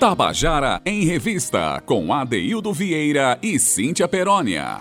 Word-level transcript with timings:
Tabajara 0.00 0.80
em 0.86 1.04
Revista, 1.04 1.78
com 1.84 2.10
Adeildo 2.10 2.72
Vieira 2.72 3.38
e 3.42 3.58
Cíntia 3.58 4.08
Perónia. 4.08 4.78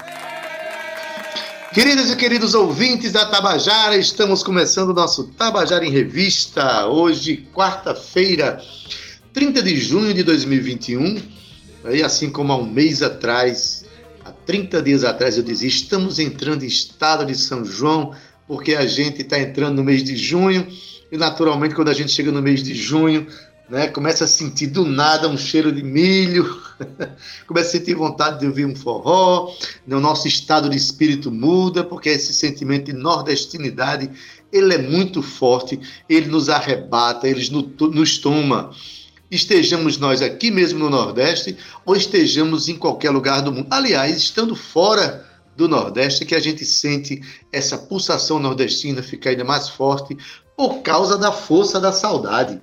Queridas 1.74 2.10
e 2.10 2.16
queridos 2.16 2.54
ouvintes 2.54 3.12
da 3.12 3.26
Tabajara, 3.26 3.98
estamos 3.98 4.42
começando 4.42 4.92
o 4.92 4.94
nosso 4.94 5.26
Tabajara 5.26 5.86
em 5.86 5.92
Revista, 5.92 6.88
hoje, 6.88 7.46
quarta-feira, 7.54 8.62
30 9.34 9.62
de 9.62 9.76
junho 9.76 10.14
de 10.14 10.24
2021. 10.24 11.22
E 11.92 12.02
assim 12.02 12.30
como 12.30 12.54
há 12.54 12.56
um 12.58 12.66
mês 12.66 13.04
atrás, 13.04 13.84
há 14.24 14.32
30 14.32 14.82
dias 14.82 15.04
atrás, 15.04 15.36
eu 15.36 15.44
dizia: 15.44 15.68
estamos 15.68 16.18
entrando 16.18 16.64
em 16.64 16.68
estado 16.68 17.26
de 17.26 17.36
São 17.36 17.66
João, 17.66 18.14
porque 18.48 18.74
a 18.74 18.86
gente 18.86 19.22
está 19.22 19.38
entrando 19.38 19.76
no 19.76 19.84
mês 19.84 20.02
de 20.02 20.16
junho, 20.16 20.66
e 21.12 21.18
naturalmente, 21.18 21.76
quando 21.76 21.90
a 21.90 21.94
gente 21.94 22.14
chega 22.14 22.32
no 22.32 22.42
mês 22.42 22.64
de 22.64 22.74
junho, 22.74 23.28
né? 23.70 23.88
Começa 23.88 24.24
a 24.24 24.28
sentir 24.28 24.68
do 24.68 24.84
nada 24.84 25.28
um 25.28 25.38
cheiro 25.38 25.72
de 25.72 25.84
milho, 25.84 26.62
começa 27.46 27.70
a 27.70 27.72
sentir 27.72 27.94
vontade 27.94 28.40
de 28.40 28.48
ouvir 28.48 28.66
um 28.66 28.76
forró, 28.76 29.54
né? 29.86 29.96
o 29.96 30.00
nosso 30.00 30.28
estado 30.28 30.70
de 30.70 30.76
espírito 30.76 31.32
muda, 31.32 31.84
porque 31.84 32.10
esse 32.10 32.34
sentimento 32.34 32.86
de 32.86 32.94
nordestinidade, 32.94 34.10
ele 34.52 34.74
é 34.74 34.78
muito 34.78 35.22
forte, 35.22 35.80
ele 36.10 36.28
nos 36.28 36.50
arrebata, 36.50 37.28
ele 37.28 37.48
nos 37.80 38.18
toma. 38.18 38.72
Estejamos 39.30 40.00
nós 40.00 40.24
aqui 40.24 40.50
mesmo 40.50 40.80
no 40.80 40.90
Nordeste 40.90 41.56
ou 41.86 41.96
estejamos 41.96 42.68
em 42.68 42.76
qualquer 42.76 43.12
lugar 43.12 43.44
do 43.44 43.52
mundo. 43.52 43.68
Aliás, 43.70 44.18
estando 44.18 44.56
fora 44.56 45.24
do 45.56 45.68
Nordeste, 45.68 46.26
que 46.26 46.34
a 46.34 46.40
gente 46.40 46.66
sente 46.66 47.22
essa 47.52 47.78
pulsação 47.78 48.40
nordestina 48.40 49.04
ficar 49.04 49.30
ainda 49.30 49.44
mais 49.44 49.70
forte 49.70 50.18
por 50.58 50.82
causa 50.82 51.16
da 51.16 51.32
força 51.32 51.80
da 51.80 51.92
saudade. 51.92 52.60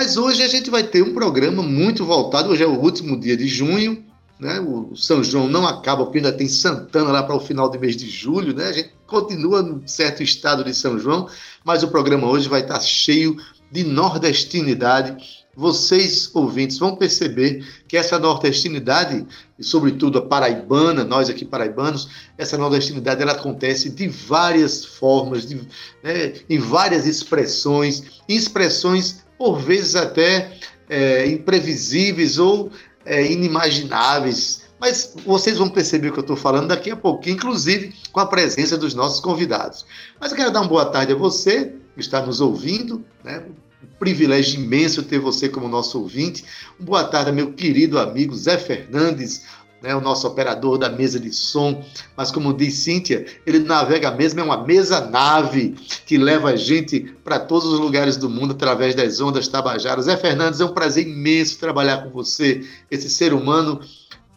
Mas 0.00 0.16
hoje 0.16 0.44
a 0.44 0.48
gente 0.48 0.70
vai 0.70 0.84
ter 0.84 1.02
um 1.02 1.12
programa 1.12 1.60
muito 1.60 2.04
voltado. 2.04 2.50
Hoje 2.50 2.62
é 2.62 2.66
o 2.68 2.78
último 2.78 3.18
dia 3.18 3.36
de 3.36 3.48
junho, 3.48 4.04
né? 4.38 4.60
O 4.60 4.94
São 4.94 5.24
João 5.24 5.48
não 5.48 5.66
acaba, 5.66 6.04
porque 6.04 6.18
ainda 6.18 6.30
tem 6.30 6.46
Santana 6.46 7.10
lá 7.10 7.24
para 7.24 7.34
o 7.34 7.40
final 7.40 7.68
do 7.68 7.80
mês 7.80 7.96
de 7.96 8.08
julho, 8.08 8.54
né? 8.54 8.68
A 8.68 8.72
gente 8.72 8.92
continua 9.08 9.60
num 9.60 9.84
certo 9.88 10.22
estado 10.22 10.62
de 10.62 10.72
São 10.72 11.00
João, 11.00 11.28
mas 11.64 11.82
o 11.82 11.88
programa 11.88 12.28
hoje 12.28 12.48
vai 12.48 12.60
estar 12.60 12.78
cheio 12.78 13.36
de 13.72 13.82
nordestinidade. 13.82 15.16
Vocês, 15.56 16.30
ouvintes, 16.32 16.78
vão 16.78 16.94
perceber 16.94 17.66
que 17.88 17.96
essa 17.96 18.20
nordestinidade, 18.20 19.26
e 19.58 19.64
sobretudo 19.64 20.18
a 20.18 20.22
paraibana, 20.22 21.02
nós 21.02 21.28
aqui 21.28 21.44
paraibanos, 21.44 22.08
essa 22.38 22.56
nordestinidade 22.56 23.20
ela 23.20 23.32
acontece 23.32 23.90
de 23.90 24.06
várias 24.06 24.84
formas, 24.84 25.44
de, 25.44 25.56
né, 26.04 26.34
em 26.48 26.60
várias 26.60 27.04
expressões, 27.04 28.04
expressões 28.28 29.26
por 29.38 29.60
vezes 29.60 29.94
até 29.94 30.52
é, 30.88 31.26
imprevisíveis 31.26 32.38
ou 32.38 32.70
é, 33.06 33.30
inimagináveis. 33.30 34.62
Mas 34.80 35.14
vocês 35.24 35.58
vão 35.58 35.68
perceber 35.68 36.08
o 36.08 36.12
que 36.12 36.18
eu 36.18 36.22
estou 36.22 36.36
falando 36.36 36.68
daqui 36.68 36.90
a 36.90 36.96
pouquinho, 36.96 37.36
inclusive 37.36 37.94
com 38.12 38.20
a 38.20 38.26
presença 38.26 38.76
dos 38.76 38.94
nossos 38.94 39.20
convidados. 39.20 39.86
Mas 40.20 40.30
eu 40.30 40.36
quero 40.36 40.50
dar 40.50 40.60
uma 40.60 40.68
boa 40.68 40.86
tarde 40.86 41.12
a 41.12 41.16
você 41.16 41.72
que 41.94 42.00
está 42.00 42.24
nos 42.24 42.40
ouvindo, 42.40 43.04
né? 43.24 43.42
Um 43.82 43.86
privilégio 43.98 44.60
imenso 44.60 45.02
ter 45.02 45.18
você 45.18 45.48
como 45.48 45.68
nosso 45.68 46.00
ouvinte. 46.00 46.44
Boa 46.78 47.04
tarde, 47.04 47.32
meu 47.32 47.52
querido 47.52 47.98
amigo 47.98 48.34
Zé 48.36 48.56
Fernandes, 48.56 49.44
né, 49.82 49.94
o 49.94 50.00
nosso 50.00 50.26
operador 50.26 50.78
da 50.78 50.88
mesa 50.88 51.18
de 51.20 51.32
som, 51.32 51.84
mas 52.16 52.30
como 52.30 52.52
diz 52.52 52.74
Cíntia, 52.74 53.26
ele 53.46 53.60
navega 53.60 54.10
mesmo, 54.10 54.40
é 54.40 54.42
uma 54.42 54.64
mesa-nave 54.64 55.76
que 56.06 56.18
leva 56.18 56.50
a 56.50 56.56
gente 56.56 57.00
para 57.22 57.38
todos 57.38 57.68
os 57.68 57.78
lugares 57.78 58.16
do 58.16 58.28
mundo 58.28 58.52
através 58.52 58.94
das 58.94 59.20
ondas 59.20 59.48
tabajaras. 59.48 60.06
Zé 60.06 60.16
Fernandes, 60.16 60.60
é 60.60 60.64
um 60.64 60.72
prazer 60.72 61.06
imenso 61.06 61.58
trabalhar 61.58 62.04
com 62.04 62.10
você, 62.10 62.64
esse 62.90 63.08
ser 63.08 63.32
humano 63.32 63.80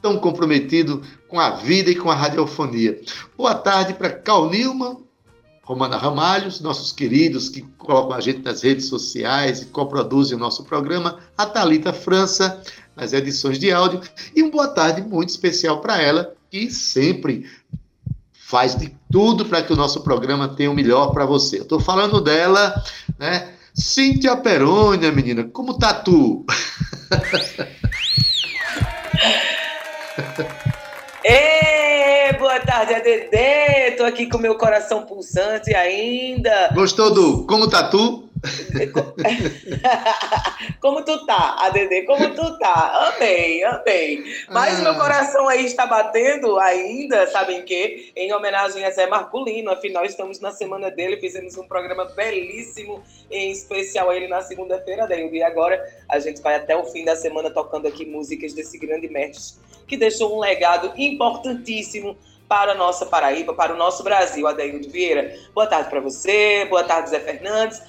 tão 0.02 0.18
comprometido 0.18 1.02
com 1.28 1.40
a 1.40 1.52
vida 1.52 1.92
e 1.92 1.96
com 1.96 2.10
a 2.10 2.16
radiofonia. 2.16 3.00
Boa 3.38 3.54
tarde 3.54 3.94
para 3.94 4.10
Cal 4.10 4.50
Nilman, 4.50 4.98
Romana 5.64 5.96
Ramalhos, 5.96 6.60
nossos 6.60 6.92
queridos 6.92 7.48
que 7.48 7.62
colocam 7.78 8.14
a 8.14 8.20
gente 8.20 8.42
nas 8.42 8.62
redes 8.62 8.88
sociais 8.88 9.62
e 9.62 9.68
coproduzem 9.68 10.36
o 10.36 10.40
nosso 10.40 10.64
programa, 10.66 11.20
a 11.38 11.46
Talita 11.46 11.94
França, 11.94 12.62
nas 12.96 13.14
edições 13.14 13.58
de 13.60 13.72
áudio. 13.72 14.02
E 14.36 14.42
uma 14.42 14.52
boa 14.52 14.68
tarde 14.68 15.02
muito 15.02 15.30
especial 15.30 15.82
para 15.82 16.02
ela, 16.02 16.34
que 16.50 16.70
sempre 16.70 17.50
faz 18.34 18.76
de 18.76 18.94
tudo 19.10 19.46
para 19.46 19.64
que 19.64 19.72
o 19.72 19.78
nosso 19.78 20.02
programa 20.02 20.50
tenha 20.50 20.70
o 20.70 20.76
melhor 20.76 21.12
para 21.14 21.26
você. 21.26 21.60
Estou 21.60 21.80
falando 21.80 22.20
dela, 22.20 22.84
né? 23.18 23.54
Cíntia 23.74 24.36
Perônia, 24.36 25.12
menina, 25.12 25.46
como 25.46 25.78
tá 25.78 25.94
tu? 25.94 26.46
Ê, 31.24 31.61
boa 32.52 32.60
tarde, 32.60 32.94
ADD. 32.96 33.96
Tô 33.96 34.04
aqui 34.04 34.28
com 34.28 34.38
meu 34.38 34.56
coração 34.56 35.06
pulsante 35.06 35.74
ainda. 35.74 36.70
Gostou 36.74 37.14
do 37.14 37.46
Como 37.46 37.70
Tá 37.70 37.88
Tu? 37.88 38.30
como 40.82 41.06
tu 41.06 41.26
tá, 41.26 41.56
ADD? 41.60 42.04
Como 42.06 42.36
tu 42.36 42.58
tá? 42.58 43.14
Amei, 43.16 43.64
amei. 43.64 44.24
Mas 44.50 44.80
ah. 44.80 44.84
meu 44.84 44.96
coração 44.96 45.48
aí 45.48 45.66
está 45.66 45.86
batendo 45.86 46.60
ainda, 46.60 47.26
sabem 47.28 47.62
que? 47.62 48.12
Em 48.16 48.34
homenagem 48.34 48.84
a 48.84 48.92
Zé 48.92 49.08
Marculino. 49.08 49.72
Afinal, 49.72 50.04
estamos 50.04 50.42
na 50.42 50.52
semana 50.52 50.92
dele, 50.92 51.22
fizemos 51.22 51.56
um 51.56 51.66
programa 51.66 52.04
belíssimo, 52.04 53.02
em 53.30 53.50
especial 53.52 54.10
a 54.10 54.16
ele 54.16 54.28
na 54.28 54.42
segunda-feira, 54.42 55.08
daí. 55.08 55.30
E 55.32 55.42
agora 55.42 55.82
a 56.10 56.20
gente 56.20 56.42
vai 56.42 56.56
até 56.56 56.76
o 56.76 56.84
fim 56.84 57.06
da 57.06 57.16
semana 57.16 57.50
tocando 57.50 57.88
aqui 57.88 58.06
músicas 58.06 58.52
desse 58.54 58.78
grande 58.78 59.08
mestre 59.08 59.62
que 59.88 59.98
deixou 59.98 60.38
um 60.38 60.40
legado 60.40 60.94
importantíssimo 60.98 62.16
para 62.52 62.74
a 62.74 62.76
nossa 62.76 63.06
Paraíba, 63.06 63.54
para 63.54 63.74
o 63.74 63.78
nosso 63.78 64.04
Brasil, 64.04 64.46
Adeildo 64.46 64.90
Vieira. 64.90 65.40
Boa 65.56 65.66
tarde 65.66 65.90
para 65.90 66.02
você, 66.02 66.66
boa 66.66 66.84
tarde, 66.84 67.10
Zé 67.10 67.22
Fernandes 67.22 67.82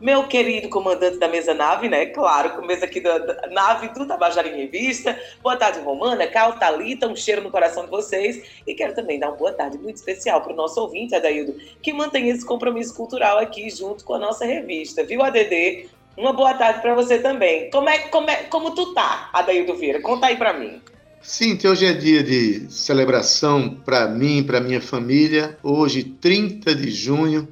meu 0.00 0.26
querido 0.26 0.68
comandante 0.70 1.18
da 1.18 1.28
mesa 1.28 1.52
nave, 1.52 1.86
né? 1.86 2.06
Claro, 2.06 2.56
com 2.56 2.66
mesa 2.66 2.86
aqui 2.86 3.00
da, 3.00 3.18
da 3.18 3.46
nave 3.48 3.88
do 3.88 4.06
Tabajara 4.06 4.48
em 4.48 4.56
Revista. 4.56 5.16
Boa 5.42 5.56
tarde, 5.56 5.78
Romana, 5.80 6.26
Cal, 6.26 6.54
Thalita, 6.54 7.06
um 7.06 7.14
cheiro 7.14 7.42
no 7.42 7.50
coração 7.50 7.84
de 7.84 7.90
vocês. 7.90 8.42
E 8.66 8.74
quero 8.74 8.94
também 8.94 9.18
dar 9.20 9.28
uma 9.28 9.36
boa 9.36 9.52
tarde 9.52 9.76
muito 9.76 9.96
especial 9.96 10.40
para 10.40 10.54
o 10.54 10.56
nosso 10.56 10.80
ouvinte, 10.80 11.14
Adaildo, 11.14 11.54
que 11.82 11.92
mantém 11.92 12.30
esse 12.30 12.46
compromisso 12.46 12.94
cultural 12.94 13.38
aqui 13.38 13.68
junto 13.68 14.02
com 14.02 14.14
a 14.14 14.18
nossa 14.18 14.46
revista, 14.46 15.04
viu, 15.04 15.22
ADD? 15.22 15.90
Uma 16.16 16.32
boa 16.32 16.54
tarde 16.54 16.80
para 16.80 16.94
você 16.94 17.18
também. 17.18 17.70
Como 17.70 17.90
é, 17.90 17.98
como 18.08 18.30
é, 18.30 18.36
como 18.44 18.74
tu 18.74 18.94
tá, 18.94 19.28
Adaildo 19.34 19.74
Vieira? 19.74 20.00
Conta 20.00 20.28
aí 20.28 20.36
para 20.36 20.54
mim. 20.54 20.80
Sim, 21.22 21.58
hoje 21.68 21.84
é 21.84 21.92
dia 21.92 22.22
de 22.24 22.72
celebração 22.72 23.68
para 23.84 24.08
mim, 24.08 24.42
para 24.42 24.58
minha 24.58 24.80
família. 24.80 25.58
Hoje, 25.62 26.02
30 26.02 26.74
de 26.74 26.90
junho, 26.90 27.46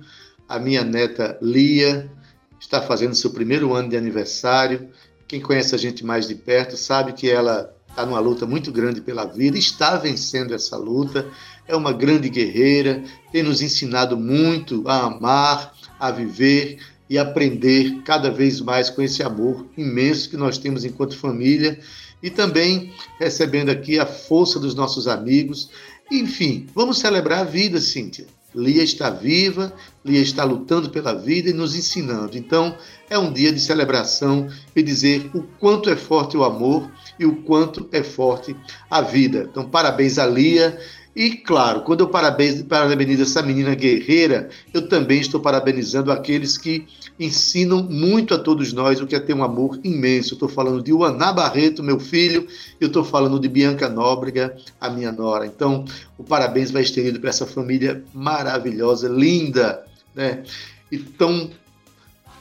a 0.48 0.58
minha 0.58 0.82
neta 0.82 1.38
Lia 1.42 2.10
está 2.58 2.80
fazendo 2.80 3.14
seu 3.14 3.30
primeiro 3.30 3.74
ano 3.74 3.90
de 3.90 3.96
aniversário. 3.96 4.88
Quem 5.26 5.38
conhece 5.38 5.74
a 5.74 5.78
gente 5.78 6.02
mais 6.02 6.26
de 6.26 6.34
perto 6.34 6.78
sabe 6.78 7.12
que 7.12 7.28
ela 7.28 7.70
está 7.90 8.06
numa 8.06 8.18
luta 8.20 8.46
muito 8.46 8.72
grande 8.72 9.02
pela 9.02 9.26
vida, 9.26 9.58
está 9.58 9.96
vencendo 9.98 10.54
essa 10.54 10.76
luta, 10.78 11.26
é 11.66 11.76
uma 11.76 11.92
grande 11.92 12.30
guerreira, 12.30 13.02
tem 13.30 13.42
nos 13.42 13.60
ensinado 13.60 14.16
muito 14.16 14.82
a 14.88 15.04
amar, 15.04 15.74
a 16.00 16.10
viver 16.10 16.78
e 17.08 17.18
aprender 17.18 18.00
cada 18.02 18.30
vez 18.30 18.62
mais 18.62 18.88
com 18.88 19.02
esse 19.02 19.22
amor 19.22 19.66
imenso 19.76 20.30
que 20.30 20.38
nós 20.38 20.56
temos 20.56 20.86
enquanto 20.86 21.18
família 21.18 21.78
e 22.22 22.30
também 22.30 22.92
recebendo 23.18 23.70
aqui 23.70 23.98
a 23.98 24.06
força 24.06 24.58
dos 24.58 24.74
nossos 24.74 25.06
amigos. 25.06 25.70
Enfim, 26.10 26.66
vamos 26.74 26.98
celebrar 26.98 27.40
a 27.40 27.44
vida, 27.44 27.80
Cíntia. 27.80 28.26
Lia 28.54 28.82
está 28.82 29.10
viva, 29.10 29.72
Lia 30.04 30.20
está 30.20 30.42
lutando 30.42 30.88
pela 30.88 31.14
vida 31.14 31.50
e 31.50 31.52
nos 31.52 31.76
ensinando. 31.76 32.36
Então, 32.36 32.76
é 33.10 33.18
um 33.18 33.32
dia 33.32 33.52
de 33.52 33.60
celebração 33.60 34.48
e 34.74 34.82
dizer 34.82 35.30
o 35.34 35.42
quanto 35.42 35.90
é 35.90 35.96
forte 35.96 36.36
o 36.36 36.44
amor 36.44 36.90
e 37.18 37.26
o 37.26 37.42
quanto 37.42 37.88
é 37.92 38.02
forte 38.02 38.56
a 38.90 39.02
vida. 39.02 39.46
Então, 39.50 39.68
parabéns 39.68 40.18
a 40.18 40.26
Lia 40.26 40.78
e, 41.18 41.32
claro, 41.32 41.80
quando 41.80 41.98
eu 41.98 42.08
parabenizo 42.08 43.22
essa 43.22 43.42
menina 43.42 43.74
guerreira, 43.74 44.50
eu 44.72 44.88
também 44.88 45.20
estou 45.20 45.40
parabenizando 45.40 46.12
aqueles 46.12 46.56
que 46.56 46.86
ensinam 47.18 47.82
muito 47.82 48.34
a 48.34 48.38
todos 48.38 48.72
nós 48.72 49.00
o 49.00 49.06
que 49.06 49.16
é 49.16 49.18
ter 49.18 49.34
um 49.34 49.42
amor 49.42 49.80
imenso. 49.82 50.34
Estou 50.34 50.48
falando 50.48 50.80
de 50.80 50.92
Uaná 50.92 51.32
Barreto, 51.32 51.82
meu 51.82 51.98
filho, 51.98 52.46
e 52.80 52.84
estou 52.84 53.02
falando 53.02 53.40
de 53.40 53.48
Bianca 53.48 53.88
Nóbrega, 53.88 54.56
a 54.80 54.88
minha 54.88 55.10
nora. 55.10 55.44
Então, 55.44 55.84
o 56.16 56.22
parabéns 56.22 56.70
vai 56.70 56.82
estendido 56.82 57.18
para 57.18 57.30
essa 57.30 57.44
família 57.44 58.04
maravilhosa, 58.14 59.08
linda, 59.08 59.84
né? 60.14 60.44
E 60.88 60.98
tão 60.98 61.50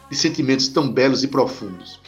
de 0.07 0.15
sentimentos 0.15 0.67
tão 0.67 0.87
belos 0.87 1.23
e 1.23 1.27
profundos. 1.27 1.99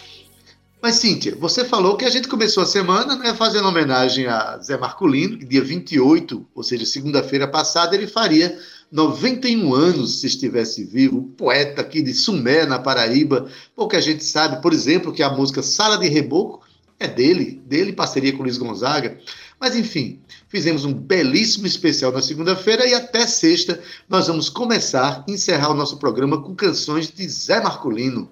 Mas, 0.81 0.95
Cíntia, 0.95 1.35
você 1.35 1.65
falou 1.65 1.97
que 1.97 2.05
a 2.05 2.09
gente 2.09 2.29
começou 2.29 2.63
a 2.63 2.65
semana 2.65 3.17
né, 3.17 3.33
fazendo 3.33 3.67
homenagem 3.67 4.27
a 4.27 4.57
Zé 4.59 4.77
Marculino, 4.77 5.37
que 5.37 5.45
dia 5.45 5.61
28, 5.61 6.47
ou 6.55 6.63
seja, 6.63 6.85
segunda-feira 6.85 7.45
passada, 7.45 7.93
ele 7.93 8.07
faria 8.07 8.57
91 8.89 9.73
anos 9.73 10.21
se 10.21 10.27
estivesse 10.27 10.85
vivo, 10.85 11.23
poeta 11.37 11.81
aqui 11.81 12.01
de 12.01 12.13
Sumé, 12.13 12.65
na 12.65 12.79
Paraíba. 12.79 13.49
Pouca 13.75 14.01
gente 14.01 14.23
sabe, 14.23 14.61
por 14.61 14.71
exemplo, 14.71 15.11
que 15.11 15.21
a 15.21 15.29
música 15.29 15.61
Sala 15.61 15.97
de 15.97 16.07
Reboco 16.07 16.61
é 16.97 17.09
dele, 17.09 17.61
dele 17.65 17.91
parceria 17.91 18.31
com 18.31 18.43
Luiz 18.43 18.57
Gonzaga. 18.57 19.19
Mas 19.59 19.75
enfim, 19.75 20.21
fizemos 20.47 20.85
um 20.85 20.93
belíssimo 20.93 21.67
especial 21.67 22.13
na 22.13 22.21
segunda-feira 22.21 22.87
e 22.87 22.93
até 22.93 23.27
sexta 23.27 23.81
nós 24.07 24.27
vamos 24.27 24.47
começar, 24.47 25.25
encerrar 25.27 25.71
o 25.71 25.75
nosso 25.75 25.97
programa 25.97 26.41
com 26.41 26.55
canções 26.55 27.11
de 27.11 27.27
Zé 27.27 27.61
Marcolino. 27.61 28.29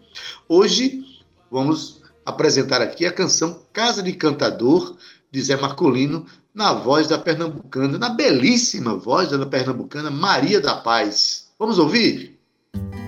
Hoje 0.48 1.04
vamos 1.52 2.07
apresentar 2.28 2.82
aqui 2.82 3.06
a 3.06 3.12
canção 3.12 3.62
Casa 3.72 4.04
de 4.04 4.12
Cantador 4.12 4.98
de 5.32 5.42
Zé 5.42 5.56
Marcolino 5.56 6.26
na 6.54 6.74
voz 6.74 7.08
da 7.08 7.18
pernambucana, 7.18 7.98
na 7.98 8.10
belíssima 8.10 8.96
voz 8.96 9.30
da 9.30 9.46
pernambucana 9.46 10.12
Maria 10.12 10.60
da 10.60 10.76
Paz. 10.76 11.48
Vamos 11.58 11.80
ouvir? 11.80 12.38
espanta 12.74 13.07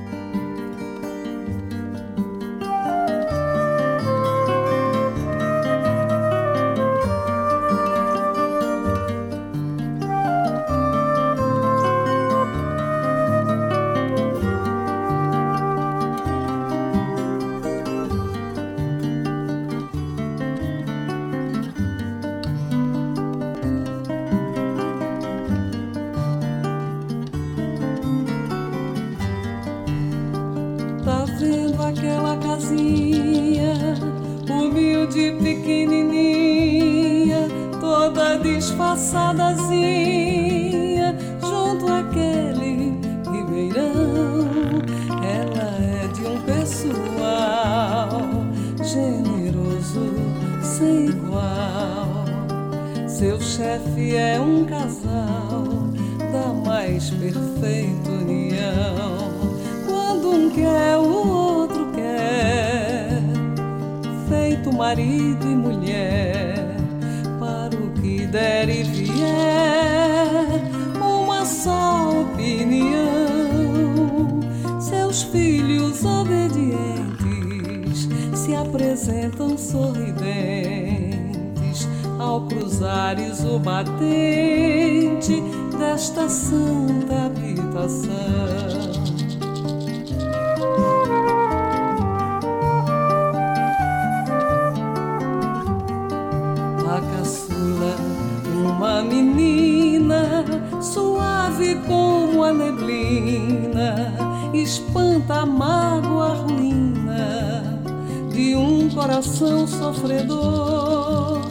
coração 109.19 109.67
sofredor. 109.67 111.41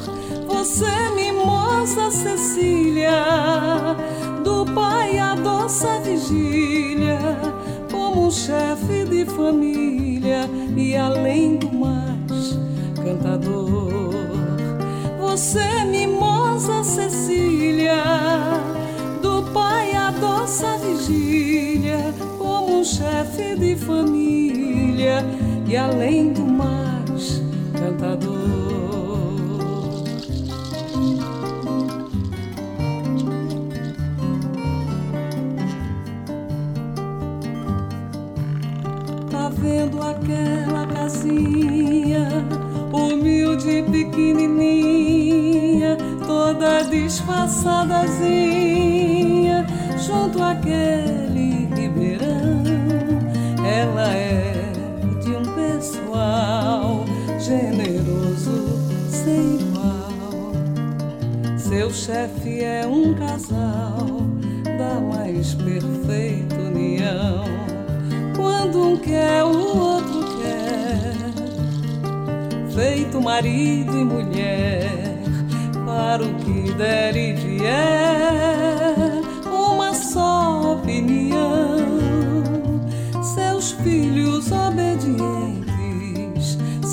Você, 0.47 1.11
mimosa 1.15 2.11
Cecília, 2.11 3.13
do 4.43 4.65
pai 4.73 5.19
a 5.19 5.35
doça 5.35 6.01
vigília, 6.01 7.19
como 7.91 8.27
um 8.27 8.31
chefe 8.31 9.05
de 9.05 9.27
família 9.27 10.49
e 10.75 10.97
além 10.97 11.59
do 11.59 11.71
mais, 11.71 12.59
cantador. 12.97 14.15
Você, 15.21 15.85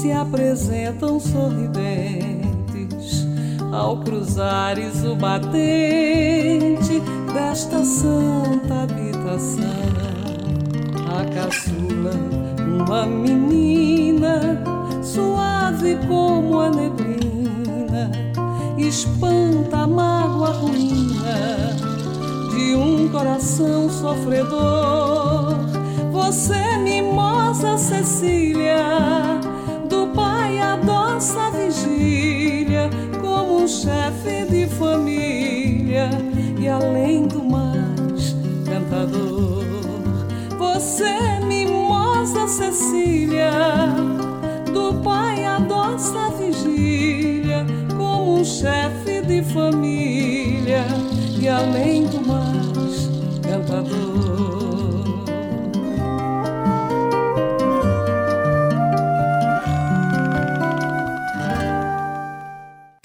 se 0.06 0.12
apresentam 0.12 1.20
sorridentes 1.20 2.46
ao 3.74 3.98
cruzares 4.02 5.04
o 5.04 5.16
batente 5.16 7.02
desta 7.34 7.84
santa 7.84 8.84
habitação. 8.84 9.66
A 11.10 11.26
caçula, 11.34 12.12
uma 12.60 13.08
menina 13.08 14.62
suave 15.02 15.98
como 16.08 16.60
a 16.60 16.70
neblina, 16.70 18.12
espanta 18.78 19.78
a 19.78 19.88
mágoa 19.88 20.52
ruína 20.52 21.76
de 22.52 22.76
um 22.76 23.10
coração 23.10 23.90
sofredor 23.90 25.56
você, 26.12 26.78
mimosa 26.78 27.78
Cecília, 27.78 28.78
a 31.26 31.28
doça 31.28 31.52
vigília, 31.52 32.90
como 33.20 33.64
um 33.64 33.68
chefe 33.68 34.46
de 34.48 34.68
família 34.68 36.10
e 36.60 36.68
além 36.68 37.28
do 37.28 37.44
mais, 37.44 38.36
cantador. 38.64 39.66
Você, 40.60 41.40
mimosa 41.48 42.48
Cecília, 42.48 43.50
do 44.72 45.02
pai 45.02 45.46
a 45.46 45.58
doça 45.58 46.30
vigília, 46.38 47.66
como 47.98 48.40
um 48.40 48.46
chefe 48.46 49.22
de 49.22 49.42
família 49.52 50.86
e 51.42 51.48
além 51.48 52.06
do 52.06 52.22
mais, 52.22 53.10
cantador. 53.42 54.05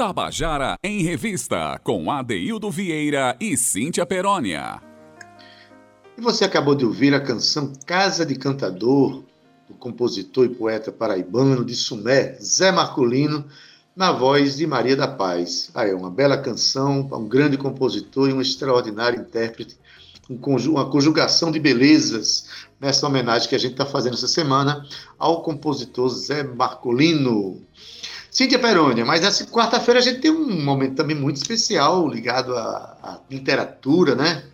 Tabajara 0.01 0.79
em 0.83 1.03
Revista, 1.03 1.79
com 1.85 2.11
Adeildo 2.11 2.71
Vieira 2.71 3.37
e 3.39 3.55
Cíntia 3.55 4.07
Perónia. 4.07 4.81
E 6.17 6.23
você 6.23 6.43
acabou 6.43 6.75
de 6.75 6.87
ouvir 6.87 7.13
a 7.13 7.21
canção 7.21 7.75
Casa 7.85 8.25
de 8.25 8.35
Cantador, 8.35 9.23
do 9.69 9.75
compositor 9.75 10.47
e 10.47 10.55
poeta 10.55 10.91
paraibano 10.91 11.63
de 11.63 11.75
Sumé, 11.75 12.39
Zé 12.41 12.73
Marcolino, 12.73 13.45
na 13.95 14.11
voz 14.11 14.57
de 14.57 14.67
Maria 14.67 14.97
da 14.97 15.07
Paz. 15.07 15.71
Ah, 15.75 15.87
é 15.87 15.93
uma 15.93 16.11
bela 16.11 16.39
canção, 16.39 17.07
um 17.13 17.29
grande 17.29 17.59
compositor 17.59 18.31
e 18.31 18.33
um 18.33 18.41
extraordinário 18.41 19.21
intérprete, 19.21 19.77
uma 20.67 20.89
conjugação 20.89 21.53
de 21.53 21.61
belezas 21.61 22.47
nessa 22.81 23.07
homenagem 23.07 23.51
que 23.51 23.55
a 23.55 23.59
gente 23.59 23.73
está 23.73 23.85
fazendo 23.85 24.15
essa 24.15 24.29
semana 24.29 24.83
ao 25.19 25.43
compositor 25.43 26.09
Zé 26.09 26.43
Marcolino. 26.43 27.61
Cíntia 28.31 28.59
Perônia, 28.59 29.05
mas 29.05 29.21
nessa 29.21 29.45
quarta-feira 29.47 29.99
a 29.99 30.03
gente 30.03 30.21
tem 30.21 30.31
um 30.31 30.63
momento 30.63 30.95
também 30.95 31.17
muito 31.17 31.37
especial 31.37 32.07
ligado 32.07 32.57
à, 32.57 32.97
à 33.03 33.21
literatura, 33.29 34.15
né? 34.15 34.45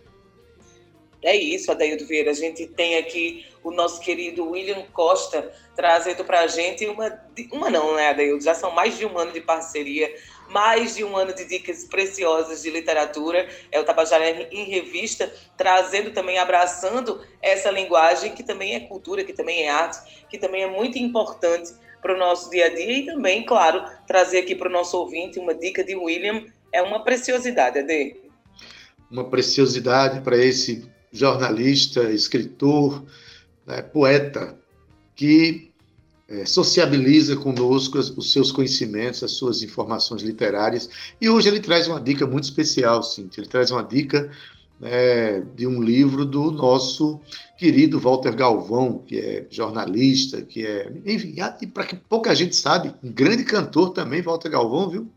É 1.21 1.35
isso, 1.35 1.71
Adaildo 1.71 2.05
Vieira. 2.05 2.31
A 2.31 2.33
gente 2.33 2.65
tem 2.67 2.97
aqui 2.97 3.45
o 3.63 3.71
nosso 3.71 3.99
querido 3.99 4.49
William 4.49 4.83
Costa 4.93 5.51
trazendo 5.75 6.23
para 6.23 6.41
a 6.41 6.47
gente 6.47 6.87
uma, 6.87 7.21
uma 7.51 7.69
não, 7.69 7.95
né, 7.95 8.09
Adaildo? 8.09 8.43
Já 8.43 8.55
são 8.55 8.71
mais 8.71 8.97
de 8.97 9.05
um 9.05 9.17
ano 9.17 9.31
de 9.31 9.41
parceria, 9.41 10.11
mais 10.49 10.95
de 10.95 11.03
um 11.03 11.17
ano 11.17 11.33
de 11.33 11.45
dicas 11.45 11.83
preciosas 11.83 12.63
de 12.63 12.69
literatura. 12.71 13.47
É 13.71 13.79
o 13.79 13.83
Tabajara 13.83 14.47
em 14.51 14.63
Revista, 14.65 15.31
trazendo 15.55 16.11
também, 16.11 16.39
abraçando 16.39 17.21
essa 17.41 17.69
linguagem 17.69 18.33
que 18.33 18.43
também 18.43 18.75
é 18.75 18.79
cultura, 18.79 19.23
que 19.23 19.33
também 19.33 19.63
é 19.63 19.69
arte, 19.69 20.25
que 20.29 20.37
também 20.37 20.63
é 20.63 20.67
muito 20.67 20.97
importante 20.97 21.73
para 22.07 22.15
o 22.15 22.17
nosso 22.17 22.49
dia 22.49 22.67
a 22.67 22.69
dia 22.69 22.99
e 22.99 23.05
também, 23.05 23.45
claro, 23.45 23.83
trazer 24.07 24.37
aqui 24.37 24.55
para 24.55 24.69
o 24.69 24.71
nosso 24.71 24.97
ouvinte 24.97 25.37
uma 25.39 25.53
dica 25.53 25.83
de 25.83 25.93
William 25.93 26.45
é 26.71 26.81
uma 26.81 27.03
preciosidade, 27.03 27.79
Ade. 27.79 28.15
Uma 29.11 29.29
preciosidade 29.29 30.21
para 30.21 30.37
esse 30.37 30.89
jornalista, 31.11 32.03
escritor, 32.03 33.03
né, 33.65 33.81
poeta, 33.81 34.57
que 35.17 35.69
é, 36.29 36.45
sociabiliza 36.45 37.35
conosco 37.35 37.97
os 37.97 38.31
seus 38.31 38.53
conhecimentos, 38.53 39.21
as 39.21 39.31
suas 39.31 39.61
informações 39.61 40.21
literárias. 40.21 40.89
E 41.19 41.29
hoje 41.29 41.49
ele 41.49 41.59
traz 41.59 41.89
uma 41.89 41.99
dica 41.99 42.25
muito 42.25 42.45
especial, 42.45 43.03
Cintia. 43.03 43.41
Ele 43.41 43.49
traz 43.49 43.69
uma 43.69 43.83
dica 43.83 44.31
né, 44.79 45.41
de 45.55 45.65
um 45.65 45.81
livro 45.81 46.25
do 46.25 46.51
nosso 46.51 47.19
querido 47.57 47.99
Walter 47.99 48.35
Galvão, 48.35 49.03
que 49.05 49.17
é 49.17 49.47
jornalista, 49.49 50.41
que 50.41 50.65
é. 50.65 50.91
Enfim, 51.05 51.35
e 51.61 51.67
para 51.67 51.85
que 51.85 51.95
pouca 51.95 52.35
gente 52.35 52.55
sabe, 52.55 52.93
um 53.03 53.11
grande 53.11 53.43
cantor 53.43 53.89
também, 53.91 54.21
Walter 54.21 54.49
Galvão, 54.49 54.89
viu? 54.89 55.11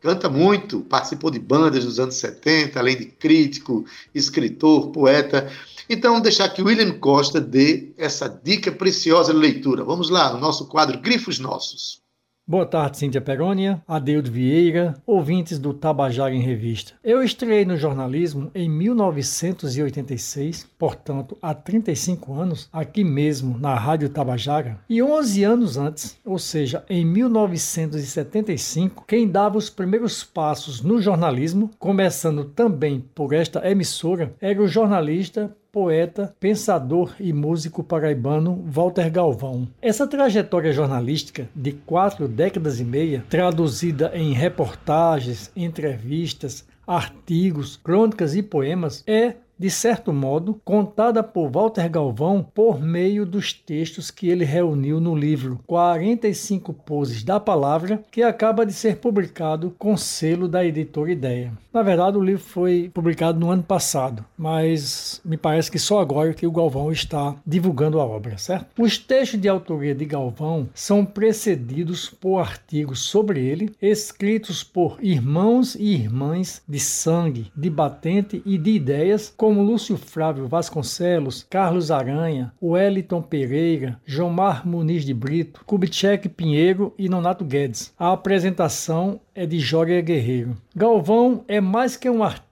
Canta 0.00 0.28
muito, 0.28 0.80
participou 0.82 1.28
de 1.28 1.40
bandas 1.40 1.84
dos 1.84 1.98
anos 1.98 2.14
70, 2.14 2.78
além 2.78 2.96
de 2.96 3.06
crítico, 3.06 3.84
escritor, 4.14 4.90
poeta. 4.90 5.50
Então, 5.90 6.20
deixar 6.20 6.48
que 6.50 6.62
William 6.62 6.92
Costa 7.00 7.40
dê 7.40 7.92
essa 7.98 8.28
dica 8.28 8.70
preciosa 8.70 9.32
de 9.32 9.38
leitura. 9.40 9.82
Vamos 9.82 10.08
lá, 10.08 10.32
o 10.32 10.38
nosso 10.38 10.66
quadro 10.66 11.00
Grifos 11.00 11.40
Nossos. 11.40 12.00
Boa 12.50 12.64
tarde, 12.64 12.96
Cíntia 12.96 13.20
Perônia, 13.20 13.82
Adeudo 13.86 14.30
Vieira, 14.30 14.94
ouvintes 15.06 15.58
do 15.58 15.74
Tabajara 15.74 16.34
em 16.34 16.40
Revista. 16.40 16.94
Eu 17.04 17.22
estreiei 17.22 17.66
no 17.66 17.76
jornalismo 17.76 18.50
em 18.54 18.70
1986, 18.70 20.66
portanto, 20.78 21.36
há 21.42 21.52
35 21.52 22.32
anos, 22.32 22.66
aqui 22.72 23.04
mesmo 23.04 23.58
na 23.58 23.74
Rádio 23.74 24.08
Tabajara, 24.08 24.80
e 24.88 25.02
11 25.02 25.44
anos 25.44 25.76
antes, 25.76 26.18
ou 26.24 26.38
seja, 26.38 26.82
em 26.88 27.04
1975, 27.04 29.04
quem 29.06 29.28
dava 29.28 29.58
os 29.58 29.68
primeiros 29.68 30.24
passos 30.24 30.80
no 30.80 31.02
jornalismo, 31.02 31.70
começando 31.78 32.44
também 32.44 33.04
por 33.14 33.34
esta 33.34 33.70
emissora, 33.70 34.34
era 34.40 34.62
o 34.62 34.66
jornalista 34.66 35.54
poeta, 35.72 36.34
pensador 36.40 37.14
e 37.20 37.32
músico 37.32 37.82
paraibano 37.84 38.64
Walter 38.66 39.10
Galvão. 39.10 39.68
Essa 39.80 40.06
trajetória 40.06 40.72
jornalística 40.72 41.48
de 41.54 41.72
quatro 41.72 42.26
décadas 42.26 42.80
e 42.80 42.84
meia, 42.84 43.24
traduzida 43.28 44.10
em 44.14 44.32
reportagens, 44.32 45.50
entrevistas, 45.54 46.66
artigos, 46.86 47.76
crônicas 47.76 48.34
e 48.34 48.42
poemas, 48.42 49.04
é 49.06 49.34
de 49.58 49.70
certo 49.70 50.12
modo, 50.12 50.60
contada 50.64 51.22
por 51.22 51.50
Walter 51.50 51.88
Galvão 51.88 52.46
por 52.54 52.80
meio 52.80 53.26
dos 53.26 53.52
textos 53.52 54.10
que 54.10 54.28
ele 54.28 54.44
reuniu 54.44 55.00
no 55.00 55.16
livro 55.16 55.60
45 55.66 56.72
Poses 56.72 57.24
da 57.24 57.40
Palavra, 57.40 58.02
que 58.10 58.22
acaba 58.22 58.64
de 58.64 58.72
ser 58.72 58.96
publicado 58.98 59.74
com 59.78 59.96
selo 59.96 60.46
da 60.46 60.64
editora 60.64 61.10
Ideia. 61.10 61.52
Na 61.72 61.82
verdade, 61.82 62.16
o 62.16 62.22
livro 62.22 62.42
foi 62.42 62.90
publicado 62.92 63.38
no 63.38 63.50
ano 63.50 63.62
passado, 63.62 64.24
mas 64.36 65.20
me 65.24 65.36
parece 65.36 65.70
que 65.70 65.78
só 65.78 66.00
agora 66.00 66.34
que 66.34 66.46
o 66.46 66.52
Galvão 66.52 66.90
está 66.90 67.36
divulgando 67.46 68.00
a 68.00 68.04
obra, 68.04 68.38
certo? 68.38 68.82
Os 68.82 68.98
textos 68.98 69.40
de 69.40 69.48
autoria 69.48 69.94
de 69.94 70.04
Galvão 70.04 70.68
são 70.74 71.04
precedidos 71.04 72.08
por 72.08 72.38
artigos 72.38 73.02
sobre 73.02 73.44
ele, 73.44 73.70
escritos 73.80 74.64
por 74.64 74.98
irmãos 75.00 75.74
e 75.74 75.94
irmãs 75.94 76.62
de 76.66 76.80
sangue, 76.80 77.50
de 77.56 77.70
batente 77.70 78.42
e 78.44 78.58
de 78.58 78.70
ideias, 78.70 79.32
como 79.48 79.62
Lúcio 79.62 79.96
Flávio 79.96 80.46
Vasconcelos, 80.46 81.46
Carlos 81.48 81.90
Aranha, 81.90 82.52
Wellington 82.62 83.22
Pereira, 83.22 83.98
Jomar 84.04 84.68
Muniz 84.68 85.06
de 85.06 85.14
Brito, 85.14 85.62
Kubitschek 85.64 86.28
Pinheiro 86.28 86.92
e 86.98 87.08
Nonato 87.08 87.46
Guedes. 87.46 87.94
A 87.98 88.12
apresentação 88.12 89.18
é 89.34 89.46
de 89.46 89.58
Jória 89.58 90.02
Guerreiro. 90.02 90.54
Galvão 90.76 91.44
é 91.48 91.62
mais 91.62 91.96
que 91.96 92.10
um 92.10 92.22
artista 92.22 92.47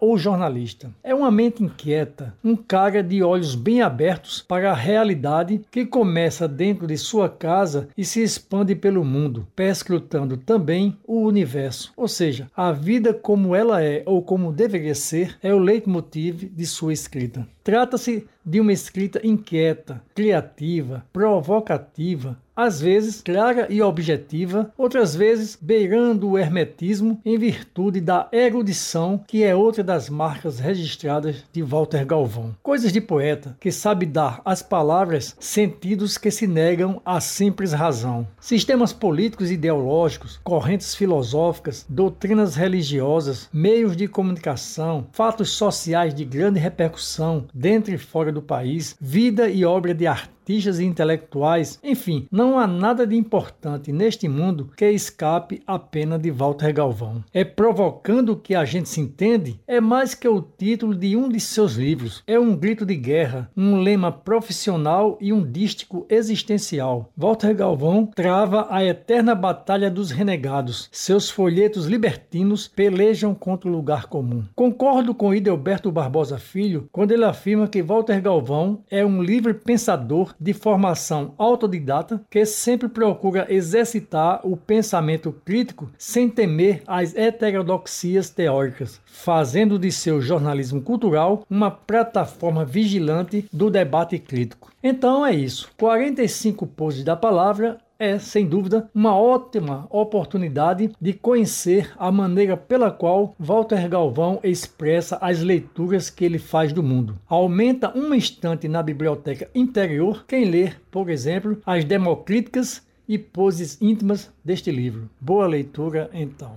ou 0.00 0.16
jornalista. 0.16 0.90
É 1.02 1.14
uma 1.14 1.30
mente 1.30 1.62
inquieta, 1.62 2.34
um 2.42 2.56
cara 2.56 3.02
de 3.02 3.22
olhos 3.22 3.54
bem 3.54 3.82
abertos 3.82 4.40
para 4.40 4.70
a 4.70 4.74
realidade 4.74 5.60
que 5.70 5.84
começa 5.84 6.48
dentro 6.48 6.86
de 6.86 6.96
sua 6.96 7.28
casa 7.28 7.88
e 7.96 8.04
se 8.04 8.22
expande 8.22 8.74
pelo 8.74 9.04
mundo, 9.04 9.46
perscrutando 9.54 10.36
também 10.36 10.96
o 11.06 11.20
universo. 11.20 11.92
Ou 11.96 12.08
seja, 12.08 12.50
a 12.56 12.72
vida 12.72 13.12
como 13.12 13.54
ela 13.54 13.82
é 13.82 14.02
ou 14.06 14.22
como 14.22 14.52
deveria 14.52 14.94
ser 14.94 15.36
é 15.42 15.52
o 15.52 15.58
leitmotiv 15.58 16.44
de 16.44 16.66
sua 16.66 16.92
escrita. 16.92 17.46
Trata-se 17.62 18.26
de 18.44 18.58
uma 18.58 18.72
escrita 18.72 19.20
inquieta, 19.24 20.02
criativa, 20.14 21.04
provocativa, 21.12 22.36
às 22.62 22.80
vezes 22.80 23.20
clara 23.20 23.66
e 23.68 23.82
objetiva, 23.82 24.72
outras 24.78 25.16
vezes 25.16 25.58
beirando 25.60 26.30
o 26.30 26.38
hermetismo 26.38 27.20
em 27.24 27.36
virtude 27.36 28.00
da 28.00 28.28
erudição, 28.32 29.22
que 29.26 29.42
é 29.42 29.54
outra 29.54 29.82
das 29.82 30.08
marcas 30.08 30.60
registradas 30.60 31.44
de 31.52 31.62
Walter 31.62 32.06
Galvão. 32.06 32.54
Coisas 32.62 32.92
de 32.92 33.00
poeta 33.00 33.56
que 33.58 33.72
sabe 33.72 34.06
dar 34.06 34.40
às 34.44 34.62
palavras 34.62 35.36
sentidos 35.40 36.16
que 36.16 36.30
se 36.30 36.46
negam 36.46 37.02
à 37.04 37.20
simples 37.20 37.72
razão. 37.72 38.26
Sistemas 38.40 38.92
políticos 38.92 39.50
e 39.50 39.54
ideológicos, 39.54 40.40
correntes 40.44 40.94
filosóficas, 40.94 41.84
doutrinas 41.88 42.54
religiosas, 42.54 43.48
meios 43.52 43.96
de 43.96 44.06
comunicação, 44.06 45.06
fatos 45.12 45.50
sociais 45.50 46.14
de 46.14 46.24
grande 46.24 46.60
repercussão 46.60 47.46
dentro 47.52 47.92
e 47.92 47.98
fora 47.98 48.30
do 48.30 48.40
país, 48.40 48.96
vida 49.00 49.48
e 49.48 49.64
obra 49.64 49.92
de 49.92 50.06
artistas 50.06 50.41
artistas 50.42 50.80
e 50.80 50.84
intelectuais, 50.84 51.78
enfim, 51.84 52.26
não 52.30 52.58
há 52.58 52.66
nada 52.66 53.06
de 53.06 53.14
importante 53.14 53.92
neste 53.92 54.28
mundo 54.28 54.70
que 54.76 54.90
escape 54.90 55.62
à 55.64 55.78
pena 55.78 56.18
de 56.18 56.32
Walter 56.32 56.74
Galvão. 56.74 57.22
É 57.32 57.44
provocando 57.44 58.36
que 58.36 58.52
a 58.52 58.64
gente 58.64 58.88
se 58.88 59.00
entende 59.00 59.60
é 59.68 59.80
mais 59.80 60.14
que 60.14 60.26
o 60.26 60.42
título 60.42 60.96
de 60.96 61.16
um 61.16 61.28
de 61.28 61.38
seus 61.38 61.74
livros. 61.74 62.24
É 62.26 62.40
um 62.40 62.56
grito 62.56 62.84
de 62.84 62.96
guerra, 62.96 63.48
um 63.56 63.76
lema 63.76 64.10
profissional 64.10 65.16
e 65.20 65.32
um 65.32 65.48
dístico 65.48 66.04
existencial. 66.08 67.12
Walter 67.16 67.54
Galvão 67.54 68.06
trava 68.06 68.66
a 68.68 68.84
eterna 68.84 69.36
batalha 69.36 69.88
dos 69.88 70.10
renegados. 70.10 70.88
Seus 70.90 71.30
folhetos 71.30 71.86
libertinos 71.86 72.66
pelejam 72.66 73.32
contra 73.32 73.68
o 73.68 73.72
lugar 73.72 74.06
comum. 74.06 74.42
Concordo 74.56 75.14
com 75.14 75.32
Idelberto 75.32 75.92
Barbosa 75.92 76.36
Filho 76.36 76.88
quando 76.90 77.12
ele 77.12 77.24
afirma 77.24 77.68
que 77.68 77.82
Walter 77.82 78.20
Galvão 78.20 78.80
é 78.90 79.06
um 79.06 79.22
livre 79.22 79.54
pensador 79.54 80.31
de 80.40 80.52
formação 80.52 81.34
autodidata 81.38 82.22
que 82.30 82.44
sempre 82.44 82.88
procura 82.88 83.46
exercitar 83.48 84.40
o 84.44 84.56
pensamento 84.56 85.32
crítico 85.44 85.90
sem 85.98 86.28
temer 86.28 86.82
as 86.86 87.14
heterodoxias 87.16 88.30
teóricas, 88.30 89.00
fazendo 89.06 89.78
de 89.78 89.90
seu 89.90 90.20
jornalismo 90.20 90.80
cultural 90.82 91.44
uma 91.48 91.70
plataforma 91.70 92.64
vigilante 92.64 93.46
do 93.52 93.70
debate 93.70 94.18
crítico. 94.18 94.72
Então 94.82 95.24
é 95.24 95.32
isso. 95.32 95.70
45 95.78 96.66
poses 96.66 97.04
da 97.04 97.14
palavra 97.14 97.78
é, 98.02 98.18
sem 98.18 98.44
dúvida, 98.44 98.90
uma 98.92 99.16
ótima 99.16 99.86
oportunidade 99.88 100.90
de 101.00 101.12
conhecer 101.12 101.92
a 101.96 102.10
maneira 102.10 102.56
pela 102.56 102.90
qual 102.90 103.32
Walter 103.38 103.88
Galvão 103.88 104.40
expressa 104.42 105.18
as 105.20 105.40
leituras 105.40 106.10
que 106.10 106.24
ele 106.24 106.40
faz 106.40 106.72
do 106.72 106.82
mundo. 106.82 107.16
Aumenta 107.28 107.96
um 107.96 108.12
instante 108.12 108.66
na 108.66 108.82
biblioteca 108.82 109.48
interior 109.54 110.24
quem 110.26 110.46
ler, 110.46 110.80
por 110.90 111.08
exemplo, 111.08 111.62
as 111.64 111.84
democríticas 111.84 112.82
e 113.06 113.16
poses 113.16 113.80
íntimas 113.80 114.32
deste 114.44 114.72
livro. 114.72 115.08
Boa 115.20 115.46
leitura, 115.46 116.10
então. 116.12 116.56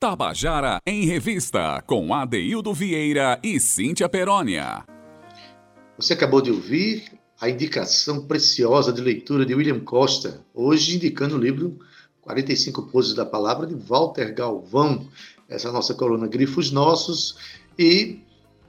Tabajara 0.00 0.78
em 0.84 1.04
Revista, 1.04 1.80
com 1.86 2.12
Adeildo 2.12 2.74
Vieira 2.74 3.38
e 3.44 3.60
Cíntia 3.60 4.08
Perónia. 4.08 4.82
Você 5.96 6.14
acabou 6.14 6.42
de 6.42 6.50
ouvir 6.50 7.19
a 7.40 7.48
indicação 7.48 8.26
preciosa 8.26 8.92
de 8.92 9.00
leitura 9.00 9.46
de 9.46 9.54
William 9.54 9.80
Costa, 9.80 10.44
hoje 10.54 10.96
indicando 10.96 11.36
o 11.36 11.38
livro 11.38 11.78
45 12.20 12.82
Poses 12.88 13.14
da 13.14 13.24
Palavra, 13.24 13.66
de 13.66 13.74
Walter 13.74 14.34
Galvão, 14.34 15.08
essa 15.48 15.72
nossa 15.72 15.94
coluna 15.94 16.28
Grifos 16.28 16.70
Nossos, 16.70 17.36
e 17.78 18.20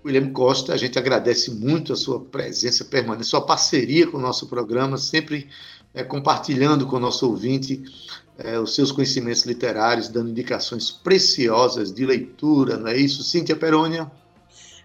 William 0.05 0.31
Costa, 0.31 0.73
a 0.73 0.77
gente 0.77 0.97
agradece 0.97 1.51
muito 1.51 1.91
a 1.91 1.97
sua 1.97 2.21
presença 2.21 2.85
permanente, 2.85 3.27
sua 3.27 3.45
parceria 3.45 4.07
com 4.07 4.17
o 4.17 4.21
nosso 4.21 4.47
programa, 4.47 4.97
sempre 4.97 5.49
é, 5.93 6.01
compartilhando 6.01 6.87
com 6.87 6.95
o 6.95 6.99
nosso 6.99 7.27
ouvinte 7.27 7.83
é, 8.37 8.57
os 8.57 8.73
seus 8.73 8.89
conhecimentos 8.89 9.43
literários, 9.43 10.07
dando 10.07 10.29
indicações 10.29 10.89
preciosas 10.89 11.93
de 11.93 12.05
leitura, 12.05 12.77
não 12.77 12.87
é 12.87 12.97
isso, 12.97 13.21
Cíntia 13.21 13.55
Perônia? 13.55 14.09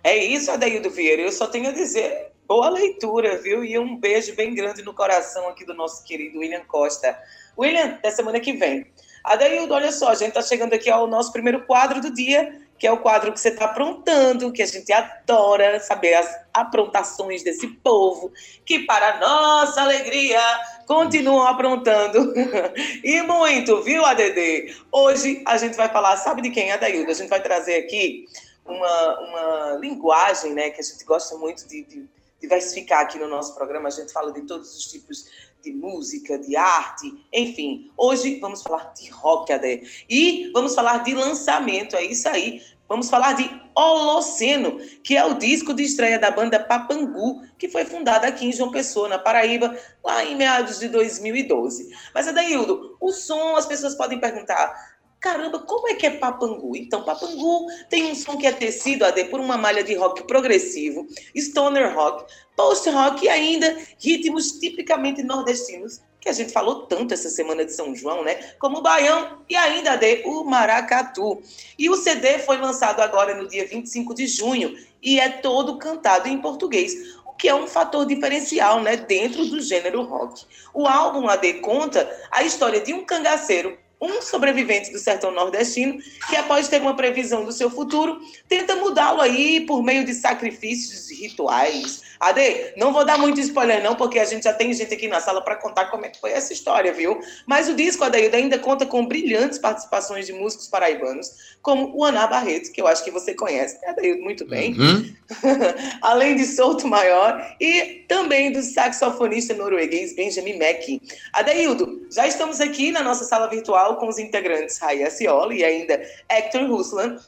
É 0.02 0.24
isso, 0.24 0.50
Adaildo 0.50 0.90
Vieira. 0.90 1.22
Eu 1.22 1.32
só 1.32 1.46
tenho 1.46 1.68
a 1.68 1.72
dizer 1.72 2.25
boa 2.46 2.68
leitura, 2.68 3.36
viu? 3.38 3.64
E 3.64 3.78
um 3.78 3.96
beijo 3.96 4.34
bem 4.34 4.54
grande 4.54 4.82
no 4.82 4.94
coração 4.94 5.48
aqui 5.48 5.64
do 5.64 5.74
nosso 5.74 6.04
querido 6.04 6.38
William 6.38 6.64
Costa. 6.66 7.18
William, 7.58 7.86
até 7.86 8.10
semana 8.10 8.40
que 8.40 8.52
vem. 8.52 8.86
Adaildo, 9.24 9.74
olha 9.74 9.90
só, 9.90 10.10
a 10.10 10.14
gente 10.14 10.28
está 10.28 10.42
chegando 10.42 10.72
aqui 10.72 10.88
ao 10.88 11.08
nosso 11.08 11.32
primeiro 11.32 11.66
quadro 11.66 12.00
do 12.00 12.14
dia, 12.14 12.62
que 12.78 12.86
é 12.86 12.92
o 12.92 12.98
quadro 12.98 13.32
que 13.32 13.40
você 13.40 13.48
está 13.48 13.64
aprontando, 13.64 14.52
que 14.52 14.62
a 14.62 14.66
gente 14.66 14.92
adora 14.92 15.80
saber 15.80 16.14
as 16.14 16.46
aprontações 16.54 17.42
desse 17.42 17.66
povo, 17.66 18.30
que 18.64 18.80
para 18.80 19.18
nossa 19.18 19.80
alegria 19.80 20.40
continuam 20.86 21.44
aprontando. 21.44 22.32
e 23.02 23.20
muito, 23.22 23.82
viu, 23.82 24.04
ADD? 24.04 24.76
Hoje 24.92 25.42
a 25.44 25.56
gente 25.56 25.76
vai 25.76 25.88
falar, 25.88 26.16
sabe 26.18 26.42
de 26.42 26.50
quem, 26.50 26.70
Adaildo? 26.70 27.10
A 27.10 27.14
gente 27.14 27.28
vai 27.28 27.42
trazer 27.42 27.76
aqui 27.76 28.26
uma, 28.64 29.20
uma 29.20 29.78
linguagem 29.80 30.52
né, 30.52 30.70
que 30.70 30.80
a 30.80 30.84
gente 30.84 31.04
gosta 31.04 31.36
muito 31.36 31.66
de, 31.66 31.82
de 31.82 32.15
diversificar 32.40 33.00
aqui 33.00 33.18
no 33.18 33.28
nosso 33.28 33.54
programa. 33.54 33.88
A 33.88 33.90
gente 33.92 34.12
fala 34.12 34.32
de 34.32 34.42
todos 34.42 34.76
os 34.76 34.84
tipos 34.86 35.26
de 35.62 35.72
música, 35.72 36.38
de 36.38 36.56
arte, 36.56 37.12
enfim. 37.32 37.90
Hoje 37.96 38.38
vamos 38.38 38.62
falar 38.62 38.92
de 38.94 39.10
rock, 39.10 39.52
Adé. 39.52 39.82
E 40.08 40.50
vamos 40.52 40.74
falar 40.74 40.98
de 40.98 41.14
lançamento, 41.14 41.96
é 41.96 42.04
isso 42.04 42.28
aí. 42.28 42.62
Vamos 42.88 43.10
falar 43.10 43.32
de 43.32 43.50
Holoceno, 43.74 44.78
que 45.02 45.16
é 45.16 45.24
o 45.24 45.34
disco 45.34 45.74
de 45.74 45.82
estreia 45.82 46.20
da 46.20 46.30
banda 46.30 46.60
Papangu, 46.60 47.42
que 47.58 47.68
foi 47.68 47.84
fundada 47.84 48.28
aqui 48.28 48.46
em 48.46 48.52
João 48.52 48.70
Pessoa, 48.70 49.08
na 49.08 49.18
Paraíba, 49.18 49.76
lá 50.04 50.24
em 50.24 50.36
meados 50.36 50.78
de 50.78 50.88
2012. 50.88 51.92
Mas, 52.14 52.28
Adaildo, 52.28 52.96
o 53.00 53.10
som, 53.10 53.56
as 53.56 53.66
pessoas 53.66 53.96
podem 53.96 54.20
perguntar, 54.20 54.95
caramba, 55.26 55.58
como 55.58 55.88
é 55.88 55.94
que 55.94 56.06
é 56.06 56.10
Papangu? 56.10 56.76
Então, 56.76 57.02
Papangu 57.02 57.66
tem 57.90 58.04
um 58.04 58.14
som 58.14 58.36
que 58.36 58.46
é 58.46 58.52
tecido, 58.52 59.04
AD, 59.04 59.24
por 59.24 59.40
uma 59.40 59.56
malha 59.56 59.82
de 59.82 59.92
rock 59.96 60.22
progressivo, 60.24 61.04
stoner 61.36 61.92
rock, 61.96 62.32
post-rock 62.54 63.24
e 63.24 63.28
ainda 63.28 63.76
ritmos 63.98 64.52
tipicamente 64.52 65.24
nordestinos, 65.24 66.00
que 66.20 66.28
a 66.28 66.32
gente 66.32 66.52
falou 66.52 66.86
tanto 66.86 67.12
essa 67.12 67.28
semana 67.28 67.64
de 67.64 67.72
São 67.72 67.92
João, 67.92 68.22
né? 68.22 68.34
Como 68.60 68.78
o 68.78 68.82
baião 68.82 69.38
e 69.50 69.56
ainda 69.56 69.98
o 70.26 70.44
maracatu. 70.44 71.42
E 71.76 71.90
o 71.90 71.96
CD 71.96 72.38
foi 72.38 72.58
lançado 72.58 73.00
agora 73.00 73.34
no 73.34 73.48
dia 73.48 73.66
25 73.66 74.14
de 74.14 74.28
junho 74.28 74.76
e 75.02 75.18
é 75.18 75.28
todo 75.28 75.76
cantado 75.76 76.28
em 76.28 76.38
português 76.38 77.16
que 77.38 77.48
é 77.48 77.54
um 77.54 77.66
fator 77.66 78.06
diferencial 78.06 78.80
né, 78.80 78.96
dentro 78.96 79.44
do 79.44 79.60
gênero 79.60 80.02
rock. 80.04 80.46
O 80.72 80.86
álbum 80.86 81.28
AD 81.28 81.60
conta 81.60 82.10
a 82.30 82.42
história 82.42 82.80
de 82.80 82.94
um 82.94 83.04
cangaceiro 83.04 83.76
um 84.00 84.20
sobrevivente 84.20 84.92
do 84.92 84.98
sertão 84.98 85.30
nordestino 85.30 85.98
que, 86.28 86.36
após 86.36 86.68
ter 86.68 86.80
uma 86.80 86.94
previsão 86.94 87.44
do 87.44 87.52
seu 87.52 87.70
futuro, 87.70 88.20
tenta 88.48 88.76
mudá-lo 88.76 89.20
aí 89.20 89.60
por 89.66 89.82
meio 89.82 90.04
de 90.04 90.14
sacrifícios 90.14 91.10
rituais, 91.10 92.02
Ade, 92.18 92.72
não 92.76 92.92
vou 92.92 93.04
dar 93.04 93.18
muito 93.18 93.40
spoiler 93.40 93.82
não, 93.82 93.94
porque 93.94 94.18
a 94.18 94.24
gente 94.24 94.44
já 94.44 94.52
tem 94.52 94.72
gente 94.72 94.94
aqui 94.94 95.08
na 95.08 95.20
sala 95.20 95.40
para 95.40 95.56
contar 95.56 95.86
como 95.86 96.06
é 96.06 96.08
que 96.08 96.20
foi 96.20 96.32
essa 96.32 96.52
história, 96.52 96.92
viu? 96.92 97.20
Mas 97.46 97.68
o 97.68 97.74
disco, 97.74 98.04
Adaildo, 98.04 98.36
ainda 98.36 98.58
conta 98.58 98.86
com 98.86 99.06
brilhantes 99.06 99.58
participações 99.58 100.26
de 100.26 100.32
músicos 100.32 100.68
paraibanos, 100.68 101.56
como 101.62 101.96
o 101.96 102.04
Aná 102.04 102.26
Barreto, 102.26 102.72
que 102.72 102.80
eu 102.80 102.86
acho 102.86 103.04
que 103.04 103.10
você 103.10 103.34
conhece, 103.34 103.80
né, 103.82 103.88
Adaildo, 103.88 104.22
muito 104.22 104.46
bem. 104.46 104.72
Uhum. 104.78 105.14
Além 106.02 106.36
de 106.36 106.44
Souto 106.44 106.86
Maior 106.86 107.56
e 107.60 108.04
também 108.08 108.52
do 108.52 108.62
saxofonista 108.62 109.54
norueguês 109.54 110.14
Benjamin 110.14 110.58
Mack. 110.58 111.00
Adaildo, 111.32 112.06
já 112.10 112.26
estamos 112.26 112.60
aqui 112.60 112.90
na 112.90 113.02
nossa 113.02 113.24
sala 113.24 113.48
virtual 113.48 113.96
com 113.96 114.08
os 114.08 114.18
integrantes 114.18 114.78
Raia 114.78 115.10
Cioli 115.10 115.58
e 115.58 115.64
ainda 115.64 116.00
Hector 116.28 116.68
Ruslan, 116.70 117.18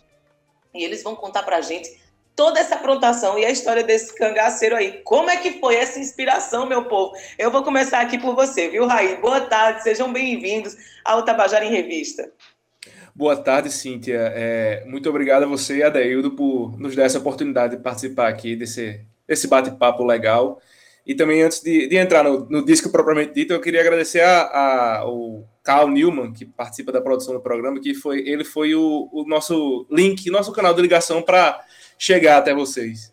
e 0.75 0.85
eles 0.85 1.03
vão 1.03 1.17
contar 1.17 1.43
para 1.43 1.57
a 1.57 1.61
gente 1.61 1.91
toda 2.39 2.61
essa 2.61 2.77
aprontação 2.77 3.37
e 3.37 3.45
a 3.45 3.51
história 3.51 3.83
desse 3.83 4.15
cangaceiro 4.15 4.77
aí. 4.77 5.01
Como 5.03 5.29
é 5.29 5.37
que 5.37 5.59
foi 5.59 5.75
essa 5.75 5.99
inspiração, 5.99 6.69
meu 6.69 6.85
povo? 6.85 7.13
Eu 7.37 7.51
vou 7.51 7.65
começar 7.65 8.01
aqui 8.01 8.17
por 8.17 8.37
você, 8.37 8.69
viu, 8.69 8.87
Raí? 8.87 9.17
Boa 9.17 9.41
tarde, 9.41 9.83
sejam 9.83 10.13
bem-vindos 10.13 10.77
ao 11.05 11.25
Tabajara 11.25 11.65
em 11.65 11.73
Revista. 11.73 12.31
Boa 13.13 13.35
tarde, 13.35 13.73
Cíntia. 13.73 14.33
É, 14.37 14.85
muito 14.87 15.11
obrigado 15.11 15.43
a 15.43 15.47
você 15.47 15.79
e 15.79 15.83
a 15.83 15.89
Deildo 15.89 16.31
por 16.31 16.79
nos 16.79 16.95
dar 16.95 17.07
essa 17.07 17.19
oportunidade 17.19 17.77
de 17.77 17.83
participar 17.83 18.29
aqui 18.29 18.55
desse, 18.55 19.05
desse 19.27 19.49
bate-papo 19.49 20.05
legal. 20.05 20.61
E 21.05 21.17
também, 21.17 21.43
antes 21.43 21.61
de, 21.61 21.89
de 21.89 21.97
entrar 21.97 22.23
no, 22.23 22.49
no, 22.49 22.65
disco 22.65 22.89
propriamente 22.93 23.35
dito, 23.35 23.53
eu 23.53 23.61
queria 23.61 23.81
agradecer 23.81 24.21
a, 24.21 24.43
a, 24.43 24.99
ao 24.99 25.45
Carl 25.65 25.89
Newman, 25.89 26.33
que 26.33 26.45
participa 26.45 26.93
da 26.93 27.01
produção 27.01 27.35
do 27.35 27.41
programa, 27.41 27.81
que 27.81 27.95
foi 27.95 28.21
ele 28.29 28.45
foi 28.45 28.77
o, 28.77 29.09
o 29.13 29.25
nosso 29.27 29.89
link, 29.91 30.31
nosso 30.31 30.53
canal 30.53 30.73
de 30.73 30.83
ligação 30.83 31.21
para 31.21 31.61
chegar 31.99 32.39
até 32.39 32.55
vocês. 32.55 33.13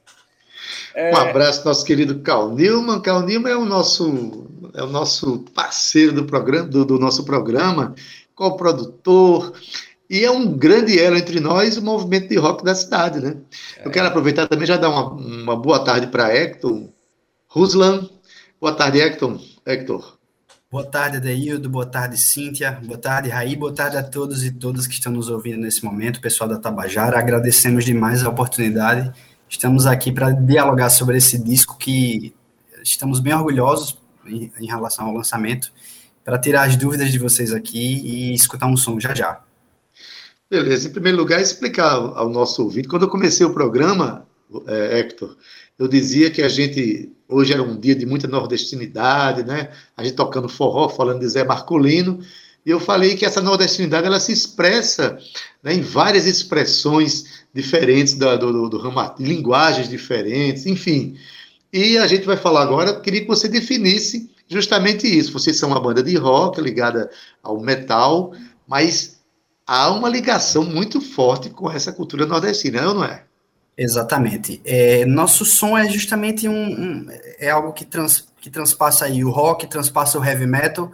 É... 0.94 1.12
Um 1.12 1.18
abraço 1.18 1.66
nosso 1.66 1.84
querido 1.84 2.20
Cal 2.20 2.54
Nilman. 2.54 3.02
Cal 3.02 3.22
Nilman 3.22 3.52
é 3.52 3.58
o 3.58 3.66
nosso, 3.66 4.48
é 4.74 4.84
o 4.84 4.88
nosso 4.88 5.40
parceiro 5.54 6.14
do, 6.14 6.26
programa, 6.26 6.68
do, 6.68 6.86
do 6.86 7.00
nosso 7.00 7.26
programa, 7.26 7.96
co-produtor, 8.34 9.54
e 10.10 10.24
é 10.24 10.32
um 10.32 10.52
grande 10.56 11.00
elo 11.00 11.18
entre 11.18 11.40
nós 11.40 11.78
o 11.78 11.82
movimento 11.82 12.30
de 12.30 12.38
rock 12.38 12.64
da 12.64 12.76
cidade, 12.76 13.20
né? 13.20 13.38
É. 13.78 13.88
Eu 13.88 13.92
quero 13.92 14.08
aproveitar 14.08 14.48
também 14.48 14.68
já 14.68 14.78
dar 14.78 14.90
uma, 14.90 15.10
uma 15.10 15.56
boa 15.56 15.84
tarde 15.84 16.08
para 16.08 16.34
Hector 16.34 16.88
Ruslan. 17.48 18.08
Boa 18.62 18.74
tarde, 18.74 19.02
Hector. 19.02 19.40
Hector. 19.66 20.15
Boa 20.76 20.86
tarde, 20.86 21.16
Adeildo. 21.16 21.70
Boa 21.70 21.86
tarde, 21.86 22.18
Cíntia. 22.18 22.78
Boa 22.84 22.98
tarde, 22.98 23.30
Raí. 23.30 23.56
Boa 23.56 23.74
tarde 23.74 23.96
a 23.96 24.04
todos 24.04 24.44
e 24.44 24.52
todas 24.52 24.86
que 24.86 24.94
estão 24.94 25.10
nos 25.10 25.30
ouvindo 25.30 25.62
nesse 25.62 25.86
momento, 25.86 26.20
pessoal 26.20 26.50
da 26.50 26.60
Tabajara. 26.60 27.18
Agradecemos 27.18 27.86
demais 27.86 28.26
a 28.26 28.30
oportunidade. 28.30 29.10
Estamos 29.48 29.86
aqui 29.86 30.12
para 30.12 30.32
dialogar 30.32 30.90
sobre 30.90 31.16
esse 31.16 31.42
disco 31.42 31.78
que 31.78 32.36
estamos 32.84 33.22
bem 33.22 33.34
orgulhosos 33.34 33.98
em, 34.26 34.52
em 34.60 34.68
relação 34.68 35.06
ao 35.06 35.14
lançamento, 35.14 35.72
para 36.26 36.38
tirar 36.38 36.64
as 36.68 36.76
dúvidas 36.76 37.10
de 37.10 37.20
vocês 37.20 37.54
aqui 37.54 38.02
e 38.04 38.34
escutar 38.34 38.68
um 38.68 38.76
som 38.76 39.00
já 39.00 39.16
já. 39.16 39.40
Beleza. 40.52 40.90
Em 40.90 40.92
primeiro 40.92 41.18
lugar, 41.18 41.40
explicar 41.40 41.94
ao 41.94 42.28
nosso 42.28 42.62
ouvinte. 42.62 42.90
Quando 42.90 43.04
eu 43.04 43.10
comecei 43.10 43.46
o 43.46 43.54
programa, 43.54 44.28
é, 44.68 45.00
Hector, 45.00 45.38
eu 45.78 45.88
dizia 45.88 46.32
que 46.32 46.42
a 46.42 46.50
gente 46.50 47.12
hoje 47.28 47.54
era 47.54 47.64
um 47.64 47.80
dia 47.80 47.96
de 47.96 48.06
muita 48.06 48.28
nordestinidade, 48.28 49.44
né? 49.44 49.72
A 49.98 50.04
gente 50.04 50.16
tocando 50.16 50.48
forró, 50.48 50.88
falando 50.90 51.20
de 51.20 51.28
Zé 51.28 51.44
Marcolino, 51.44 52.20
e 52.66 52.70
eu 52.70 52.80
falei 52.80 53.16
que 53.16 53.26
essa 53.26 53.42
nordestinidade 53.42 54.08
ela 54.08 54.20
se 54.20 54.32
expressa 54.32 55.18
né, 55.62 55.74
em 55.74 55.82
várias 55.82 56.26
expressões 56.26 57.44
diferentes 57.54 58.16
da, 58.16 58.36
do, 58.36 58.70
do, 58.70 58.70
do 58.70 59.16
linguagens 59.20 59.88
diferentes, 59.88 60.66
enfim. 60.66 61.16
E 61.72 61.98
a 61.98 62.08
gente 62.08 62.26
vai 62.26 62.38
falar 62.38 62.64
agora, 62.64 63.00
queria 63.00 63.22
que 63.22 63.28
você 63.28 63.48
definisse 63.48 64.32
justamente 64.48 65.08
isso. 65.08 65.32
Vocês 65.32 65.58
são 65.58 65.70
uma 65.70 65.80
banda 65.80 66.02
de 66.02 66.16
rock 66.16 66.60
ligada 66.60 67.10
ao 67.44 67.60
metal, 67.60 68.34
mas 68.68 69.20
há 69.68 69.92
uma 69.92 70.10
ligação 70.10 70.64
muito 70.64 71.00
forte 71.00 71.50
com 71.50 71.70
essa 71.70 71.92
cultura 71.92 72.26
nordestina, 72.26 72.82
não 72.82 73.04
é? 73.04 73.26
Exatamente. 73.78 74.62
É, 74.64 75.06
nosso 75.06 75.44
som 75.44 75.78
é 75.78 75.90
justamente 75.90 76.48
um, 76.48 76.54
um, 76.54 77.08
é 77.38 77.50
algo 77.50 77.74
que, 77.74 77.84
trans, 77.84 78.28
que 78.40 78.50
transpassa 78.50 79.08
o 79.08 79.30
rock, 79.30 79.68
transpassa 79.68 80.18
o 80.18 80.24
heavy 80.24 80.48
metal, 80.48 80.92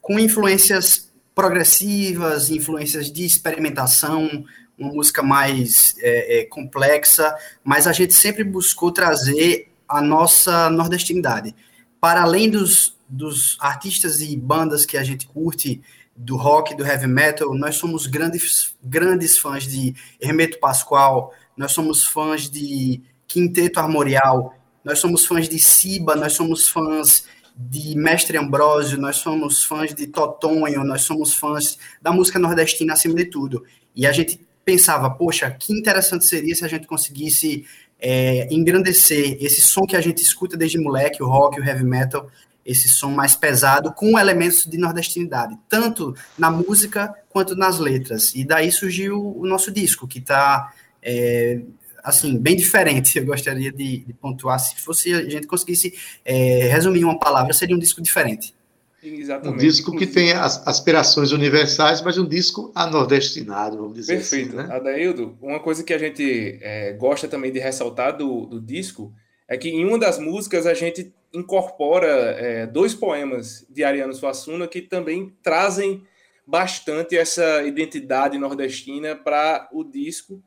com 0.00 0.18
influências 0.18 1.10
progressivas, 1.34 2.50
influências 2.50 3.10
de 3.10 3.24
experimentação, 3.24 4.44
uma 4.78 4.92
música 4.92 5.22
mais 5.22 5.94
é, 5.98 6.40
é, 6.40 6.44
complexa, 6.44 7.34
mas 7.64 7.86
a 7.86 7.92
gente 7.92 8.14
sempre 8.14 8.44
buscou 8.44 8.92
trazer 8.92 9.70
a 9.88 10.00
nossa 10.00 10.70
nordestinidade. 10.70 11.54
Para 12.00 12.22
além 12.22 12.48
dos, 12.48 12.96
dos 13.08 13.58
artistas 13.60 14.20
e 14.20 14.36
bandas 14.36 14.86
que 14.86 14.96
a 14.96 15.02
gente 15.02 15.26
curte, 15.26 15.82
do 16.20 16.36
rock, 16.36 16.74
do 16.74 16.84
heavy 16.84 17.06
metal, 17.06 17.54
nós 17.54 17.76
somos 17.76 18.06
grandes, 18.06 18.74
grandes 18.82 19.38
fãs 19.38 19.66
de 19.66 19.94
Hermeto 20.20 20.58
Pascoal, 20.58 21.32
nós 21.60 21.72
somos 21.72 22.06
fãs 22.06 22.48
de 22.48 23.02
Quinteto 23.28 23.78
Armorial, 23.78 24.54
nós 24.82 24.98
somos 24.98 25.26
fãs 25.26 25.46
de 25.46 25.58
Siba, 25.58 26.16
nós 26.16 26.32
somos 26.32 26.70
fãs 26.70 27.26
de 27.54 27.94
Mestre 27.94 28.38
Ambrósio, 28.38 28.96
nós 28.96 29.16
somos 29.16 29.62
fãs 29.62 29.94
de 29.94 30.06
Totonho, 30.06 30.82
nós 30.82 31.02
somos 31.02 31.34
fãs 31.34 31.76
da 32.00 32.10
música 32.10 32.38
nordestina 32.38 32.94
acima 32.94 33.14
de 33.14 33.26
tudo. 33.26 33.62
E 33.94 34.06
a 34.06 34.12
gente 34.12 34.40
pensava, 34.64 35.10
poxa, 35.10 35.50
que 35.50 35.74
interessante 35.74 36.24
seria 36.24 36.54
se 36.54 36.64
a 36.64 36.68
gente 36.68 36.86
conseguisse 36.86 37.66
é, 37.98 38.48
engrandecer 38.50 39.36
esse 39.38 39.60
som 39.60 39.82
que 39.82 39.96
a 39.96 40.00
gente 40.00 40.22
escuta 40.22 40.56
desde 40.56 40.78
moleque, 40.78 41.22
o 41.22 41.28
rock, 41.28 41.60
o 41.60 41.64
heavy 41.64 41.84
metal, 41.84 42.26
esse 42.64 42.88
som 42.88 43.10
mais 43.10 43.36
pesado 43.36 43.92
com 43.92 44.18
elementos 44.18 44.64
de 44.64 44.78
nordestinidade, 44.78 45.58
tanto 45.68 46.14
na 46.38 46.50
música 46.50 47.14
quanto 47.28 47.54
nas 47.54 47.78
letras. 47.78 48.34
E 48.34 48.44
daí 48.44 48.72
surgiu 48.72 49.36
o 49.36 49.46
nosso 49.46 49.70
disco, 49.70 50.08
que 50.08 50.20
está 50.20 50.72
é, 51.02 51.60
assim, 52.02 52.38
bem 52.38 52.56
diferente. 52.56 53.18
Eu 53.18 53.26
gostaria 53.26 53.72
de, 53.72 53.98
de, 54.04 54.12
pontuar, 54.14 54.58
se 54.58 54.80
fosse 54.80 55.12
a 55.12 55.28
gente 55.28 55.46
conseguisse 55.46 55.94
é, 56.24 56.68
resumir 56.68 57.04
uma 57.04 57.18
palavra, 57.18 57.52
seria 57.52 57.76
um 57.76 57.78
disco 57.78 58.00
diferente. 58.02 58.54
Exatamente. 59.02 59.54
Um 59.54 59.56
disco 59.56 59.96
que 59.96 60.06
tem 60.06 60.32
as 60.32 60.66
aspirações 60.66 61.32
universais, 61.32 62.02
mas 62.02 62.18
um 62.18 62.26
disco 62.26 62.70
anordestinado, 62.74 63.78
vamos 63.78 63.94
dizer 63.94 64.16
Perfeito. 64.16 64.48
assim. 64.48 64.56
Perfeito. 64.56 64.68
Né? 64.68 64.76
Adaildo, 64.76 65.38
uma 65.40 65.58
coisa 65.58 65.82
que 65.82 65.94
a 65.94 65.98
gente 65.98 66.58
é, 66.60 66.92
gosta 66.92 67.26
também 67.26 67.50
de 67.50 67.58
ressaltar 67.58 68.16
do, 68.16 68.44
do 68.44 68.60
disco 68.60 69.12
é 69.48 69.56
que 69.56 69.70
em 69.70 69.84
uma 69.84 69.98
das 69.98 70.18
músicas 70.18 70.66
a 70.66 70.74
gente 70.74 71.12
incorpora 71.32 72.06
é, 72.06 72.66
dois 72.66 72.94
poemas 72.94 73.66
de 73.70 73.82
Ariano 73.82 74.12
Suassuna 74.12 74.68
que 74.68 74.82
também 74.82 75.34
trazem 75.42 76.02
bastante 76.46 77.16
essa 77.16 77.62
identidade 77.62 78.36
nordestina 78.36 79.14
para 79.14 79.68
o 79.72 79.82
disco 79.84 80.42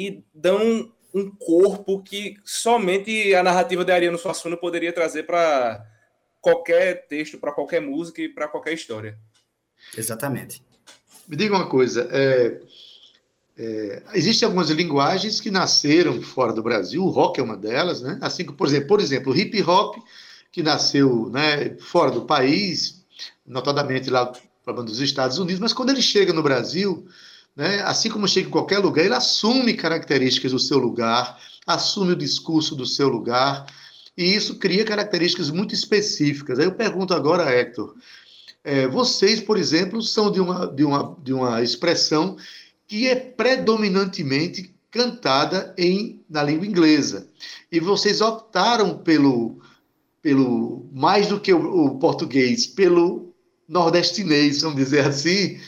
e 0.00 0.24
dão 0.34 0.90
um 1.12 1.30
corpo 1.30 2.02
que 2.02 2.36
somente 2.42 3.34
a 3.34 3.42
narrativa 3.42 3.84
de 3.84 3.92
Ariano 3.92 4.16
Suassuna 4.16 4.56
poderia 4.56 4.94
trazer 4.94 5.24
para 5.24 5.84
qualquer 6.40 7.06
texto, 7.06 7.36
para 7.36 7.52
qualquer 7.52 7.82
música 7.82 8.22
e 8.22 8.28
para 8.30 8.48
qualquer 8.48 8.72
história. 8.72 9.18
Exatamente. 9.94 10.62
Me 11.28 11.36
diga 11.36 11.54
uma 11.54 11.68
coisa, 11.68 12.08
é, 12.10 12.60
é, 13.58 14.02
existem 14.14 14.46
algumas 14.46 14.70
linguagens 14.70 15.38
que 15.38 15.50
nasceram 15.50 16.22
fora 16.22 16.54
do 16.54 16.62
Brasil, 16.62 17.04
o 17.04 17.10
rock 17.10 17.38
é 17.38 17.42
uma 17.42 17.58
delas, 17.58 18.00
né? 18.00 18.18
Assim 18.22 18.46
que, 18.46 18.54
por 18.54 18.66
exemplo, 18.66 18.88
por 18.88 19.00
exemplo, 19.00 19.32
o 19.34 19.36
hip 19.36 19.62
hop, 19.64 19.96
que 20.50 20.62
nasceu 20.62 21.28
né, 21.28 21.76
fora 21.78 22.10
do 22.10 22.24
país, 22.24 23.04
notadamente 23.46 24.08
lá 24.08 24.32
para 24.64 24.82
dos 24.82 24.98
Estados 24.98 25.38
Unidos, 25.38 25.60
mas 25.60 25.74
quando 25.74 25.90
ele 25.90 26.00
chega 26.00 26.32
no 26.32 26.42
Brasil, 26.42 27.06
né, 27.56 27.82
assim 27.82 28.08
como 28.08 28.28
chega 28.28 28.48
em 28.48 28.50
qualquer 28.50 28.78
lugar, 28.78 29.04
ele 29.04 29.14
assume 29.14 29.74
características 29.74 30.52
do 30.52 30.58
seu 30.58 30.78
lugar, 30.78 31.38
assume 31.66 32.12
o 32.12 32.16
discurso 32.16 32.74
do 32.74 32.86
seu 32.86 33.08
lugar, 33.08 33.66
e 34.16 34.34
isso 34.34 34.58
cria 34.58 34.84
características 34.84 35.50
muito 35.50 35.74
específicas. 35.74 36.58
Aí 36.58 36.66
eu 36.66 36.72
pergunto 36.72 37.14
agora, 37.14 37.50
Hector, 37.50 37.94
é, 38.62 38.86
vocês, 38.86 39.40
por 39.40 39.56
exemplo, 39.56 40.02
são 40.02 40.30
de 40.30 40.40
uma, 40.40 40.66
de 40.66 40.84
uma, 40.84 41.16
de 41.22 41.32
uma 41.32 41.62
expressão 41.62 42.36
que 42.86 43.06
é 43.08 43.14
predominantemente 43.14 44.74
cantada 44.90 45.74
em, 45.78 46.20
na 46.28 46.42
língua 46.42 46.66
inglesa. 46.66 47.28
E 47.70 47.78
vocês 47.80 48.20
optaram 48.20 48.98
pelo, 48.98 49.60
pelo 50.20 50.86
mais 50.92 51.28
do 51.28 51.40
que 51.40 51.52
o, 51.52 51.86
o 51.86 51.98
português, 51.98 52.66
pelo 52.66 53.32
nordestinês, 53.68 54.62
vamos 54.62 54.76
dizer 54.76 55.06
assim. 55.06 55.60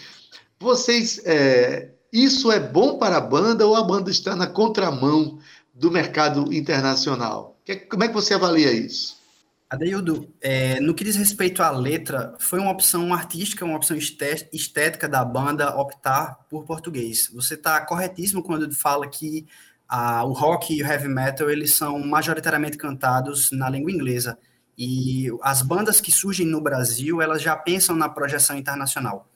Vocês, 0.63 1.21
é, 1.25 1.91
isso 2.13 2.53
é 2.53 2.61
bom 2.61 2.97
para 2.97 3.17
a 3.17 3.21
banda 3.21 3.67
ou 3.67 3.75
a 3.75 3.83
banda 3.83 4.13
está 4.13 4.37
na 4.37 4.47
contramão 4.47 5.41
do 5.75 5.91
mercado 5.91 6.55
internacional? 6.55 7.59
Como 7.91 8.05
é 8.05 8.07
que 8.07 8.15
você 8.15 8.33
avalia 8.33 8.73
isso? 8.73 9.21
Adeildo, 9.69 10.33
é, 10.41 10.79
no 10.79 10.95
que 10.95 11.03
diz 11.03 11.17
respeito 11.17 11.65
à 11.65 11.71
letra, 11.73 12.37
foi 12.39 12.61
uma 12.61 12.71
opção 12.71 13.13
artística, 13.13 13.65
uma 13.65 13.77
opção 13.77 13.97
estética 13.97 15.09
da 15.09 15.25
banda 15.25 15.77
optar 15.77 16.47
por 16.49 16.65
português. 16.65 17.29
Você 17.35 17.55
está 17.55 17.81
corretíssimo 17.85 18.41
quando 18.41 18.73
fala 18.73 19.09
que 19.09 19.45
a, 19.89 20.23
o 20.25 20.33
rock 20.33 20.73
e 20.73 20.81
o 20.81 20.87
heavy 20.87 21.09
metal 21.09 21.51
eles 21.51 21.75
são 21.75 21.99
majoritariamente 21.99 22.77
cantados 22.77 23.51
na 23.51 23.69
língua 23.69 23.91
inglesa. 23.91 24.39
E 24.79 25.27
as 25.43 25.61
bandas 25.61 26.01
que 26.01 26.13
surgem 26.13 26.47
no 26.47 26.61
Brasil, 26.61 27.21
elas 27.21 27.43
já 27.43 27.57
pensam 27.57 27.97
na 27.97 28.09
projeção 28.09 28.57
internacional. 28.57 29.29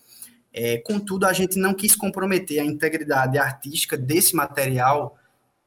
É, 0.59 0.79
contudo, 0.79 1.27
a 1.27 1.35
gente 1.35 1.59
não 1.59 1.75
quis 1.75 1.95
comprometer 1.95 2.61
a 2.61 2.65
integridade 2.65 3.37
artística 3.37 3.95
desse 3.95 4.35
material 4.35 5.19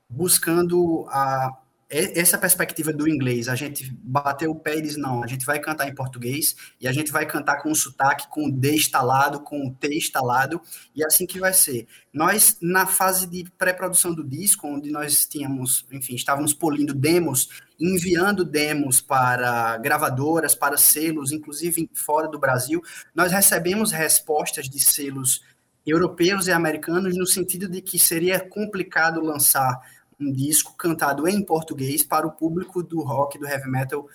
buscando 0.09 1.05
a, 1.09 1.55
essa 1.87 2.39
perspectiva 2.39 2.91
do 2.91 3.07
inglês, 3.07 3.47
a 3.47 3.53
gente 3.53 3.91
bateu 4.01 4.49
o 4.49 4.55
pé 4.55 4.77
e 4.77 4.81
diz, 4.81 4.97
não, 4.97 5.23
a 5.23 5.27
gente 5.27 5.45
vai 5.45 5.59
cantar 5.59 5.87
em 5.87 5.93
português 5.93 6.55
e 6.81 6.87
a 6.87 6.91
gente 6.91 7.11
vai 7.11 7.23
cantar 7.27 7.61
com 7.61 7.71
o 7.71 7.75
sotaque, 7.75 8.27
com 8.29 8.47
o 8.47 8.51
D 8.51 8.75
instalado, 8.75 9.41
com 9.41 9.67
o 9.67 9.71
T 9.71 9.95
instalado, 9.95 10.59
e 10.95 11.03
é 11.03 11.05
assim 11.05 11.27
que 11.27 11.39
vai 11.39 11.53
ser. 11.53 11.87
Nós, 12.11 12.57
na 12.59 12.87
fase 12.87 13.27
de 13.27 13.43
pré-produção 13.59 14.13
do 14.13 14.23
disco, 14.23 14.67
onde 14.67 14.89
nós 14.89 15.27
tínhamos, 15.27 15.85
enfim, 15.91 16.15
estávamos 16.15 16.51
polindo 16.51 16.95
demos, 16.95 17.49
enviando 17.79 18.43
demos 18.43 18.99
para 18.99 19.77
gravadoras, 19.77 20.53
para 20.53 20.77
selos, 20.77 21.31
inclusive 21.31 21.89
fora 21.93 22.27
do 22.27 22.37
Brasil, 22.37 22.81
nós 23.15 23.31
recebemos 23.31 23.91
respostas 23.91 24.69
de 24.69 24.79
selos 24.79 25.41
europeus 25.85 26.47
e 26.47 26.51
americanos 26.51 27.17
no 27.17 27.25
sentido 27.25 27.67
de 27.67 27.81
que 27.81 27.97
seria 27.97 28.39
complicado 28.39 29.21
lançar 29.21 29.79
um 30.19 30.31
disco 30.31 30.75
cantado 30.77 31.27
em 31.27 31.41
português 31.41 32.03
para 32.03 32.27
o 32.27 32.31
público 32.31 32.83
do 32.83 33.01
rock, 33.01 33.39
do 33.39 33.47
heavy 33.47 33.69
metal 33.69 34.07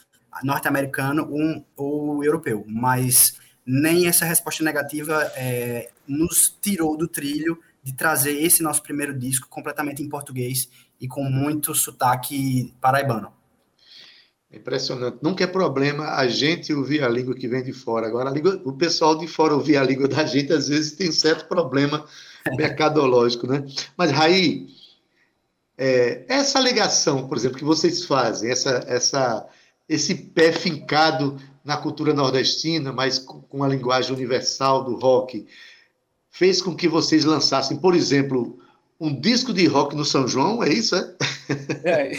norte-americano 0.42 1.24
um, 1.31 1.64
ou 1.77 2.22
europeu. 2.22 2.64
Mas 2.68 3.38
nem 3.64 4.07
essa 4.07 4.24
resposta 4.24 4.62
negativa 4.62 5.22
é, 5.37 5.90
nos 6.07 6.55
tirou 6.61 6.96
do 6.96 7.09
trilho 7.09 7.59
de 7.83 7.94
trazer 7.94 8.42
esse 8.42 8.62
nosso 8.62 8.83
primeiro 8.83 9.16
disco 9.16 9.48
completamente 9.48 10.03
em 10.03 10.09
português 10.09 10.68
e 11.00 11.09
com 11.09 11.24
muito 11.24 11.74
sotaque 11.74 12.74
paraibano. 12.81 13.33
Impressionante. 14.55 15.19
Nunca 15.21 15.45
é 15.45 15.47
problema 15.47 16.14
a 16.14 16.27
gente 16.29 16.73
ouvir 16.73 17.03
a 17.03 17.09
língua 17.09 17.35
que 17.35 17.49
vem 17.49 17.62
de 17.62 17.73
fora. 17.73 18.07
Agora, 18.07 18.31
língua, 18.31 18.61
o 18.64 18.73
pessoal 18.73 19.17
de 19.17 19.27
fora 19.27 19.55
ouvir 19.55 19.77
a 19.77 19.83
língua 19.83 20.07
da 20.07 20.25
gente, 20.25 20.53
às 20.53 20.69
vezes 20.69 20.93
tem 20.93 21.11
certo 21.11 21.49
problema 21.49 22.07
mercadológico, 22.57 23.47
né? 23.47 23.64
Mas, 23.97 24.11
Raí, 24.11 24.69
é, 25.77 26.25
essa 26.29 26.61
ligação, 26.61 27.27
por 27.27 27.37
exemplo, 27.37 27.59
que 27.59 27.64
vocês 27.64 28.05
fazem, 28.05 28.51
essa, 28.51 28.85
essa, 28.87 29.47
esse 29.88 30.14
pé 30.14 30.53
fincado 30.53 31.37
na 31.64 31.77
cultura 31.77 32.12
nordestina, 32.12 32.93
mas 32.93 33.19
com 33.19 33.64
a 33.64 33.69
linguagem 33.69 34.14
universal 34.14 34.85
do 34.85 34.97
rock, 34.97 35.47
fez 36.31 36.61
com 36.61 36.77
que 36.77 36.88
vocês 36.88 37.25
lançassem, 37.25 37.77
por 37.77 37.95
exemplo, 37.95 38.59
um 39.05 39.21
disco 39.21 39.53
de 39.53 39.67
rock 39.67 39.95
no 39.95 40.05
São 40.05 40.27
João, 40.27 40.64
é 40.64 40.71
isso, 40.71 40.97
é? 40.97 41.14
é 41.85 42.12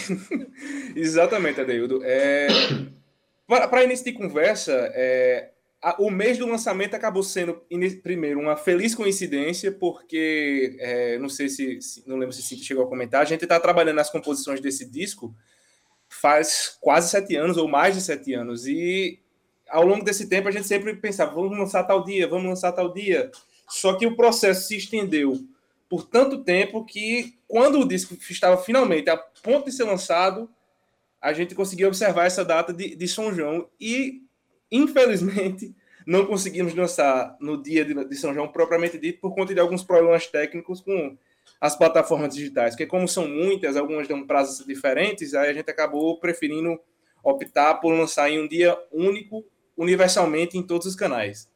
exatamente, 0.96 1.60
Adeildo. 1.60 2.00
É, 2.04 2.48
para 3.48 3.84
início 3.84 4.06
de 4.06 4.14
conversa, 4.14 4.72
é, 4.94 5.50
o 5.98 6.12
mês 6.12 6.38
do 6.38 6.46
lançamento 6.46 6.94
acabou 6.94 7.24
sendo, 7.24 7.60
primeiro, 8.04 8.40
uma 8.40 8.56
feliz 8.56 8.94
coincidência, 8.94 9.72
porque, 9.72 10.78
é, 10.80 11.18
não 11.18 11.28
sei 11.28 11.50
se, 11.50 11.82
se, 11.82 12.04
não 12.08 12.18
lembro 12.18 12.34
se 12.34 12.56
chegou 12.58 12.84
a 12.84 12.88
comentar, 12.88 13.22
a 13.22 13.26
gente 13.26 13.44
está 13.44 13.60
trabalhando 13.60 13.96
nas 13.96 14.12
composições 14.12 14.62
desse 14.62 14.86
disco 14.86 15.36
faz 16.08 16.78
quase 16.80 17.10
sete 17.10 17.36
anos, 17.36 17.58
ou 17.58 17.68
mais 17.68 17.96
de 17.96 18.02
sete 18.02 18.34
anos, 18.34 18.68
e 18.68 19.20
ao 19.68 19.84
longo 19.84 20.06
desse 20.06 20.30
tempo 20.30 20.48
a 20.48 20.52
gente 20.52 20.68
sempre 20.68 20.96
pensava, 20.96 21.34
vamos 21.34 21.58
lançar 21.58 21.84
tal 21.84 22.04
dia, 22.04 22.28
vamos 22.28 22.48
lançar 22.48 22.72
tal 22.72 22.94
dia, 22.94 23.32
só 23.68 23.96
que 23.96 24.06
o 24.06 24.16
processo 24.16 24.68
se 24.68 24.78
estendeu 24.78 25.44
por 25.90 26.08
tanto 26.08 26.44
tempo 26.44 26.86
que, 26.86 27.38
quando 27.48 27.80
o 27.80 27.88
disco 27.88 28.16
estava 28.30 28.58
finalmente 28.58 29.10
a 29.10 29.18
ponto 29.18 29.66
de 29.66 29.76
ser 29.76 29.84
lançado, 29.84 30.50
a 31.22 31.34
gente 31.34 31.56
conseguiu 31.56 31.88
observar 31.88 32.26
essa 32.26 32.44
data 32.44 32.74
de, 32.74 32.96
de 32.96 33.08
São 33.08 33.34
João, 33.34 33.68
e 33.80 34.26
Infelizmente, 34.72 35.74
não 36.06 36.26
conseguimos 36.26 36.74
lançar 36.74 37.36
no 37.40 37.62
dia 37.62 37.86
de, 37.86 38.16
São 38.16 38.34
João 38.34 38.48
propriamente 38.48 38.98
dito 38.98 39.20
por 39.20 39.34
conta 39.34 39.54
de 39.54 39.60
alguns 39.60 39.84
problemas 39.84 40.28
técnicos 40.28 40.82
com 40.82 41.18
as 41.62 41.76
plataformas 41.76 42.36
digitais, 42.36 42.74
porque 42.74 42.86
como 42.86 43.08
são 43.08 43.28
muitas, 43.28 43.78
algumas 43.78 44.08
dão 44.08 44.26
prazos 44.26 44.66
diferentes, 44.66 45.34
aí 45.34 45.50
a 45.50 45.54
gente 45.54 45.70
acabou 45.70 46.20
preferindo 46.20 46.80
optar 47.24 47.76
por 47.76 47.92
lançar 47.92 48.30
em 48.30 48.40
um 48.40 48.48
dia 48.48 48.78
único, 48.92 49.46
universalmente 49.78 50.58
em 50.58 50.64
todos 50.64 50.86
os 50.86 50.96
canais. 50.96 51.50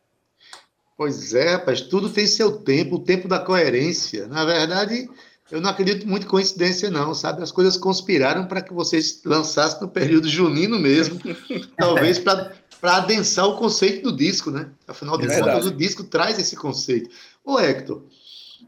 Pois 0.99 1.33
é, 1.33 1.51
rapaz, 1.51 1.79
tudo 1.79 2.09
tem 2.09 2.27
seu 2.27 2.51
tempo, 2.51 2.97
o 2.97 2.99
tempo 2.99 3.25
da 3.25 3.39
coerência. 3.39 4.27
Na 4.27 4.43
verdade, 4.43 5.09
eu 5.49 5.62
não 5.62 5.69
acredito 5.69 6.05
muito 6.05 6.25
em 6.25 6.29
coincidência, 6.29 6.91
não, 6.91 7.13
sabe? 7.13 7.41
As 7.41 7.53
coisas 7.53 7.77
conspiraram 7.77 8.45
para 8.47 8.62
que 8.62 8.73
vocês 8.73 9.21
lançassem 9.23 9.79
no 9.79 9.88
período 9.88 10.27
junino 10.27 10.77
mesmo, 10.77 11.17
talvez 11.79 12.19
para 12.19 12.51
adensar 12.81 13.47
o 13.47 13.55
conceito 13.55 14.12
do 14.12 14.17
disco, 14.17 14.51
né? 14.51 14.71
Afinal 14.85 15.17
de 15.17 15.27
é 15.27 15.39
contas, 15.39 15.67
o 15.67 15.71
disco 15.71 16.03
traz 16.03 16.38
esse 16.38 16.57
conceito. 16.57 17.09
Ô, 17.45 17.57
Hector, 17.57 18.03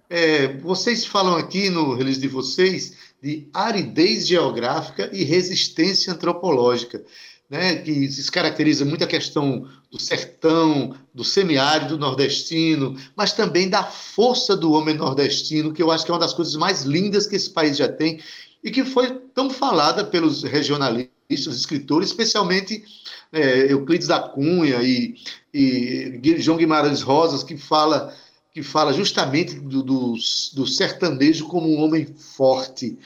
é, 0.09 0.57
vocês 0.59 1.05
falam 1.05 1.35
aqui 1.35 1.69
no 1.69 1.93
release 1.95 2.21
de 2.21 2.29
vocês 2.29 2.93
de 3.21 3.49
aridez 3.53 4.25
geográfica 4.25 5.09
e 5.11 5.25
resistência 5.25 6.13
antropológica, 6.13 7.03
né? 7.51 7.75
Que 7.75 8.09
se 8.09 8.31
caracteriza 8.31 8.85
muito 8.85 9.03
a 9.03 9.07
questão 9.07 9.67
do 9.91 9.99
sertão, 9.99 10.95
do 11.13 11.21
semiárido 11.21 11.97
nordestino, 11.97 12.95
mas 13.13 13.33
também 13.33 13.69
da 13.69 13.83
força 13.83 14.55
do 14.55 14.71
homem 14.71 14.95
nordestino, 14.95 15.73
que 15.73 15.83
eu 15.83 15.91
acho 15.91 16.05
que 16.05 16.11
é 16.11 16.13
uma 16.13 16.19
das 16.21 16.33
coisas 16.33 16.55
mais 16.55 16.83
lindas 16.83 17.27
que 17.27 17.35
esse 17.35 17.49
país 17.49 17.75
já 17.75 17.89
tem 17.89 18.21
e 18.63 18.71
que 18.71 18.85
foi 18.85 19.19
tão 19.35 19.49
falada 19.49 20.05
pelos 20.05 20.43
regionalistas 20.43 21.57
escritores, 21.57 22.09
especialmente 22.09 22.85
é, 23.33 23.73
Euclides 23.73 24.07
da 24.07 24.19
Cunha 24.19 24.81
e, 24.81 25.15
e 25.53 26.35
João 26.37 26.57
Guimarães 26.57 27.01
Rosas, 27.01 27.43
que 27.43 27.57
fala 27.57 28.15
que 28.53 28.61
fala 28.61 28.91
justamente 28.91 29.55
do, 29.55 29.81
do, 29.81 30.15
do, 30.53 30.67
sertanejo 30.67 31.47
como 31.47 31.69
um 31.69 31.81
homem 31.81 32.05
forte. 32.05 32.99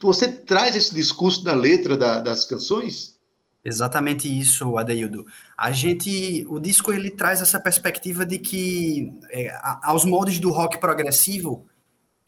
Você 0.00 0.26
traz 0.26 0.74
esse 0.74 0.92
discurso 0.92 1.44
na 1.44 1.54
letra 1.54 1.96
da, 1.96 2.18
das 2.18 2.44
canções? 2.44 3.19
Exatamente 3.62 4.26
isso, 4.26 4.78
Adeildo. 4.78 5.26
A 5.56 5.70
gente, 5.70 6.46
o 6.48 6.58
disco 6.58 6.92
ele 6.92 7.10
traz 7.10 7.42
essa 7.42 7.60
perspectiva 7.60 8.24
de 8.24 8.38
que 8.38 9.12
é, 9.30 9.52
aos 9.82 10.04
moldes 10.04 10.38
do 10.38 10.50
rock 10.50 10.78
progressivo, 10.78 11.66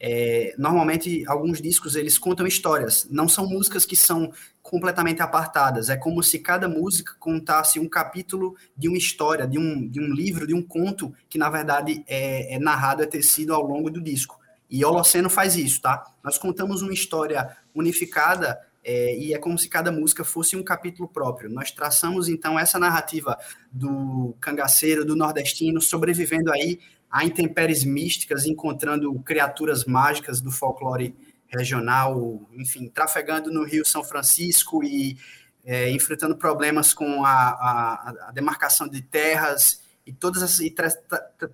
é, 0.05 0.53
normalmente, 0.57 1.23
alguns 1.27 1.61
discos 1.61 1.95
eles 1.95 2.17
contam 2.17 2.45
histórias, 2.45 3.07
não 3.09 3.29
são 3.29 3.47
músicas 3.47 3.85
que 3.85 3.95
são 3.95 4.33
completamente 4.61 5.21
apartadas. 5.21 5.89
É 5.89 5.95
como 5.95 6.21
se 6.21 6.39
cada 6.39 6.67
música 6.67 7.15
contasse 7.17 7.79
um 7.79 7.87
capítulo 7.87 8.53
de 8.75 8.89
uma 8.89 8.97
história, 8.97 9.47
de 9.47 9.57
um, 9.57 9.87
de 9.87 10.01
um 10.01 10.13
livro, 10.13 10.45
de 10.45 10.53
um 10.53 10.61
conto 10.61 11.13
que, 11.29 11.37
na 11.37 11.49
verdade, 11.49 12.03
é, 12.05 12.55
é 12.55 12.59
narrado, 12.59 13.01
é 13.01 13.05
tecido 13.05 13.53
ao 13.53 13.65
longo 13.65 13.89
do 13.89 14.01
disco. 14.01 14.37
E 14.69 14.83
Holoceno 14.83 15.29
faz 15.29 15.55
isso, 15.55 15.81
tá? 15.81 16.03
Nós 16.21 16.37
contamos 16.37 16.81
uma 16.81 16.93
história 16.93 17.55
unificada 17.73 18.59
é, 18.83 19.17
e 19.17 19.33
é 19.33 19.37
como 19.37 19.57
se 19.57 19.69
cada 19.69 19.91
música 19.91 20.23
fosse 20.23 20.55
um 20.55 20.63
capítulo 20.63 21.07
próprio. 21.07 21.49
Nós 21.49 21.71
traçamos, 21.71 22.27
então, 22.27 22.59
essa 22.59 22.77
narrativa 22.77 23.37
do 23.71 24.35
cangaceiro, 24.41 25.05
do 25.05 25.15
nordestino, 25.15 25.81
sobrevivendo 25.81 26.51
aí 26.51 26.79
a 27.09 27.23
intempéries 27.23 27.83
místicas, 27.83 28.45
encontrando 28.45 29.13
criaturas 29.19 29.85
mágicas 29.85 30.41
do 30.41 30.51
folclore 30.51 31.15
regional, 31.47 32.41
enfim, 32.53 32.89
trafegando 32.89 33.51
no 33.51 33.63
Rio 33.63 33.85
São 33.85 34.03
Francisco 34.03 34.83
e 34.83 35.17
é, 35.63 35.89
enfrentando 35.91 36.35
problemas 36.35 36.93
com 36.93 37.23
a, 37.23 37.31
a, 37.31 38.13
a, 38.27 38.31
demarcação 38.31 38.87
de 38.87 39.01
terras 39.01 39.81
e 40.05 40.11
todas 40.11 40.43
as, 40.43 40.59
e 40.59 40.73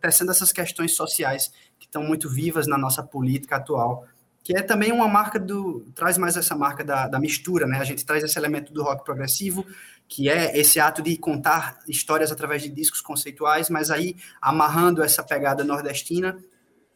tecendo 0.01 0.31
essas 0.31 0.51
questões 0.51 0.95
sociais 0.95 1.51
que 1.77 1.85
estão 1.85 2.03
muito 2.03 2.29
vivas 2.29 2.65
na 2.65 2.77
nossa 2.77 3.03
política 3.03 3.57
atual, 3.57 4.07
que 4.43 4.55
é 4.55 4.61
também 4.61 4.91
uma 4.91 5.07
marca 5.07 5.39
do 5.39 5.85
traz 5.93 6.17
mais 6.17 6.35
essa 6.37 6.55
marca 6.55 6.83
da, 6.83 7.07
da 7.07 7.19
mistura, 7.19 7.67
né? 7.67 7.79
A 7.79 7.83
gente 7.83 8.05
traz 8.05 8.23
esse 8.23 8.37
elemento 8.37 8.73
do 8.73 8.83
rock 8.83 9.03
progressivo 9.03 9.65
que 10.09 10.27
é 10.27 10.57
esse 10.57 10.79
ato 10.79 11.03
de 11.03 11.15
contar 11.15 11.79
histórias 11.87 12.31
através 12.31 12.63
de 12.63 12.69
discos 12.69 12.99
conceituais, 12.99 13.69
mas 13.69 13.91
aí 13.91 14.15
amarrando 14.41 15.03
essa 15.03 15.23
pegada 15.23 15.63
nordestina 15.63 16.35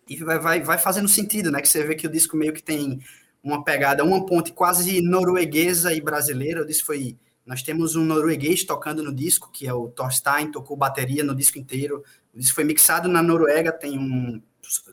e 0.10 0.18
vai, 0.18 0.40
vai, 0.40 0.62
vai 0.62 0.78
fazendo 0.80 1.08
sentido, 1.08 1.52
né? 1.52 1.62
Que 1.62 1.70
você 1.70 1.84
vê 1.84 1.94
que 1.94 2.08
o 2.08 2.12
disco 2.12 2.36
meio 2.36 2.52
que 2.52 2.64
tem 2.64 3.00
uma 3.44 3.64
pegada, 3.64 4.04
uma 4.04 4.26
ponte 4.26 4.52
quase 4.52 5.00
norueguesa 5.00 5.94
e 5.94 6.02
brasileira. 6.02 6.64
O 6.64 6.66
disco 6.66 6.88
foi. 6.88 7.16
Nós 7.46 7.62
temos 7.62 7.96
um 7.96 8.04
norueguês 8.04 8.64
tocando 8.64 9.04
no 9.04 9.14
disco, 9.14 9.52
que 9.52 9.68
é 9.68 9.74
o 9.74 9.90
Thorstein, 9.90 10.50
tocou 10.50 10.76
bateria 10.76 11.24
no 11.24 11.36
disco 11.36 11.60
inteiro. 11.60 12.04
O 12.34 12.40
disco 12.40 12.56
foi 12.56 12.64
mixado 12.64 13.08
na 13.08 13.22
Noruega, 13.22 13.72
tem 13.72 14.00
um 14.00 14.42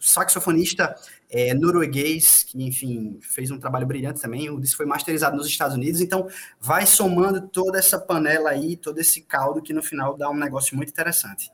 saxofonista 0.01 0.93
é, 1.31 1.53
norueguês, 1.53 2.43
que, 2.43 2.61
enfim, 2.61 3.17
fez 3.21 3.49
um 3.49 3.57
trabalho 3.57 3.87
brilhante 3.87 4.21
também. 4.21 4.49
O 4.49 4.59
disco 4.59 4.77
foi 4.77 4.85
masterizado 4.85 5.37
nos 5.37 5.47
Estados 5.47 5.77
Unidos, 5.77 6.01
então 6.01 6.27
vai 6.59 6.85
somando 6.85 7.47
toda 7.47 7.79
essa 7.79 7.97
panela 7.97 8.49
aí, 8.49 8.75
todo 8.75 8.99
esse 8.99 9.21
caldo, 9.21 9.61
que 9.61 9.73
no 9.73 9.81
final 9.81 10.17
dá 10.17 10.29
um 10.29 10.35
negócio 10.35 10.75
muito 10.75 10.89
interessante. 10.89 11.49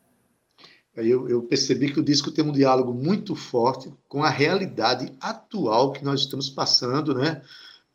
Eu, 0.96 1.30
eu 1.30 1.44
percebi 1.44 1.94
que 1.94 2.00
o 2.00 2.04
disco 2.04 2.32
tem 2.32 2.44
um 2.44 2.52
diálogo 2.52 2.92
muito 2.92 3.36
forte 3.36 3.94
com 4.08 4.24
a 4.24 4.32
realidade 4.32 5.14
atual 5.22 5.92
que 5.92 6.04
nós 6.04 6.22
estamos 6.22 6.50
passando, 6.50 7.14
né? 7.14 7.44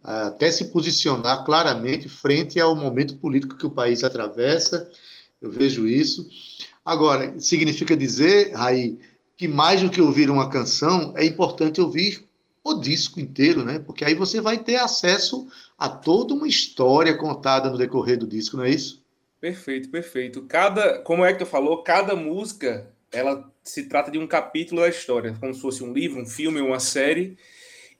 Até 0.00 0.52
se 0.52 0.66
posicionar 0.66 1.44
claramente 1.44 2.08
frente 2.08 2.60
ao 2.60 2.76
momento 2.76 3.16
político 3.16 3.56
que 3.56 3.66
o 3.66 3.70
país 3.70 4.04
atravessa. 4.04 4.88
Eu 5.40 5.50
vejo 5.50 5.88
isso. 5.88 6.28
Agora, 6.84 7.38
significa 7.40 7.96
dizer, 7.96 8.52
Raí, 8.52 9.00
que 9.36 9.48
mais 9.48 9.82
do 9.82 9.90
que 9.90 10.00
ouvir 10.00 10.30
uma 10.30 10.48
canção, 10.48 11.14
é 11.16 11.24
importante 11.24 11.80
ouvir 11.80 12.24
o 12.64 12.74
disco 12.74 13.18
inteiro, 13.20 13.64
né? 13.64 13.78
Porque 13.78 14.04
aí 14.04 14.14
você 14.14 14.40
vai 14.40 14.58
ter 14.58 14.76
acesso 14.76 15.48
a 15.78 15.88
toda 15.88 16.34
uma 16.34 16.46
história 16.46 17.16
contada 17.16 17.70
no 17.70 17.78
decorrer 17.78 18.18
do 18.18 18.26
disco, 18.26 18.56
não 18.56 18.64
é 18.64 18.70
isso? 18.70 19.02
Perfeito, 19.40 19.88
perfeito. 19.88 20.42
Cada, 20.42 21.00
como 21.00 21.24
é 21.24 21.32
que 21.32 21.40
tu 21.40 21.46
falou, 21.46 21.82
cada 21.82 22.14
música, 22.14 22.88
ela 23.10 23.50
se 23.64 23.88
trata 23.88 24.10
de 24.10 24.18
um 24.18 24.26
capítulo 24.26 24.80
da 24.80 24.88
história, 24.88 25.36
como 25.40 25.52
se 25.52 25.60
fosse 25.60 25.82
um 25.82 25.92
livro, 25.92 26.20
um 26.20 26.26
filme, 26.26 26.60
uma 26.60 26.78
série. 26.78 27.36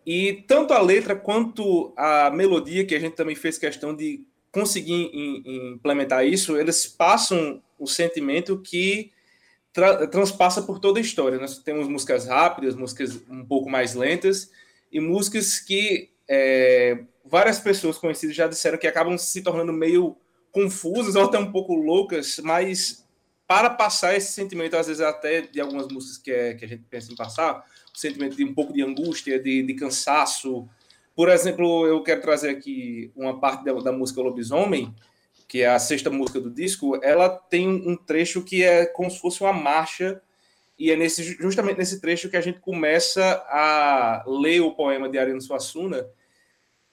E 0.07 0.45
tanto 0.47 0.73
a 0.73 0.81
letra 0.81 1.15
quanto 1.15 1.93
a 1.97 2.31
melodia, 2.31 2.85
que 2.85 2.95
a 2.95 3.01
gente 3.01 3.15
também 3.15 3.35
fez 3.35 3.59
questão 3.59 3.95
de 3.95 4.25
conseguir 4.51 5.11
implementar 5.45 6.27
isso, 6.27 6.57
eles 6.57 6.87
passam 6.87 7.63
o 7.79 7.87
sentimento 7.87 8.59
que 8.59 9.11
tra 9.73 10.07
transpassa 10.07 10.63
por 10.63 10.79
toda 10.79 10.99
a 10.99 11.03
história. 11.03 11.39
Nós 11.39 11.59
temos 11.59 11.89
músicas 11.89 12.27
rápidas, 12.27 12.75
músicas 12.75 13.21
um 13.29 13.45
pouco 13.45 13.71
mais 13.71 13.95
lentas 13.95 14.51
e 14.91 15.01
músicas 15.01 15.59
que 15.59 16.11
é, 16.29 17.05
várias 17.25 17.59
pessoas 17.59 17.99
conhecidas 17.99 18.37
já 18.37 18.47
disseram 18.47 18.79
que 18.79 18.87
acabam 18.87 19.17
se 19.17 19.43
tornando 19.43 19.73
meio 19.73 20.17
confusas 20.51 21.17
ou 21.17 21.25
até 21.25 21.39
um 21.39 21.51
pouco 21.51 21.75
loucas, 21.75 22.39
mas 22.43 23.07
para 23.47 23.71
passar 23.71 24.15
esse 24.15 24.33
sentimento, 24.33 24.77
às 24.77 24.87
vezes 24.87 25.03
até 25.03 25.41
de 25.43 25.61
algumas 25.61 25.89
músicas 25.89 26.19
que, 26.19 26.31
é, 26.31 26.55
que 26.55 26.65
a 26.65 26.69
gente 26.69 26.85
pensa 26.89 27.13
em 27.13 27.17
passar, 27.17 27.65
o 27.95 27.99
sentimento 27.99 28.37
de 28.37 28.45
um 28.45 28.55
pouco 28.55 28.73
de 28.73 28.83
angústia, 28.83 29.39
de, 29.39 29.63
de 29.63 29.75
cansaço. 29.75 30.69
Por 31.15 31.29
exemplo, 31.29 31.87
eu 31.87 32.03
quero 32.03 32.23
trazer 32.23 32.51
aqui 32.51 33.11
uma 33.15 33.39
parte 33.39 33.65
da, 33.65 33.73
da 33.75 33.93
música 33.93 34.23
Lobisomem, 34.23 34.95
que 35.53 35.61
é 35.61 35.69
a 35.69 35.79
sexta 35.79 36.09
música 36.09 36.41
do 36.41 36.49
disco, 36.51 36.99
ela 37.03 37.29
tem 37.29 37.69
um 37.69 37.95
trecho 37.95 38.43
que 38.43 38.65
é 38.65 38.87
como 38.87 39.11
se 39.11 39.21
fosse 39.21 39.43
uma 39.43 39.53
marcha, 39.53 40.23
e 40.79 40.91
é 40.91 40.97
nesse, 40.97 41.23
justamente 41.23 41.77
nesse 41.77 42.01
trecho 42.01 42.31
que 42.31 42.39
a 42.39 42.41
gente 42.41 42.59
começa 42.59 43.23
a 43.51 44.25
ler 44.27 44.63
o 44.63 44.75
poema 44.75 45.11
de 45.11 45.19
Ariano 45.19 45.43
Suassuna, 45.43 46.09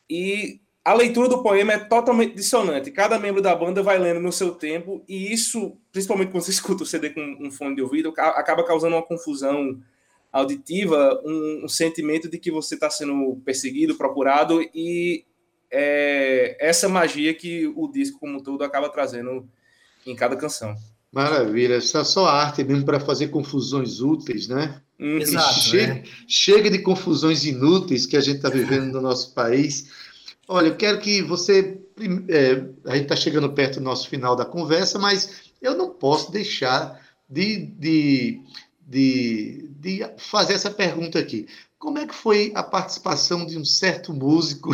e 0.10 0.60
a 0.84 0.94
leitura 0.94 1.30
do 1.30 1.42
poema 1.42 1.72
é 1.72 1.80
totalmente 1.80 2.36
dissonante. 2.36 2.92
Cada 2.92 3.18
membro 3.18 3.42
da 3.42 3.56
banda 3.56 3.82
vai 3.82 3.98
lendo 3.98 4.20
no 4.20 4.30
seu 4.30 4.54
tempo, 4.54 5.06
e 5.08 5.32
isso, 5.32 5.78
principalmente 5.90 6.32
quando 6.32 6.44
você 6.44 6.52
escuta 6.52 6.84
o 6.84 6.86
CD 6.86 7.12
com 7.12 7.38
um 7.40 7.50
fone 7.50 7.78
de 7.78 7.82
ouvido, 7.82 8.14
acaba 8.18 8.66
causando 8.66 8.98
uma 8.98 9.04
confusão 9.04 9.82
auditiva, 10.34 11.18
um, 11.24 11.62
um 11.64 11.68
sentimento 11.70 12.28
de 12.28 12.38
que 12.38 12.52
você 12.52 12.76
está 12.76 12.90
sendo 12.90 13.42
perseguido, 13.46 13.96
procurado, 13.96 14.62
e 14.76 15.24
é 15.72 16.58
essa 16.60 16.90
magia 16.90 17.34
que 17.34 17.68
o 17.76 17.88
disco 17.88 18.20
como 18.20 18.38
um 18.38 18.44
todo 18.44 18.64
acaba 18.64 18.90
trazendo 18.90 19.48
em 20.06 20.16
cada 20.16 20.36
canção. 20.36 20.76
Maravilha, 21.12 21.76
essa 21.76 22.00
é 22.00 22.04
só 22.04 22.28
arte 22.28 22.64
mesmo 22.64 22.86
para 22.86 23.00
fazer 23.00 23.30
confusões 23.30 24.00
úteis, 24.00 24.48
né? 24.48 24.80
Exato. 25.00 25.62
Chega, 25.62 25.94
né? 25.96 26.04
chega 26.28 26.70
de 26.70 26.80
confusões 26.80 27.46
inúteis 27.46 28.06
que 28.06 28.18
a 28.18 28.22
gente 28.22 28.38
está 28.38 28.50
vivendo 28.50 28.94
no 28.94 29.02
nosso 29.02 29.34
país. 29.34 29.90
Olha, 30.48 30.68
eu 30.68 30.76
quero 30.76 31.00
que 31.00 31.22
você. 31.22 31.80
É, 32.28 32.64
a 32.86 32.96
gente 32.96 33.04
está 33.04 33.16
chegando 33.16 33.52
perto 33.54 33.80
do 33.80 33.84
nosso 33.84 34.10
final 34.10 34.36
da 34.36 34.46
conversa, 34.46 35.00
mas 35.00 35.52
eu 35.62 35.76
não 35.76 35.90
posso 35.90 36.32
deixar 36.32 37.00
de, 37.30 37.58
de, 37.58 38.42
de, 38.82 39.69
de 39.80 40.06
fazer 40.18 40.54
essa 40.54 40.70
pergunta 40.70 41.18
aqui. 41.18 41.48
Como 41.78 41.98
é 41.98 42.06
que 42.06 42.14
foi 42.14 42.52
a 42.54 42.62
participação 42.62 43.46
de 43.46 43.58
um 43.58 43.64
certo 43.64 44.14
músico 44.14 44.72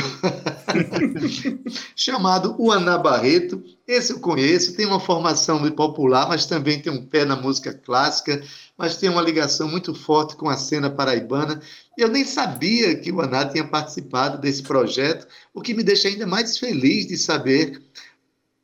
chamado 1.96 2.56
Uaná 2.60 2.98
Barreto? 2.98 3.64
Esse 3.88 4.14
eu 4.14 4.20
conheço, 4.20 4.76
tem 4.76 4.88
uma 4.88 5.00
formação 5.00 5.70
popular, 5.74 6.28
mas 6.28 6.48
também 6.48 6.82
tem 6.82 6.92
um 6.92 7.06
pé 7.06 7.24
na 7.24 7.36
música 7.36 7.72
clássica, 7.72 8.42
mas 8.76 8.98
tem 8.98 9.08
uma 9.08 9.22
ligação 9.22 9.70
muito 9.70 9.94
forte 9.94 10.36
com 10.36 10.50
a 10.50 10.58
cena 10.58 10.90
paraibana. 10.90 11.62
Eu 11.96 12.08
nem 12.08 12.26
sabia 12.26 12.96
que 12.96 13.12
o 13.12 13.22
Aná 13.22 13.46
tinha 13.46 13.68
participado 13.68 14.40
desse 14.40 14.64
projeto, 14.64 15.28
o 15.54 15.62
que 15.62 15.76
me 15.76 15.84
deixa 15.84 16.08
ainda 16.08 16.26
mais 16.26 16.58
feliz 16.58 17.06
de 17.06 17.20
saber 17.20 17.80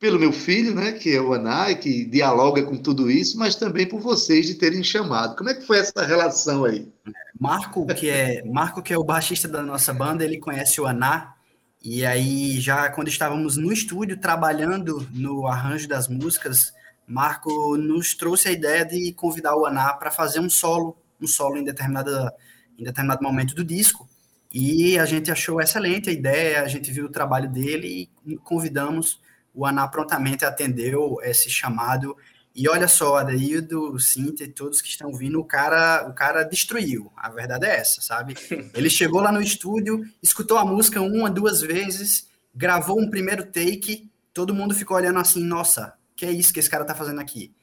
pelo 0.02 0.18
meu 0.18 0.32
filho, 0.32 0.74
né, 0.74 0.90
que 0.90 1.14
é 1.14 1.20
o 1.20 1.32
Anai, 1.32 1.76
que 1.76 2.04
dialoga 2.04 2.64
com 2.64 2.76
tudo 2.76 3.08
isso, 3.08 3.38
mas 3.38 3.54
também 3.54 3.88
por 3.88 4.00
vocês 4.00 4.48
de 4.48 4.56
terem 4.56 4.82
chamado. 4.82 5.36
Como 5.36 5.48
é 5.48 5.54
que 5.54 5.64
foi 5.64 5.78
essa 5.78 6.04
relação 6.04 6.64
aí? 6.64 6.92
Marco, 7.38 7.86
que 7.86 8.10
é 8.10 8.42
Marco, 8.44 8.82
que 8.82 8.92
é 8.92 8.98
o 8.98 9.04
baixista 9.04 9.46
da 9.46 9.62
nossa 9.62 9.94
banda, 9.94 10.24
ele 10.24 10.38
conhece 10.38 10.80
o 10.80 10.88
Aná, 10.88 11.34
e 11.80 12.04
aí 12.04 12.60
já 12.60 12.90
quando 12.90 13.06
estávamos 13.06 13.56
no 13.56 13.72
estúdio 13.72 14.18
trabalhando 14.18 15.06
no 15.12 15.46
arranjo 15.46 15.86
das 15.86 16.08
músicas, 16.08 16.72
Marco 17.06 17.76
nos 17.76 18.12
trouxe 18.12 18.48
a 18.48 18.50
ideia 18.50 18.84
de 18.84 19.12
convidar 19.12 19.54
o 19.54 19.64
Aná 19.64 19.92
para 19.92 20.10
fazer 20.10 20.40
um 20.40 20.50
solo, 20.50 20.96
um 21.20 21.28
solo 21.28 21.58
em 21.58 21.62
determinada 21.62 22.34
em 22.76 22.82
determinado 22.82 23.22
momento 23.22 23.54
do 23.54 23.64
disco. 23.64 24.08
E 24.52 24.98
a 24.98 25.06
gente 25.06 25.30
achou 25.30 25.60
excelente 25.60 26.10
a 26.10 26.12
ideia, 26.12 26.62
a 26.62 26.66
gente 26.66 26.90
viu 26.90 27.04
o 27.04 27.12
trabalho 27.12 27.48
dele 27.48 28.10
e 28.26 28.36
convidamos 28.38 29.21
o 29.54 29.66
ANA 29.66 29.86
prontamente 29.88 30.44
atendeu 30.44 31.18
esse 31.22 31.50
chamado. 31.50 32.16
E 32.54 32.68
olha 32.68 32.86
só, 32.86 33.16
Adaildo, 33.16 33.98
Cintia 33.98 34.46
e 34.46 34.50
todos 34.50 34.82
que 34.82 34.88
estão 34.88 35.12
vindo, 35.14 35.40
o 35.40 35.44
cara, 35.44 36.06
o 36.08 36.12
cara 36.12 36.42
destruiu. 36.42 37.10
A 37.16 37.30
verdade 37.30 37.66
é 37.66 37.76
essa, 37.76 38.02
sabe? 38.02 38.34
Ele 38.74 38.90
chegou 38.90 39.20
lá 39.20 39.32
no 39.32 39.40
estúdio, 39.40 40.04
escutou 40.22 40.58
a 40.58 40.64
música 40.64 41.00
uma, 41.00 41.30
duas 41.30 41.60
vezes 41.62 42.30
gravou 42.54 43.00
um 43.00 43.08
primeiro 43.08 43.44
take, 43.44 44.10
todo 44.32 44.54
mundo 44.54 44.74
ficou 44.74 44.96
olhando 44.96 45.18
assim, 45.18 45.42
nossa, 45.42 45.94
que 46.14 46.26
é 46.26 46.30
isso 46.30 46.52
que 46.52 46.60
esse 46.60 46.70
cara 46.70 46.84
tá 46.84 46.94
fazendo 46.94 47.20
aqui? 47.20 47.54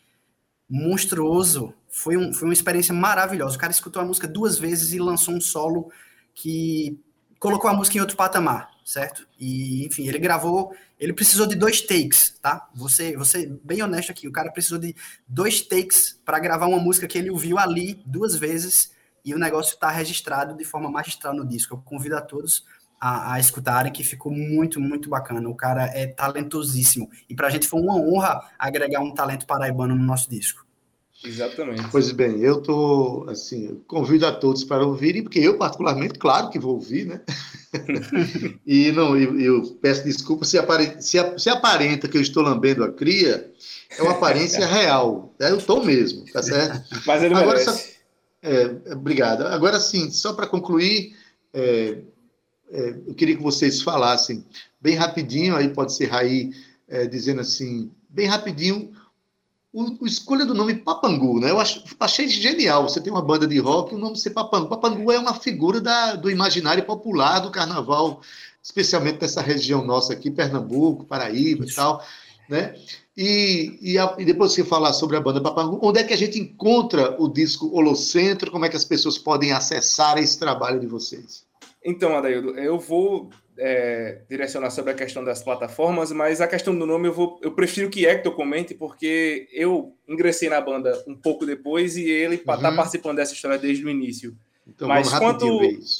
Monstruoso, 0.69 1.73
foi, 1.87 2.17
um, 2.17 2.33
foi 2.33 2.47
uma 2.47 2.53
experiência 2.53 2.93
maravilhosa. 2.93 3.55
O 3.55 3.59
cara 3.59 3.71
escutou 3.71 4.01
a 4.01 4.05
música 4.05 4.27
duas 4.27 4.57
vezes 4.57 4.93
e 4.93 4.99
lançou 4.99 5.33
um 5.33 5.41
solo 5.41 5.91
que 6.33 6.99
colocou 7.39 7.69
a 7.69 7.73
música 7.73 7.97
em 7.97 8.01
outro 8.01 8.17
patamar, 8.17 8.69
certo? 8.83 9.27
E, 9.39 9.85
enfim, 9.85 10.07
ele 10.07 10.19
gravou, 10.19 10.75
ele 10.99 11.13
precisou 11.13 11.47
de 11.47 11.55
dois 11.55 11.81
takes, 11.81 12.37
tá? 12.41 12.67
Você, 12.75 13.15
você 13.15 13.47
bem 13.63 13.81
honesto 13.81 14.11
aqui, 14.11 14.27
o 14.27 14.31
cara 14.31 14.51
precisou 14.51 14.77
de 14.77 14.95
dois 15.27 15.61
takes 15.61 16.19
para 16.25 16.39
gravar 16.39 16.67
uma 16.67 16.79
música 16.79 17.07
que 17.07 17.17
ele 17.17 17.31
ouviu 17.31 17.57
ali 17.57 18.03
duas 18.05 18.35
vezes 18.35 18.91
e 19.23 19.33
o 19.33 19.39
negócio 19.39 19.73
está 19.73 19.89
registrado 19.89 20.55
de 20.55 20.65
forma 20.65 20.89
magistral 20.91 21.33
no 21.33 21.47
disco. 21.47 21.75
Eu 21.75 21.79
convido 21.79 22.17
a 22.17 22.21
todos 22.21 22.65
a, 22.99 23.33
a, 23.33 23.39
escutarem, 23.39 23.91
que 23.91 24.03
ficou 24.03 24.31
muito, 24.31 24.79
muito 24.79 25.09
bacana. 25.09 25.47
O 25.47 25.55
cara 25.55 25.85
é 25.85 26.07
talentosíssimo. 26.07 27.09
E 27.29 27.35
para 27.35 27.47
a 27.47 27.49
gente 27.49 27.67
foi 27.67 27.79
uma 27.79 27.95
honra 27.95 28.41
agregar 28.57 28.99
um 28.99 29.13
talento 29.13 29.45
paraibano 29.45 29.95
no 29.95 30.03
nosso 30.03 30.29
disco. 30.29 30.65
Exatamente. 31.23 31.83
Pois 31.91 32.11
bem, 32.11 32.39
eu 32.39 32.61
tô 32.61 33.25
assim, 33.27 33.81
convido 33.87 34.25
a 34.25 34.31
todos 34.31 34.63
para 34.63 34.85
ouvirem, 34.85 35.21
porque 35.21 35.39
eu 35.39 35.57
particularmente, 35.57 36.17
claro 36.17 36.49
que 36.49 36.57
vou 36.57 36.75
ouvir, 36.75 37.05
né? 37.05 37.21
e 38.65 38.91
não, 38.93 39.17
eu, 39.17 39.39
eu, 39.39 39.61
peço 39.81 40.05
desculpa 40.05 40.45
se, 40.45 40.57
apare, 40.57 41.01
se, 41.01 41.17
se, 41.37 41.49
aparenta 41.49 42.07
que 42.07 42.17
eu 42.17 42.21
estou 42.21 42.41
lambendo 42.41 42.83
a 42.83 42.91
cria, 42.91 43.51
é 43.97 44.01
uma 44.01 44.13
aparência 44.13 44.65
real. 44.67 45.33
É, 45.39 45.51
eu 45.51 45.57
estou 45.57 45.83
mesmo, 45.83 46.23
tá 46.31 46.41
certo? 46.41 46.83
Mas 47.05 47.21
ele 47.21 47.35
Agora. 47.35 47.59
Só, 47.59 47.77
é, 48.41 48.93
obrigado. 48.93 49.45
Agora 49.47 49.79
sim, 49.79 50.09
só 50.11 50.33
para 50.33 50.47
concluir, 50.47 51.15
é, 51.53 51.97
é, 52.71 52.89
eu 53.07 53.13
queria 53.13 53.35
que 53.35 53.43
vocês 53.43 53.81
falassem 53.81 54.45
bem 54.79 54.95
rapidinho, 54.95 55.55
aí 55.55 55.69
pode 55.69 55.93
ser 55.93 56.05
Raí 56.05 56.51
é, 56.87 57.05
dizendo 57.05 57.41
assim, 57.41 57.91
bem 58.07 58.25
rapidinho, 58.25 58.91
o, 59.71 60.03
o, 60.03 60.07
escolha 60.07 60.45
do 60.45 60.53
nome 60.53 60.75
Papangu, 60.75 61.39
né? 61.39 61.51
Eu 61.51 61.59
acho, 61.59 61.83
achei 61.99 62.27
genial. 62.27 62.87
Você 62.87 62.99
tem 62.99 63.11
uma 63.11 63.21
banda 63.21 63.47
de 63.47 63.59
rock, 63.59 63.93
o 63.93 63.97
nome 63.97 64.17
ser 64.17 64.31
Papangu. 64.31 64.67
Papangu 64.67 65.11
é 65.11 65.19
uma 65.19 65.33
figura 65.33 65.79
da, 65.79 66.15
do 66.15 66.29
imaginário 66.29 66.83
popular 66.83 67.39
do 67.39 67.51
carnaval, 67.51 68.21
especialmente 68.63 69.21
nessa 69.21 69.41
região 69.41 69.85
nossa 69.85 70.13
aqui, 70.13 70.31
Pernambuco, 70.31 71.05
Paraíba 71.05 71.65
Isso. 71.65 71.73
e 71.73 71.75
tal, 71.75 72.03
né? 72.49 72.75
E, 73.15 73.77
e, 73.81 73.97
a, 73.97 74.15
e, 74.17 74.25
depois 74.25 74.53
você 74.53 74.63
falar 74.63 74.93
sobre 74.93 75.17
a 75.17 75.21
banda 75.21 75.41
Papangu, 75.41 75.79
onde 75.83 75.99
é 75.99 76.03
que 76.03 76.13
a 76.13 76.17
gente 76.17 76.39
encontra 76.39 77.21
o 77.21 77.27
disco 77.27 77.69
Holocentro? 77.75 78.49
Como 78.49 78.65
é 78.65 78.69
que 78.69 78.77
as 78.77 78.85
pessoas 78.85 79.17
podem 79.17 79.51
acessar 79.51 80.17
esse 80.17 80.39
trabalho 80.39 80.79
de 80.79 80.87
vocês? 80.87 81.45
Então, 81.83 82.17
Adaildo, 82.17 82.57
eu 82.57 82.79
vou 82.79 83.29
é, 83.59 84.21
direcionar 84.29 84.69
sobre 84.71 84.91
a 84.91 84.95
questão 84.95 85.23
das 85.23 85.43
plataformas, 85.43 86.11
mas 86.11 86.41
a 86.41 86.47
questão 86.47 86.77
do 86.77 86.85
nome 86.85 87.09
eu, 87.09 87.13
vou, 87.13 87.39
eu 87.43 87.51
prefiro 87.51 87.89
que 87.89 88.05
Hector 88.05 88.33
comente, 88.33 88.73
porque 88.73 89.47
eu 89.51 89.95
ingressei 90.07 90.49
na 90.49 90.61
banda 90.61 91.03
um 91.05 91.15
pouco 91.15 91.45
depois 91.45 91.97
e 91.97 92.09
ele 92.09 92.35
está 92.35 92.55
uhum. 92.55 92.75
participando 92.75 93.17
dessa 93.17 93.33
história 93.33 93.57
desde 93.57 93.85
o 93.85 93.89
início. 93.89 94.35
Então, 94.65 94.87
mas 94.87 95.09
quanto 95.09 95.45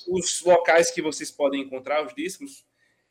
os 0.10 0.42
locais 0.46 0.90
que 0.90 1.02
vocês 1.02 1.30
podem 1.30 1.62
encontrar 1.62 2.06
os 2.06 2.14
discos, 2.14 2.64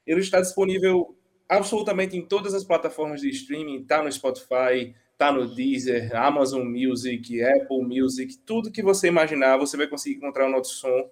ele 0.07 0.21
está 0.21 0.41
disponível 0.41 1.15
absolutamente 1.49 2.17
em 2.17 2.23
todas 2.23 2.55
as 2.55 2.65
plataformas 2.65 3.21
de 3.21 3.29
streaming, 3.31 3.83
está 3.83 4.03
no 4.03 4.11
Spotify, 4.11 4.95
está 5.13 5.31
no 5.31 5.55
Deezer, 5.55 6.15
Amazon 6.17 6.65
Music, 6.65 7.43
Apple 7.43 7.83
Music, 7.83 8.39
tudo 8.47 8.71
que 8.71 8.83
você 8.83 9.09
imaginar, 9.09 9.57
você 9.57 9.77
vai 9.77 9.87
conseguir 9.87 10.17
encontrar 10.17 10.47
o 10.47 10.51
nosso 10.51 10.75
som 10.75 11.11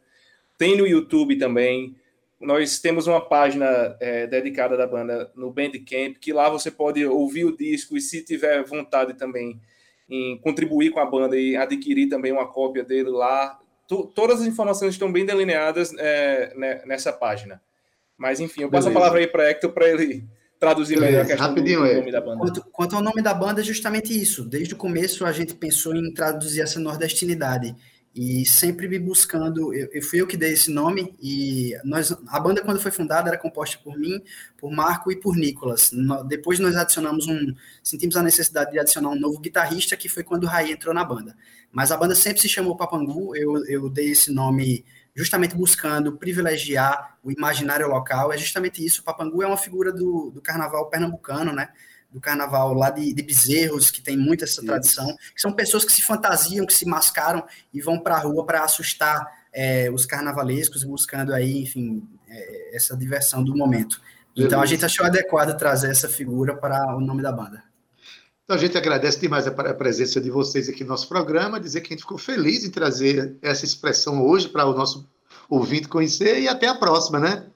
tem 0.59 0.77
no 0.77 0.87
YouTube 0.87 1.37
também. 1.37 1.95
Nós 2.41 2.79
temos 2.79 3.07
uma 3.07 3.21
página 3.21 3.97
é, 3.99 4.27
dedicada 4.27 4.77
da 4.77 4.87
banda 4.87 5.31
no 5.35 5.51
Bandcamp, 5.51 6.17
que 6.21 6.33
lá 6.33 6.51
você 6.51 6.71
pode 6.71 7.05
ouvir 7.05 7.45
o 7.45 7.57
disco 7.57 7.97
e, 7.97 8.01
se 8.01 8.23
tiver 8.23 8.63
vontade 8.65 9.15
também 9.15 9.61
em 10.09 10.39
contribuir 10.39 10.91
com 10.91 11.01
a 11.01 11.07
banda 11.07 11.37
e 11.37 11.57
adquirir 11.57 12.09
também 12.09 12.33
uma 12.33 12.47
cópia 12.47 12.85
dele 12.85 13.09
lá. 13.09 13.59
todas 14.15 14.41
as 14.43 14.47
informações 14.47 14.95
estão 14.95 15.11
bem 15.11 15.25
delineadas 15.25 15.93
é, 15.99 16.53
né, 16.55 16.83
nessa 16.87 17.13
página. 17.13 17.61
Mas, 18.17 18.39
enfim, 18.39 18.63
eu 18.63 18.71
passo 18.71 18.89
Beleza. 18.89 18.99
a 18.99 19.01
palavra 19.01 19.19
aí 19.21 19.27
para 19.27 19.51
Hector 19.51 19.73
para 19.73 19.89
ele 19.89 20.25
traduzir 20.59 20.99
melhor 20.99 21.23
a 21.23 21.27
questão 21.27 21.49
Rapidinho, 21.49 21.81
do, 21.83 21.89
do 21.89 21.95
nome 21.97 22.13
da 22.13 22.21
banda. 22.21 22.39
Quanto, 22.39 22.65
quanto 22.71 22.97
ao 22.97 23.03
nome 23.03 23.23
da 23.23 23.35
banda, 23.35 23.61
é 23.61 23.65
justamente 23.65 24.19
isso. 24.19 24.45
Desde 24.45 24.75
o 24.75 24.77
começo 24.77 25.25
a 25.25 25.33
gente 25.33 25.55
pensou 25.55 25.95
em 25.95 26.13
traduzir 26.13 26.63
essa 26.63 26.81
nordestinidade 26.81 27.75
e 28.17 28.47
sempre 28.47 28.89
me 28.89 28.99
buscando. 28.99 29.75
Eu, 29.75 29.91
eu, 29.93 30.03
fui 30.03 30.23
eu 30.23 30.27
que 30.27 30.39
dei 30.39 30.55
esse 30.55 30.71
nome 30.71 31.15
e 31.21 31.77
nós, 31.85 32.11
a 32.29 32.41
banda 32.41 32.63
quando 32.63 32.81
foi 32.81 32.91
fundada 32.91 33.29
era 33.29 33.37
composta 33.37 33.79
por 33.85 33.99
mim, 33.99 34.23
por 34.57 34.73
Marco 34.73 35.13
e 35.13 35.17
por 35.17 35.37
Nicolas. 35.37 35.93
No, 35.93 36.25
depois 36.25 36.59
nós 36.59 36.75
adicionamos 36.75 37.27
um, 37.27 37.55
sentimos 37.83 38.17
a 38.17 38.23
necessidade 38.23 38.73
de 38.73 38.79
adicionar 38.79 39.11
um 39.11 39.21
novo 39.21 39.39
guitarrista 39.39 39.99
que 39.99 40.09
foi 40.09 40.25
quando 40.25 40.45
o 40.45 40.47
Raí 40.47 40.73
entrou 40.73 40.95
na 40.95 41.05
banda. 41.05 41.37
Mas 41.71 41.93
a 41.93 41.97
banda 41.99 42.15
sempre 42.15 42.41
se 42.41 42.49
chamou 42.49 42.75
Papangu. 42.75 43.37
Eu, 43.37 43.63
eu 43.67 43.91
dei 43.91 44.13
esse 44.13 44.33
nome 44.33 44.83
justamente 45.15 45.55
buscando 45.55 46.17
privilegiar 46.17 47.19
o 47.23 47.31
imaginário 47.31 47.87
local. 47.87 48.33
É 48.33 48.39
justamente 48.39 48.83
isso. 48.83 49.03
O 49.03 49.05
Papangu 49.05 49.43
é 49.43 49.47
uma 49.47 49.59
figura 49.59 49.93
do, 49.93 50.31
do 50.31 50.41
carnaval 50.41 50.89
pernambucano, 50.89 51.53
né? 51.53 51.69
Do 52.11 52.21
carnaval 52.21 52.73
lá 52.73 52.91
de, 52.91 53.13
de 53.13 53.23
Bezerros, 53.23 53.91
que 53.91 54.01
tem 54.01 54.17
muito 54.17 54.45
essa 54.45 54.63
tradição, 54.65 55.07
que 55.35 55.41
são 55.41 55.53
pessoas 55.53 55.85
que 55.85 55.93
se 55.93 56.03
fantasiam, 56.03 56.67
que 56.67 56.73
se 56.73 56.87
mascaram 56.87 57.45
e 57.73 57.81
vão 57.81 57.99
para 57.99 58.17
a 58.17 58.21
rua 58.21 58.45
para 58.45 58.65
assustar 58.65 59.27
é, 59.53 59.91
os 59.91 60.07
carnavalescos, 60.07 60.85
buscando 60.85 61.35
aí, 61.35 61.63
enfim, 61.63 62.07
é, 62.29 62.77
essa 62.77 62.97
diversão 62.97 63.43
do 63.43 63.57
momento. 63.57 64.01
Então 64.37 64.61
a 64.61 64.67
gente 64.67 64.85
achou 64.85 65.07
adequado 65.07 65.57
trazer 65.57 65.91
essa 65.91 66.09
figura 66.09 66.55
para 66.55 66.95
o 66.95 67.01
nome 67.01 67.23
da 67.23 67.33
banda. 67.33 67.63
Então 68.45 68.55
a 68.55 68.59
gente 68.61 68.79
agradece 68.79 69.19
demais 69.19 69.47
a 69.47 69.75
presença 69.75 70.21
de 70.21 70.31
vocês 70.31 70.69
aqui 70.69 70.85
no 70.85 70.91
nosso 70.91 71.09
programa, 71.09 71.59
dizer 71.59 71.81
que 71.81 71.89
a 71.89 71.97
gente 71.97 72.03
ficou 72.03 72.19
feliz 72.19 72.65
em 72.65 72.71
trazer 72.71 73.37
essa 73.43 73.65
expressão 73.65 74.25
hoje 74.25 74.49
para 74.49 74.67
o 74.67 74.75
nosso 74.75 75.09
ouvinte 75.49 75.89
conhecer 75.89 76.41
e 76.41 76.49
até 76.49 76.69
a 76.69 76.75
próxima, 76.75 77.19
né? 77.19 77.47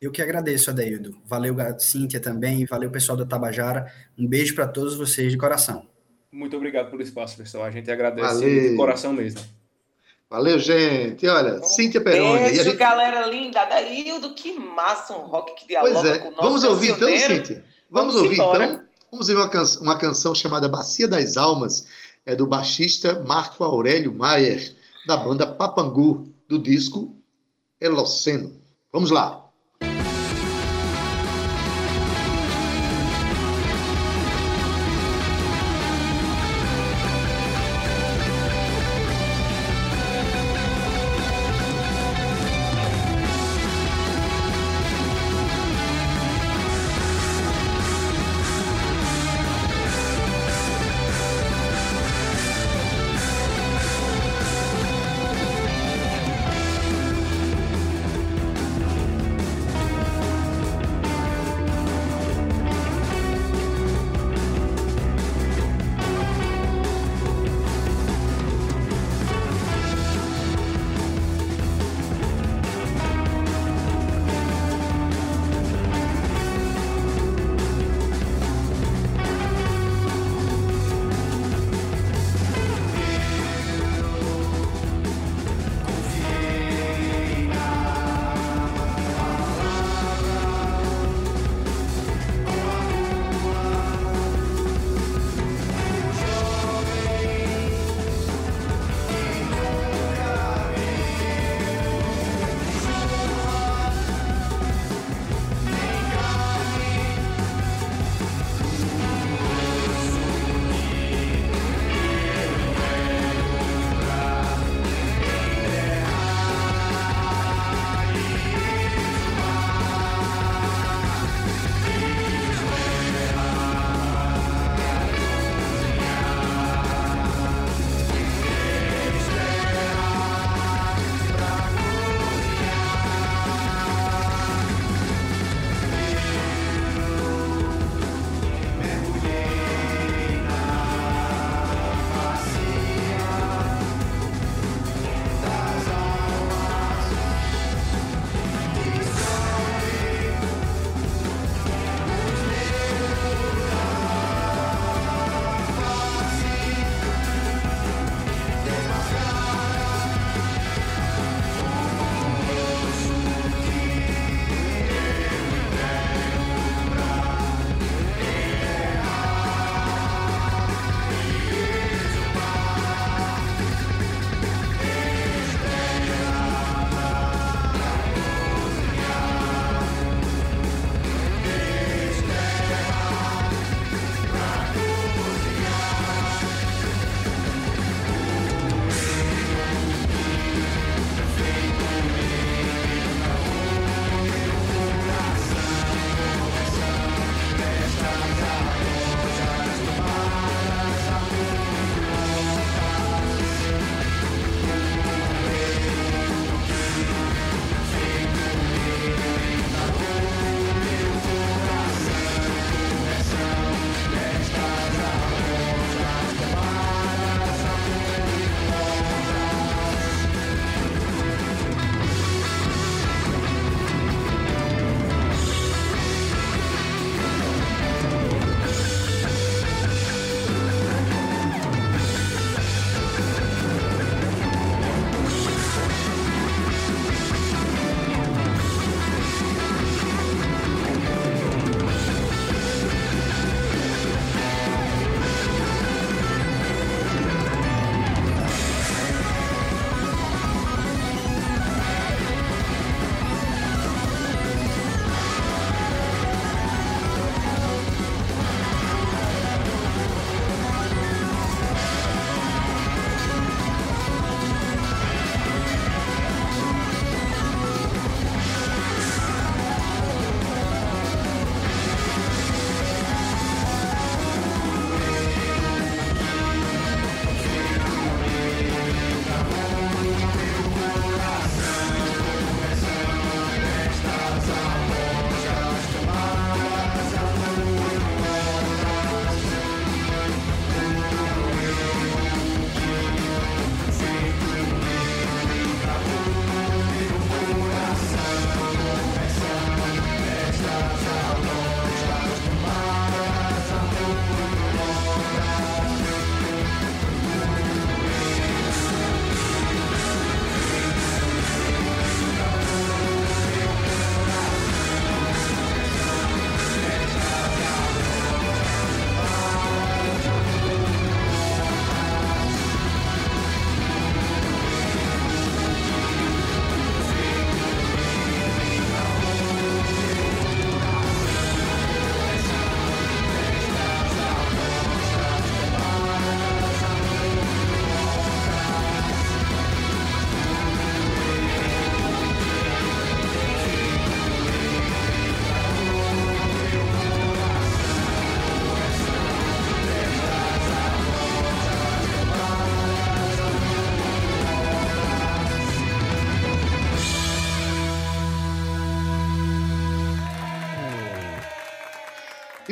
Eu 0.00 0.10
que 0.10 0.22
agradeço, 0.22 0.70
Adeildo. 0.70 1.14
Valeu, 1.26 1.54
Cíntia, 1.78 2.18
também. 2.18 2.64
Valeu, 2.64 2.90
pessoal 2.90 3.18
da 3.18 3.26
Tabajara. 3.26 3.92
Um 4.16 4.26
beijo 4.26 4.54
para 4.54 4.66
todos 4.66 4.96
vocês 4.96 5.30
de 5.30 5.36
coração. 5.36 5.86
Muito 6.32 6.56
obrigado 6.56 6.90
pelo 6.90 7.02
espaço, 7.02 7.36
pessoal. 7.36 7.64
A 7.64 7.70
gente 7.70 7.90
agradece 7.90 8.34
Valeu. 8.34 8.70
de 8.70 8.76
coração 8.76 9.12
mesmo. 9.12 9.42
Valeu, 10.30 10.58
gente. 10.58 11.26
Olha, 11.28 11.58
um 11.58 11.64
Cíntia 11.64 12.00
Peroni. 12.00 12.44
Beijo, 12.44 12.64
gente... 12.64 12.76
galera 12.76 13.26
linda. 13.26 13.60
Adaildo, 13.60 14.32
que 14.32 14.58
massa 14.58 15.12
um 15.12 15.26
rock 15.26 15.54
que 15.54 15.68
dialoga 15.68 16.00
pois 16.00 16.06
é. 16.06 16.18
com 16.18 16.28
o 16.28 16.30
nosso 16.30 16.42
Vamos 16.42 16.64
ouvir 16.64 16.90
então, 16.92 17.08
Cíntia? 17.18 17.64
Vamos, 17.90 18.14
Vamos 18.14 18.16
ouvir 18.16 18.34
embora. 18.36 18.64
então? 18.64 18.84
Vamos 19.10 19.28
ouvir 19.28 19.40
uma, 19.40 19.50
canção, 19.50 19.82
uma 19.82 19.98
canção 19.98 20.34
chamada 20.34 20.68
Bacia 20.68 21.08
das 21.08 21.36
Almas, 21.36 21.86
é 22.24 22.34
do 22.34 22.46
baixista 22.46 23.22
Marco 23.26 23.62
Aurélio 23.64 24.14
Maier, 24.14 24.72
da 25.06 25.16
banda 25.16 25.46
Papangu, 25.46 26.32
do 26.48 26.58
disco 26.58 27.14
Eloceno. 27.78 28.58
Vamos 28.92 29.10
lá. 29.10 29.49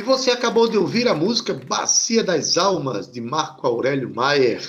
Você 0.09 0.31
acabou 0.31 0.67
de 0.67 0.75
ouvir 0.75 1.07
a 1.07 1.13
música 1.13 1.53
Bacia 1.53 2.23
das 2.23 2.57
Almas, 2.57 3.07
de 3.07 3.21
Marco 3.21 3.67
Aurélio 3.67 4.11
Maier, 4.11 4.59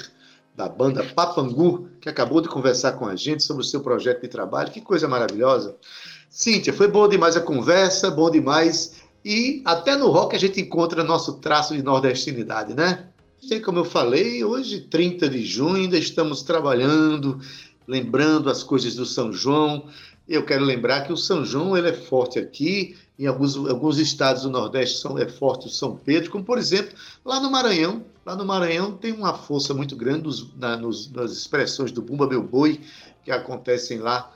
da 0.55 0.69
banda 0.69 1.03
Papangu, 1.03 1.89
que 1.99 2.11
acabou 2.11 2.43
de 2.43 2.49
conversar 2.51 2.93
com 2.93 3.07
a 3.07 3.17
gente 3.17 3.43
sobre 3.43 3.63
o 3.63 3.67
seu 3.67 3.81
projeto 3.81 4.21
de 4.21 4.29
trabalho. 4.29 4.71
Que 4.71 4.83
coisa 4.83 5.09
maravilhosa. 5.09 5.75
Cíntia, 6.29 6.75
foi 6.75 6.89
bom 6.89 7.09
demais 7.09 7.39
a 7.39 7.41
conversa, 7.41 8.11
bom 8.11 8.31
demais. 8.31 9.01
E 9.25 9.63
até 9.65 9.97
no 9.97 10.09
rock 10.09 10.37
a 10.37 10.39
gente 10.39 10.61
encontra 10.61 11.03
nosso 11.03 11.39
traço 11.39 11.75
de 11.75 11.83
nordestinidade, 11.83 12.75
né? 12.75 13.07
Sei 13.41 13.61
como 13.61 13.79
eu 13.79 13.85
falei, 13.87 14.45
hoje, 14.45 14.83
30 14.83 15.27
de 15.27 15.43
junho, 15.43 15.77
ainda 15.77 15.97
estamos 15.97 16.43
trabalhando, 16.43 17.41
lembrando 17.89 18.51
as 18.51 18.63
coisas 18.63 18.95
do 18.95 19.07
São 19.07 19.33
João. 19.33 19.87
Eu 20.29 20.45
quero 20.45 20.67
lembrar 20.67 21.01
que 21.01 21.15
o 21.15 21.17
São 21.17 21.47
João 21.47 21.75
ele 21.75 21.89
é 21.89 21.95
forte 21.95 22.39
aqui, 22.39 22.95
em 23.21 23.27
alguns, 23.27 23.55
alguns 23.55 23.99
estados 23.99 24.45
do 24.45 24.51
Nordeste 24.51 24.99
são, 24.99 25.19
é 25.19 25.29
forte 25.29 25.67
o 25.67 25.71
São 25.71 25.95
Pedro, 25.95 26.31
como 26.31 26.43
por 26.43 26.57
exemplo, 26.57 26.97
lá 27.23 27.39
no 27.39 27.51
Maranhão. 27.51 28.03
Lá 28.25 28.35
no 28.35 28.47
Maranhão 28.47 28.93
tem 28.93 29.13
uma 29.13 29.35
força 29.35 29.75
muito 29.75 29.95
grande 29.95 30.23
nos, 30.23 30.57
na, 30.57 30.75
nos, 30.79 31.11
nas 31.13 31.33
expressões 31.33 31.93
do 31.93 32.01
Bumba 32.01 32.27
Meu 32.27 32.43
Boi, 32.43 32.81
que 33.23 33.31
acontecem 33.31 33.99
lá. 33.99 34.33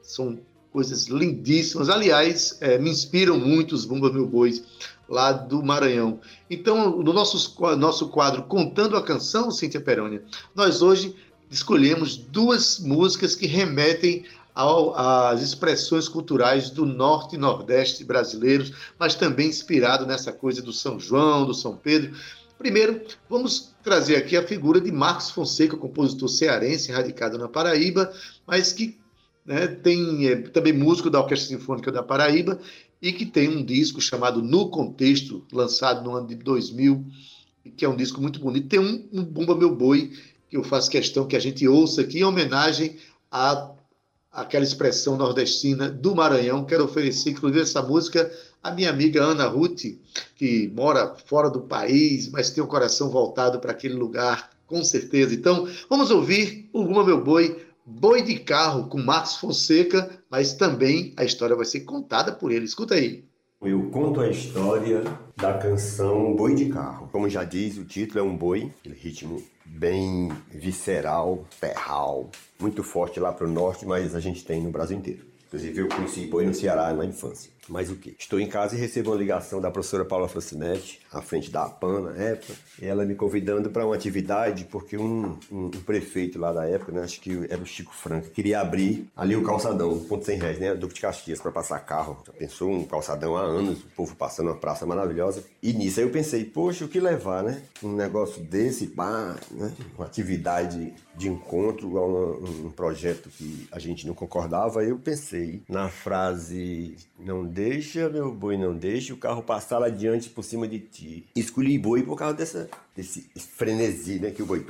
São 0.00 0.38
coisas 0.72 1.08
lindíssimas. 1.08 1.88
Aliás, 1.88 2.56
é, 2.60 2.78
me 2.78 2.88
inspiram 2.88 3.36
muito 3.36 3.74
os 3.74 3.84
Bumba 3.84 4.12
Meu 4.12 4.26
Bois 4.26 4.62
lá 5.08 5.32
do 5.32 5.60
Maranhão. 5.60 6.20
Então, 6.48 7.02
no 7.02 7.12
nosso, 7.12 7.60
nosso 7.76 8.10
quadro 8.10 8.44
Contando 8.44 8.96
a 8.96 9.02
Canção, 9.02 9.50
Cíntia 9.50 9.80
Perônia, 9.80 10.22
nós 10.54 10.82
hoje 10.82 11.16
escolhemos 11.50 12.16
duas 12.16 12.78
músicas 12.78 13.34
que 13.34 13.48
remetem 13.48 14.24
às 14.54 15.42
expressões 15.42 16.08
culturais 16.08 16.70
do 16.70 16.84
norte 16.84 17.36
e 17.36 17.38
nordeste 17.38 18.04
brasileiros, 18.04 18.72
mas 18.98 19.14
também 19.14 19.48
inspirado 19.48 20.06
nessa 20.06 20.32
coisa 20.32 20.60
do 20.60 20.72
São 20.72 20.98
João, 20.98 21.46
do 21.46 21.54
São 21.54 21.76
Pedro. 21.76 22.12
Primeiro, 22.58 23.00
vamos 23.28 23.74
trazer 23.82 24.16
aqui 24.16 24.36
a 24.36 24.46
figura 24.46 24.80
de 24.80 24.92
Marcos 24.92 25.30
Fonseca, 25.30 25.76
compositor 25.76 26.28
cearense, 26.28 26.92
radicado 26.92 27.38
na 27.38 27.48
Paraíba, 27.48 28.12
mas 28.46 28.72
que 28.72 28.98
né, 29.46 29.66
tem 29.66 30.28
é, 30.28 30.36
também 30.36 30.72
músico 30.72 31.08
da 31.08 31.20
Orquestra 31.20 31.48
Sinfônica 31.48 31.90
da 31.90 32.02
Paraíba 32.02 32.60
e 33.00 33.12
que 33.12 33.24
tem 33.24 33.48
um 33.48 33.64
disco 33.64 34.00
chamado 34.00 34.42
No 34.42 34.68
Contexto, 34.68 35.44
lançado 35.50 36.04
no 36.04 36.14
ano 36.14 36.26
de 36.26 36.34
2000, 36.34 37.04
que 37.76 37.84
é 37.84 37.88
um 37.88 37.96
disco 37.96 38.20
muito 38.20 38.38
bonito. 38.38 38.68
Tem 38.68 38.78
um, 38.78 39.08
um 39.12 39.24
Bumba 39.24 39.54
Meu 39.54 39.74
Boi, 39.74 40.12
que 40.48 40.56
eu 40.56 40.62
faço 40.62 40.90
questão 40.90 41.26
que 41.26 41.36
a 41.36 41.40
gente 41.40 41.66
ouça 41.66 42.02
aqui 42.02 42.18
em 42.18 42.24
homenagem 42.24 42.96
a 43.30 43.70
aquela 44.32 44.64
expressão 44.64 45.16
nordestina 45.16 45.90
do 45.90 46.14
Maranhão. 46.14 46.64
Quero 46.64 46.84
oferecer, 46.84 47.30
inclusive, 47.30 47.62
essa 47.62 47.82
música 47.82 48.30
à 48.62 48.70
minha 48.70 48.90
amiga 48.90 49.22
Ana 49.22 49.46
Ruth, 49.46 49.82
que 50.36 50.68
mora 50.74 51.14
fora 51.26 51.50
do 51.50 51.62
país, 51.62 52.28
mas 52.28 52.50
tem 52.50 52.62
o 52.62 52.66
coração 52.66 53.10
voltado 53.10 53.58
para 53.58 53.72
aquele 53.72 53.94
lugar, 53.94 54.50
com 54.66 54.84
certeza. 54.84 55.34
Então, 55.34 55.68
vamos 55.88 56.10
ouvir 56.10 56.68
o 56.72 56.84
Bumba 56.84 57.04
Meu 57.04 57.22
Boi, 57.22 57.64
Boi 57.84 58.22
de 58.22 58.38
Carro, 58.38 58.88
com 58.88 58.98
Marcos 58.98 59.36
Fonseca, 59.36 60.08
mas 60.30 60.52
também 60.52 61.12
a 61.16 61.24
história 61.24 61.56
vai 61.56 61.64
ser 61.64 61.80
contada 61.80 62.30
por 62.32 62.52
ele. 62.52 62.64
Escuta 62.64 62.94
aí. 62.94 63.29
Eu 63.62 63.90
conto 63.90 64.22
a 64.22 64.28
história 64.30 65.02
da 65.36 65.58
canção 65.58 66.34
Boi 66.34 66.54
de 66.54 66.70
Carro. 66.70 67.10
Como 67.12 67.28
já 67.28 67.44
diz, 67.44 67.76
o 67.76 67.84
título 67.84 68.20
é 68.20 68.22
um 68.22 68.34
boi, 68.34 68.72
aquele 68.80 68.94
ritmo 68.94 69.42
bem 69.66 70.32
visceral, 70.50 71.44
ferral, 71.50 72.30
muito 72.58 72.82
forte 72.82 73.20
lá 73.20 73.30
para 73.30 73.46
o 73.46 73.50
norte, 73.50 73.84
mas 73.84 74.14
a 74.14 74.20
gente 74.20 74.46
tem 74.46 74.62
no 74.62 74.70
Brasil 74.70 74.96
inteiro. 74.96 75.26
Inclusive 75.46 75.78
eu 75.78 75.88
conheci 75.88 76.26
boi 76.26 76.46
no 76.46 76.54
Ceará 76.54 76.90
na 76.94 77.04
infância. 77.04 77.50
Mas 77.70 77.88
o 77.88 77.94
que? 77.94 78.16
Estou 78.18 78.40
em 78.40 78.48
casa 78.48 78.74
e 78.74 78.78
recebo 78.78 79.12
uma 79.12 79.16
ligação 79.16 79.60
da 79.60 79.70
professora 79.70 80.04
Paula 80.04 80.28
Francinetti, 80.28 81.00
à 81.12 81.22
frente 81.22 81.50
da 81.50 81.62
APAN 81.64 82.00
na 82.00 82.16
época, 82.16 82.52
ela 82.82 83.04
me 83.04 83.14
convidando 83.14 83.70
para 83.70 83.86
uma 83.86 83.94
atividade, 83.94 84.64
porque 84.64 84.98
um, 84.98 85.38
um, 85.50 85.66
um, 85.66 85.70
prefeito 85.70 86.38
lá 86.38 86.52
da 86.52 86.66
época, 86.66 86.90
né, 86.90 87.02
acho 87.02 87.20
que 87.20 87.46
era 87.48 87.62
o 87.62 87.66
Chico 87.66 87.94
Franco, 87.94 88.30
queria 88.30 88.60
abrir 88.60 89.08
ali 89.16 89.36
o 89.36 89.44
calçadão, 89.44 89.92
o 89.92 90.00
ponto 90.00 90.24
sem 90.24 90.36
réis, 90.36 90.58
né, 90.58 90.74
Duque 90.74 90.94
de 90.94 91.00
Caxias, 91.00 91.40
para 91.40 91.52
passar 91.52 91.78
carro. 91.80 92.20
Já 92.26 92.32
pensou 92.32 92.70
um 92.70 92.84
calçadão 92.84 93.36
há 93.36 93.42
anos, 93.42 93.78
o 93.78 93.88
povo 93.94 94.16
passando 94.16 94.48
uma 94.48 94.56
praça 94.56 94.84
maravilhosa. 94.84 95.44
E 95.62 95.72
nisso 95.72 96.00
aí 96.00 96.06
eu 96.06 96.10
pensei, 96.10 96.44
poxa, 96.44 96.84
o 96.84 96.88
que 96.88 96.98
levar, 96.98 97.44
né? 97.44 97.62
Um 97.82 97.94
negócio 97.94 98.42
desse, 98.42 98.88
pá, 98.88 99.36
né? 99.52 99.72
uma 99.96 100.06
atividade 100.06 100.92
de 101.16 101.28
encontro 101.28 101.98
um, 101.98 102.66
um 102.66 102.70
projeto 102.70 103.28
que 103.28 103.68
a 103.70 103.78
gente 103.78 104.06
não 104.06 104.14
concordava. 104.14 104.82
Eu 104.82 104.98
pensei 104.98 105.62
na 105.68 105.88
frase, 105.88 106.96
não 107.18 107.44
deixa, 107.60 108.08
meu 108.08 108.32
boi, 108.32 108.56
não 108.56 108.74
deixa 108.74 109.12
o 109.12 109.18
carro 109.18 109.42
passar 109.42 109.82
adiante 109.82 110.30
por 110.30 110.42
cima 110.42 110.66
de 110.66 110.78
ti. 110.78 111.26
Escolhi 111.36 111.78
boi 111.78 112.02
por 112.02 112.16
causa 112.16 112.34
dessa, 112.34 112.70
desse 112.96 113.28
frenesi, 113.36 114.18
né? 114.18 114.30
Que 114.30 114.42
o 114.42 114.46
boi. 114.46 114.64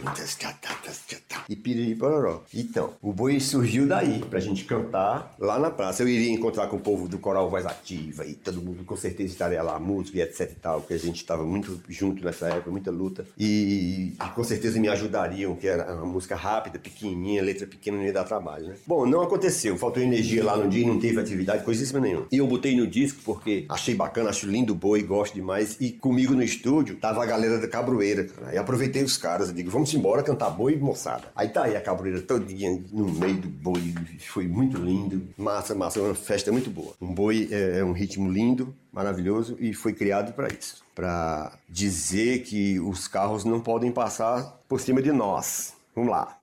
E 1.48 1.54
piriri 1.54 1.94
pororó. 1.94 2.42
Então, 2.52 2.94
o 3.00 3.12
boi 3.12 3.38
surgiu 3.38 3.86
daí, 3.86 4.18
pra 4.28 4.40
gente 4.40 4.64
cantar 4.64 5.34
lá 5.38 5.58
na 5.58 5.70
praça. 5.70 6.02
Eu 6.02 6.08
iria 6.08 6.32
encontrar 6.32 6.66
com 6.66 6.76
o 6.76 6.80
povo 6.80 7.08
do 7.08 7.18
Coral 7.18 7.48
Voz 7.48 7.64
Ativa 7.64 8.26
e 8.26 8.34
todo 8.34 8.60
mundo 8.60 8.84
com 8.84 8.96
certeza 8.96 9.32
estaria 9.32 9.62
lá, 9.62 9.78
música 9.78 10.18
e 10.18 10.22
etc 10.22 10.50
e 10.50 10.54
tal, 10.56 10.80
porque 10.80 10.94
a 10.94 10.98
gente 10.98 11.16
estava 11.16 11.44
muito 11.44 11.80
junto 11.88 12.24
nessa 12.24 12.48
época, 12.48 12.70
muita 12.72 12.90
luta. 12.90 13.24
E, 13.38 14.14
e, 14.20 14.30
com 14.34 14.42
certeza 14.42 14.80
me 14.80 14.88
ajudariam, 14.88 15.54
que 15.54 15.68
era 15.68 15.94
uma 15.94 16.06
música 16.06 16.34
rápida, 16.34 16.78
pequenininha, 16.78 17.42
letra 17.42 17.66
pequena, 17.66 17.98
não 17.98 18.04
ia 18.04 18.12
dar 18.12 18.24
trabalho, 18.24 18.68
né? 18.68 18.74
Bom, 18.84 19.06
não 19.06 19.22
aconteceu. 19.22 19.76
Faltou 19.78 20.02
energia 20.02 20.44
lá 20.44 20.56
no 20.56 20.68
dia, 20.68 20.86
não 20.86 20.98
teve 20.98 21.20
atividade, 21.20 21.64
coisíssima 21.64 22.00
nenhuma. 22.00 22.26
E 22.32 22.38
eu 22.38 22.46
botei 22.46 22.69
no 22.76 22.86
disco 22.86 23.20
porque 23.24 23.64
achei 23.68 23.94
bacana, 23.94 24.30
acho 24.30 24.46
lindo 24.46 24.74
boi, 24.74 25.02
gosto 25.02 25.34
demais. 25.34 25.76
E 25.80 25.90
comigo 25.92 26.34
no 26.34 26.42
estúdio 26.42 26.96
tava 26.96 27.22
a 27.22 27.26
galera 27.26 27.58
da 27.58 27.68
Cabroeira, 27.68 28.24
cara. 28.24 28.54
E 28.54 28.58
aproveitei 28.58 29.02
os 29.02 29.16
caras, 29.16 29.48
eu 29.48 29.54
digo, 29.54 29.70
vamos 29.70 29.92
embora 29.94 30.22
cantar 30.22 30.50
boi, 30.50 30.76
moçada. 30.76 31.24
Aí 31.34 31.48
tá 31.48 31.64
aí 31.64 31.76
a 31.76 31.80
Cabroeira 31.80 32.20
todinha 32.20 32.82
no 32.92 33.08
meio 33.08 33.36
do 33.36 33.48
boi, 33.48 33.94
foi 34.20 34.46
muito 34.46 34.78
lindo. 34.78 35.28
Massa, 35.36 35.74
massa, 35.74 36.00
uma 36.00 36.14
festa 36.14 36.50
muito 36.52 36.70
boa. 36.70 36.94
Um 37.00 37.14
boi 37.14 37.48
é, 37.50 37.78
é 37.78 37.84
um 37.84 37.92
ritmo 37.92 38.30
lindo, 38.30 38.74
maravilhoso 38.92 39.56
e 39.60 39.72
foi 39.72 39.92
criado 39.92 40.32
para 40.32 40.48
isso. 40.48 40.82
Para 40.94 41.52
dizer 41.68 42.42
que 42.42 42.78
os 42.80 43.08
carros 43.08 43.44
não 43.44 43.60
podem 43.60 43.90
passar 43.90 44.60
por 44.68 44.80
cima 44.80 45.00
de 45.00 45.12
nós. 45.12 45.74
Vamos 45.94 46.10
lá. 46.10 46.36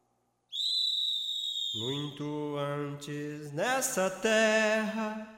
Muito 1.79 2.55
antes 2.57 3.51
nessa 3.53 4.09
terra 4.09 5.36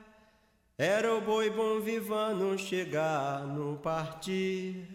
era 0.79 1.13
o 1.13 1.19
boi 1.19 1.49
bom 1.49 1.81
vivano 1.81 2.57
chegar 2.57 3.45
no 3.45 3.75
partir. 3.75 4.87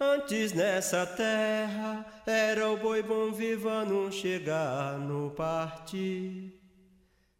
Antes 0.00 0.52
nessa 0.52 1.06
terra 1.06 2.04
era 2.26 2.68
o 2.68 2.76
boi 2.76 3.00
bom 3.00 3.30
vivano 3.30 4.10
chegar 4.10 4.98
no 4.98 5.30
partir. 5.30 6.52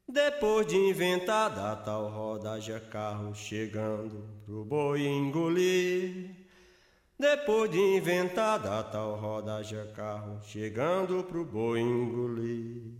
Depois 0.07 0.68
de 0.68 0.76
inventada 0.76 1.72
a 1.72 1.74
tal 1.74 2.09
rodagem 2.09 2.78
carro 2.93 3.34
chegando 3.34 4.24
pro 4.45 4.64
boi 4.64 5.05
engolir. 5.09 6.30
Depois 7.18 7.72
de 7.72 7.80
inventada 7.80 8.78
a 8.78 8.84
tal 8.84 9.16
rodagem 9.16 9.84
carro 9.95 10.41
chegando 10.45 11.24
pro 11.24 11.45
boi 11.45 11.80
engolir. 11.80 13.00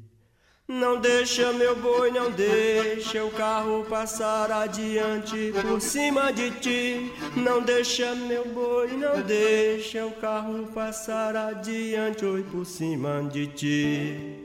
Não 0.71 1.01
deixa 1.01 1.53
meu 1.53 1.75
boi, 1.75 2.13
não 2.13 2.31
deixa 2.31 3.25
o 3.25 3.31
carro 3.33 3.85
passar 3.91 4.53
adiante 4.53 5.53
por 5.63 5.81
cima 5.81 6.33
de 6.33 6.53
ti. 6.53 7.13
Não 7.35 7.61
deixa 7.61 8.15
meu 8.15 8.45
boi, 8.45 8.93
não 8.93 9.21
deixa 9.21 10.07
o 10.07 10.13
carro 10.13 10.69
passar 10.73 11.35
adiante 11.35 12.25
oi 12.25 12.45
por 12.45 12.65
cima 12.65 13.21
de 13.33 13.49
ti. 13.49 14.40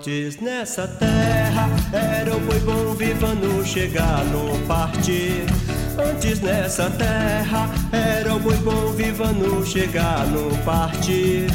Antes 0.00 0.40
nessa 0.40 0.88
terra 0.88 1.68
era 1.92 2.34
o 2.34 2.40
boi 2.40 2.58
bom 2.60 2.94
vivano 2.94 3.62
chegar 3.66 4.24
no 4.24 4.58
partir. 4.66 5.44
Antes 5.98 6.40
nessa 6.40 6.88
terra 6.88 7.68
era 7.92 8.34
o 8.34 8.38
boi 8.38 8.56
bom 8.56 8.92
vivano 8.92 9.64
chegar 9.66 10.26
no 10.28 10.56
partir. 10.64 11.48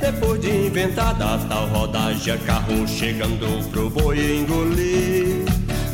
Depois 0.00 0.40
de 0.40 0.68
inventada 0.68 1.38
tal 1.46 1.66
rodagem, 1.66 2.38
carro 2.38 2.88
chegando 2.88 3.70
pro 3.70 3.90
boi 3.90 4.38
engolir. 4.38 5.49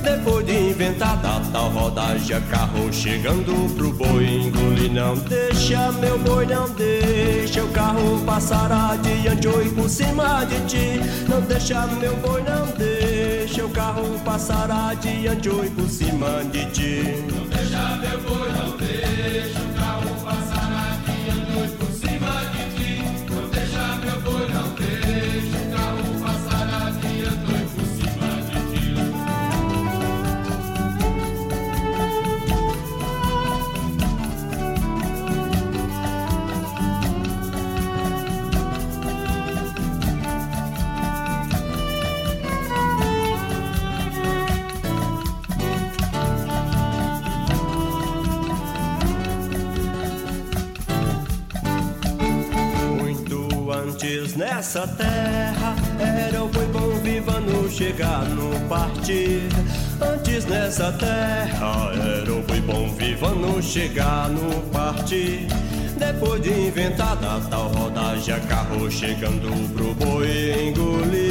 Depois 0.06 0.46
de 0.46 0.70
inventada 0.70 1.42
tal 1.52 1.68
rodagem, 1.68 2.40
carro 2.42 2.92
chegando 2.92 3.74
pro 3.74 3.92
boi 3.92 4.24
engolir. 4.24 4.92
Não 4.92 5.16
deixa, 5.16 5.90
meu 5.90 6.16
boi, 6.20 6.46
não 6.46 6.68
deixa 6.70 7.64
o 7.64 7.68
carro 7.72 8.22
passar 8.24 8.70
adiante 8.70 9.48
ou 9.48 9.64
por 9.74 9.88
cima 9.88 10.44
de 10.44 10.60
ti. 10.66 11.00
Não 11.28 11.40
deixa, 11.40 11.84
meu 11.88 12.14
boi, 12.18 12.40
não 12.42 12.66
deixa 12.76 13.66
o 13.66 13.68
carro 13.70 14.16
passar 14.24 14.70
adiante 14.70 15.48
ou 15.48 15.64
por 15.70 15.88
cima 15.88 16.44
de 16.52 16.64
ti. 16.66 17.24
Não 17.28 17.44
deixa, 17.48 17.96
meu 17.96 18.20
boi, 18.20 18.52
não 18.52 18.75
antes 54.16 54.34
nessa 54.34 54.88
terra 54.88 55.74
era 56.00 56.42
o 56.42 56.48
boi 56.48 56.64
bom 56.66 56.90
viva 57.02 57.38
no 57.40 57.68
chegar, 57.70 58.24
no 58.30 58.58
partir. 58.66 59.42
Antes 60.00 60.46
nessa 60.46 60.92
terra 60.92 61.92
era 61.94 62.32
o 62.32 62.42
boi 62.42 62.60
bom 62.60 62.88
viva 62.94 63.30
no 63.30 63.62
chegar, 63.62 64.30
no 64.30 64.62
partir. 64.72 65.46
Depois 65.98 66.40
de 66.42 66.50
inventada 66.50 67.40
tal 67.50 67.68
rodagem, 67.68 68.40
carro 68.48 68.90
chegando 68.90 69.50
pro 69.74 69.94
boi 69.94 70.68
engolir. 70.68 71.25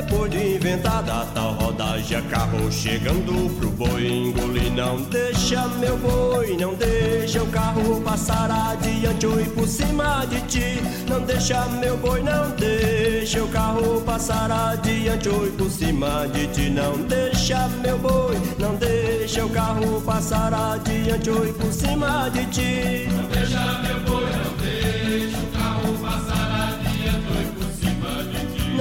Depois 0.00 0.30
de 0.30 0.56
inventada 0.56 1.26
tal 1.34 1.52
rodagem, 1.52 2.22
carro 2.30 2.72
chegando 2.72 3.54
pro 3.56 3.68
boi 3.68 4.06
engolir. 4.06 4.72
Não 4.72 5.02
deixa 5.02 5.68
meu 5.78 5.94
boi, 5.98 6.56
não 6.56 6.74
deixa 6.74 7.42
o 7.42 7.46
carro 7.48 8.00
passar 8.00 8.50
adiante 8.50 9.26
ou 9.26 9.38
ir 9.38 9.50
por 9.50 9.68
cima 9.68 10.24
de 10.24 10.40
ti. 10.42 10.82
Não 11.06 11.20
deixa 11.20 11.66
meu 11.66 11.98
boi, 11.98 12.22
não 12.22 12.50
deixa 12.52 13.44
o 13.44 13.48
carro 13.48 14.00
passar 14.00 14.50
adiante 14.50 15.28
ou 15.28 15.46
ir 15.46 15.52
por 15.52 15.70
cima 15.70 16.26
de 16.28 16.46
ti. 16.46 16.70
Não 16.70 16.96
deixa 17.02 17.68
meu 17.82 17.98
boi, 17.98 18.38
não 18.58 18.74
deixa 18.76 19.44
o 19.44 19.50
carro 19.50 20.00
passar 20.00 20.54
adiante 20.54 21.28
ou 21.28 21.44
ir 21.44 21.52
por 21.52 21.72
cima 21.74 22.30
de 22.30 22.46
ti. 22.46 23.06
Não 23.12 23.28
deixa 23.28 23.82
meu 23.82 24.00
boi, 24.00 24.19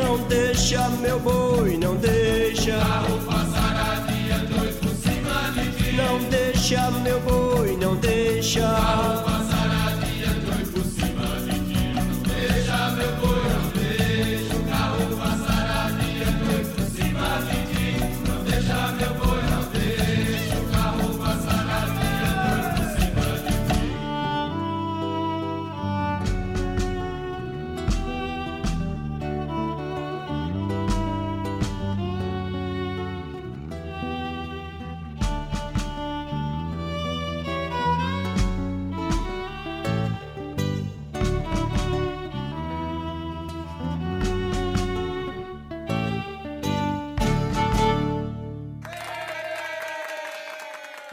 Não 0.10 0.18
deixa 0.28 0.90
meu 0.90 1.20
boi, 1.20 1.78
não 1.78 1.96
deixa 1.96 2.72
carro 2.80 3.20
passar 3.28 4.02
adiante 4.08 4.54
ou 4.60 4.66
ir 4.66 4.74
por 4.74 4.90
cima 4.90 5.52
de 5.54 5.72
ti. 5.72 5.92
Não 5.98 6.18
deixa 6.32 6.90
meu 6.90 7.20
boi, 7.20 7.78
não 7.78 7.96
deixa 7.96 8.62
carro 8.62 9.29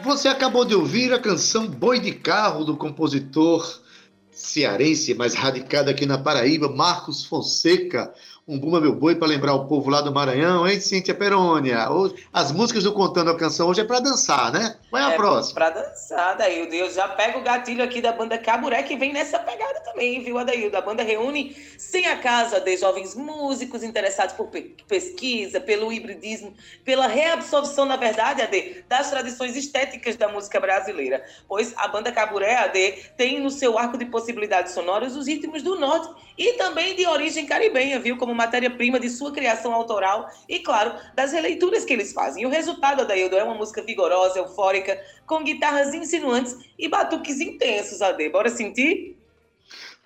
Você 0.06 0.28
acabou 0.28 0.64
de 0.64 0.72
ouvir 0.72 1.12
a 1.12 1.18
canção 1.18 1.66
Boi 1.66 1.98
de 1.98 2.12
Carro 2.12 2.64
do 2.64 2.76
compositor 2.76 3.82
cearense, 4.30 5.12
mais 5.14 5.34
radicado 5.34 5.90
aqui 5.90 6.06
na 6.06 6.16
Paraíba, 6.16 6.68
Marcos 6.68 7.24
Fonseca. 7.24 8.14
Um 8.48 8.60
Buma 8.60 8.80
Meu 8.80 8.94
Boi 8.94 9.16
para 9.16 9.26
lembrar 9.26 9.54
o 9.54 9.66
povo 9.66 9.90
lá 9.90 10.00
do 10.00 10.12
Maranhão, 10.14 10.68
hein, 10.68 10.78
Cíntia 10.78 11.12
Perônia? 11.12 11.88
As 12.32 12.52
músicas 12.52 12.84
do 12.84 12.92
Contando 12.92 13.28
a 13.32 13.36
Canção 13.36 13.66
hoje 13.66 13.80
é 13.80 13.84
para 13.84 13.98
dançar, 13.98 14.52
né? 14.52 14.76
Qual 14.88 15.02
é 15.02 15.04
a 15.04 15.16
próxima? 15.16 15.54
Pra 15.54 15.70
dançar, 15.70 16.30
Adaildo. 16.30 16.72
Eu 16.72 16.88
já 16.88 17.08
pego 17.08 17.40
o 17.40 17.42
gatilho 17.42 17.82
aqui 17.82 18.00
da 18.00 18.12
banda 18.12 18.38
Caburé, 18.38 18.84
que 18.84 18.96
vem 18.96 19.12
nessa 19.12 19.40
pegada 19.40 19.80
também, 19.80 20.22
viu, 20.22 20.38
Adaildo? 20.38 20.76
A 20.76 20.80
banda 20.80 21.02
reúne 21.02 21.56
sem 21.76 22.06
a 22.06 22.18
casa 22.18 22.60
de 22.60 22.76
jovens 22.76 23.16
músicos 23.16 23.82
interessados 23.82 24.36
por 24.36 24.46
pe- 24.46 24.76
pesquisa, 24.86 25.60
pelo 25.60 25.92
hibridismo, 25.92 26.54
pela 26.84 27.08
reabsorção, 27.08 27.84
na 27.84 27.96
verdade, 27.96 28.42
AD, 28.42 28.84
das 28.88 29.10
tradições 29.10 29.56
estéticas 29.56 30.14
da 30.14 30.28
música 30.28 30.60
brasileira. 30.60 31.24
Pois 31.48 31.74
a 31.76 31.88
banda 31.88 32.12
Caburé, 32.12 32.54
AD, 32.58 32.92
tem 33.16 33.40
no 33.40 33.50
seu 33.50 33.76
arco 33.76 33.98
de 33.98 34.04
possibilidades 34.04 34.70
sonoras 34.72 35.16
os 35.16 35.26
ritmos 35.26 35.64
do 35.64 35.76
norte 35.76 36.14
e 36.38 36.52
também 36.52 36.94
de 36.94 37.04
origem 37.08 37.44
caribenha, 37.44 37.98
viu? 37.98 38.16
Como 38.16 38.35
matéria-prima 38.36 39.00
de 39.00 39.10
sua 39.10 39.32
criação 39.32 39.72
autoral 39.72 40.30
e, 40.48 40.60
claro, 40.60 40.94
das 41.14 41.32
releituras 41.32 41.84
que 41.84 41.92
eles 41.92 42.12
fazem. 42.12 42.42
E 42.42 42.46
o 42.46 42.50
resultado, 42.50 43.02
Adaildo, 43.02 43.36
é 43.36 43.42
uma 43.42 43.54
música 43.54 43.82
vigorosa, 43.82 44.38
eufórica, 44.38 45.00
com 45.26 45.42
guitarras 45.42 45.92
insinuantes 45.94 46.56
e 46.78 46.88
batuques 46.88 47.40
intensos, 47.40 48.00
AD. 48.00 48.28
Bora 48.28 48.50
sentir? 48.50 49.16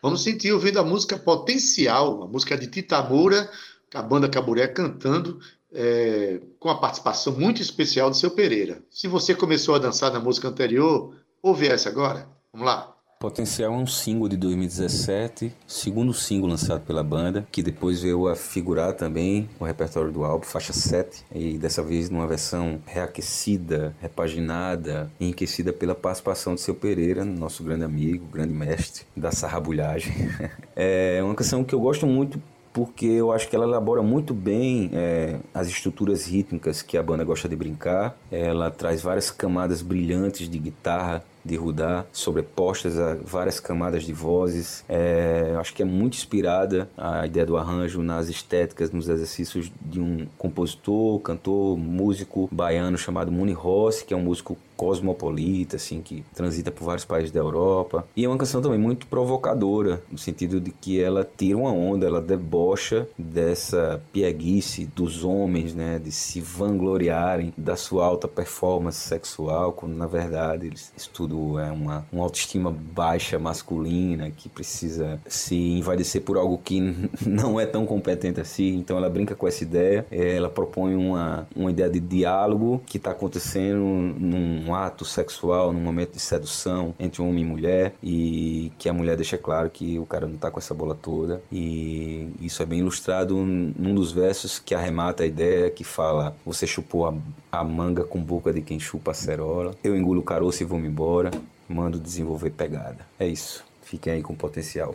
Vamos 0.00 0.22
sentir 0.22 0.52
ouvindo 0.52 0.80
a 0.80 0.84
música 0.84 1.18
Potencial, 1.18 2.22
a 2.22 2.26
música 2.26 2.56
de 2.56 2.66
Tita 2.68 3.02
Moura, 3.02 3.50
a 3.94 4.00
banda 4.00 4.28
Caburé 4.28 4.66
cantando, 4.68 5.38
é, 5.72 6.40
com 6.58 6.70
a 6.70 6.78
participação 6.78 7.38
muito 7.38 7.60
especial 7.60 8.08
do 8.08 8.16
seu 8.16 8.30
Pereira. 8.30 8.82
Se 8.90 9.06
você 9.06 9.34
começou 9.34 9.74
a 9.74 9.78
dançar 9.78 10.10
na 10.12 10.18
música 10.18 10.48
anterior, 10.48 11.14
ouve 11.42 11.68
essa 11.68 11.88
agora. 11.88 12.28
Vamos 12.52 12.66
lá. 12.66 12.89
Potencial 13.22 13.74
é 13.74 13.76
um 13.76 13.86
single 13.86 14.30
de 14.30 14.36
2017, 14.38 15.52
segundo 15.66 16.14
single 16.14 16.48
lançado 16.48 16.80
pela 16.86 17.04
banda, 17.04 17.46
que 17.52 17.62
depois 17.62 18.00
veio 18.00 18.26
a 18.26 18.34
figurar 18.34 18.94
também 18.94 19.46
no 19.60 19.66
repertório 19.66 20.10
do 20.10 20.24
álbum, 20.24 20.46
faixa 20.46 20.72
7, 20.72 21.26
e 21.34 21.58
dessa 21.58 21.82
vez 21.82 22.08
numa 22.08 22.26
versão 22.26 22.80
reaquecida, 22.86 23.94
repaginada, 24.00 25.10
enriquecida 25.20 25.70
pela 25.70 25.94
participação 25.94 26.54
de 26.54 26.62
seu 26.62 26.74
Pereira, 26.74 27.22
nosso 27.22 27.62
grande 27.62 27.84
amigo, 27.84 28.24
grande 28.24 28.54
mestre 28.54 29.04
da 29.14 29.30
sarrabulhagem. 29.30 30.14
é 30.74 31.20
uma 31.22 31.34
canção 31.34 31.62
que 31.62 31.74
eu 31.74 31.80
gosto 31.80 32.06
muito 32.06 32.40
porque 32.72 33.06
eu 33.06 33.32
acho 33.32 33.48
que 33.48 33.56
ela 33.56 33.64
elabora 33.64 34.02
muito 34.02 34.32
bem 34.32 34.90
é, 34.92 35.36
as 35.52 35.68
estruturas 35.68 36.26
rítmicas 36.26 36.82
que 36.82 36.96
a 36.96 37.02
banda 37.02 37.24
gosta 37.24 37.48
de 37.48 37.56
brincar. 37.56 38.16
Ela 38.30 38.70
traz 38.70 39.02
várias 39.02 39.30
camadas 39.30 39.82
brilhantes 39.82 40.48
de 40.48 40.58
guitarra, 40.58 41.24
de 41.44 41.56
Rudá, 41.56 42.04
sobrepostas 42.12 42.98
a 42.98 43.14
várias 43.14 43.60
camadas 43.60 44.04
de 44.04 44.12
vozes. 44.12 44.84
É, 44.88 45.54
acho 45.58 45.74
que 45.74 45.82
é 45.82 45.84
muito 45.84 46.14
inspirada 46.14 46.88
a 46.96 47.26
ideia 47.26 47.46
do 47.46 47.56
arranjo 47.56 48.02
nas 48.02 48.28
estéticas, 48.28 48.90
nos 48.90 49.08
exercícios 49.08 49.70
de 49.80 50.00
um 50.00 50.26
compositor, 50.38 51.18
cantor, 51.20 51.76
músico 51.76 52.48
baiano 52.50 52.98
chamado 52.98 53.32
Muni 53.32 53.52
Rossi, 53.52 54.04
que 54.04 54.14
é 54.14 54.16
um 54.16 54.22
músico 54.22 54.56
cosmopolita, 54.80 55.76
assim, 55.76 56.00
que 56.00 56.24
transita 56.34 56.70
por 56.70 56.84
vários 56.86 57.04
países 57.04 57.30
da 57.30 57.38
Europa. 57.38 58.06
E 58.16 58.24
é 58.24 58.28
uma 58.28 58.38
canção 58.38 58.62
também 58.62 58.78
muito 58.78 59.06
provocadora, 59.06 60.02
no 60.10 60.16
sentido 60.16 60.58
de 60.58 60.70
que 60.70 60.98
ela 60.98 61.28
tira 61.36 61.58
uma 61.58 61.70
onda, 61.70 62.06
ela 62.06 62.18
debocha 62.18 63.06
dessa 63.18 64.00
pieguice 64.10 64.86
dos 64.86 65.22
homens, 65.22 65.74
né, 65.74 66.00
de 66.02 66.10
se 66.10 66.40
vangloriarem 66.40 67.52
da 67.58 67.76
sua 67.76 68.06
alta 68.06 68.26
performance 68.26 69.00
sexual, 69.00 69.74
quando 69.74 69.94
na 69.94 70.06
verdade 70.06 70.68
eles 70.68 70.90
estudam 70.96 71.29
tudo, 71.30 71.58
é 71.58 71.70
uma, 71.70 72.04
uma 72.12 72.24
autoestima 72.24 72.70
baixa 72.70 73.38
masculina 73.38 74.30
que 74.30 74.48
precisa 74.48 75.20
se 75.26 75.54
envaidecer 75.54 76.22
por 76.22 76.36
algo 76.36 76.58
que 76.58 76.80
não 77.24 77.60
é 77.60 77.64
tão 77.64 77.86
competente 77.86 78.40
assim. 78.40 78.76
Então 78.76 78.96
ela 78.96 79.08
brinca 79.08 79.34
com 79.36 79.46
essa 79.46 79.62
ideia, 79.62 80.04
é, 80.10 80.36
ela 80.36 80.50
propõe 80.50 80.96
uma, 80.96 81.46
uma 81.54 81.70
ideia 81.70 81.88
de 81.88 82.00
diálogo 82.00 82.82
que 82.84 82.96
está 82.96 83.12
acontecendo 83.12 83.80
num 83.80 84.74
ato 84.74 85.04
sexual, 85.04 85.72
num 85.72 85.80
momento 85.80 86.12
de 86.12 86.20
sedução 86.20 86.94
entre 86.98 87.22
homem 87.22 87.44
e 87.44 87.46
mulher 87.46 87.94
e 88.02 88.72
que 88.78 88.88
a 88.88 88.92
mulher 88.92 89.16
deixa 89.16 89.38
claro 89.38 89.70
que 89.70 89.98
o 89.98 90.06
cara 90.06 90.26
não 90.26 90.34
está 90.34 90.50
com 90.50 90.58
essa 90.58 90.74
bola 90.74 90.94
toda. 90.94 91.40
E 91.52 92.28
isso 92.40 92.62
é 92.62 92.66
bem 92.66 92.80
ilustrado 92.80 93.36
num 93.36 93.94
dos 93.94 94.10
versos 94.10 94.58
que 94.58 94.74
arremata 94.74 95.22
a 95.22 95.26
ideia 95.26 95.70
que 95.70 95.84
fala 95.84 96.34
você 96.44 96.66
chupou 96.66 97.06
a, 97.06 97.14
a 97.52 97.62
manga 97.62 98.02
com 98.04 98.20
boca 98.20 98.52
de 98.52 98.60
quem 98.60 98.80
chupa 98.80 99.12
a 99.12 99.14
cerola, 99.14 99.74
eu 99.84 99.96
engulo 99.96 100.20
o 100.20 100.24
caroço 100.24 100.62
e 100.62 100.66
vou-me 100.66 100.88
embora, 100.88 101.19
mando 101.68 101.98
desenvolver 101.98 102.50
pegada. 102.50 103.06
É 103.18 103.26
isso, 103.26 103.64
fiquem 103.82 104.14
aí 104.14 104.22
com 104.22 104.34
potencial. 104.34 104.94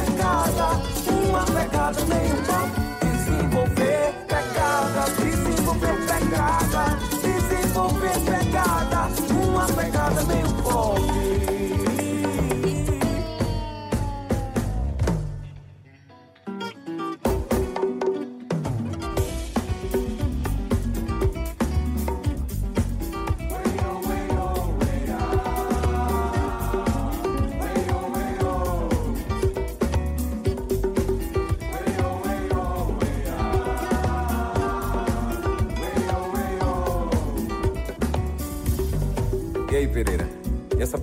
pegada. 0.00 0.80
Uma 1.28 1.44
pegada 1.44 2.04
meio 2.06 2.36
pop. 2.46 2.70
Desenvolver 3.00 4.14
pegada, 4.26 5.04
desenvolver 5.18 5.96
pegada, 6.06 6.98
desenvolver 7.22 8.18
pegada. 8.24 9.10
Uma 9.44 9.66
pegada 9.66 10.22
meio 10.24 10.48
pop. 10.62 11.59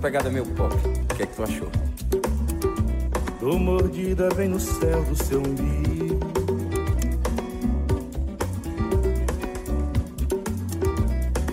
Pegada 0.08 0.30
meio 0.30 0.46
pop. 0.46 0.74
O 0.74 1.14
que 1.14 1.22
é 1.22 1.26
que 1.26 1.36
tu 1.36 1.42
achou? 1.42 1.68
Tô 3.38 3.58
mordida 3.58 4.30
bem 4.34 4.48
no 4.48 4.58
céu 4.58 5.02
do 5.04 5.14
seu 5.22 5.38
umbigo. 5.38 6.18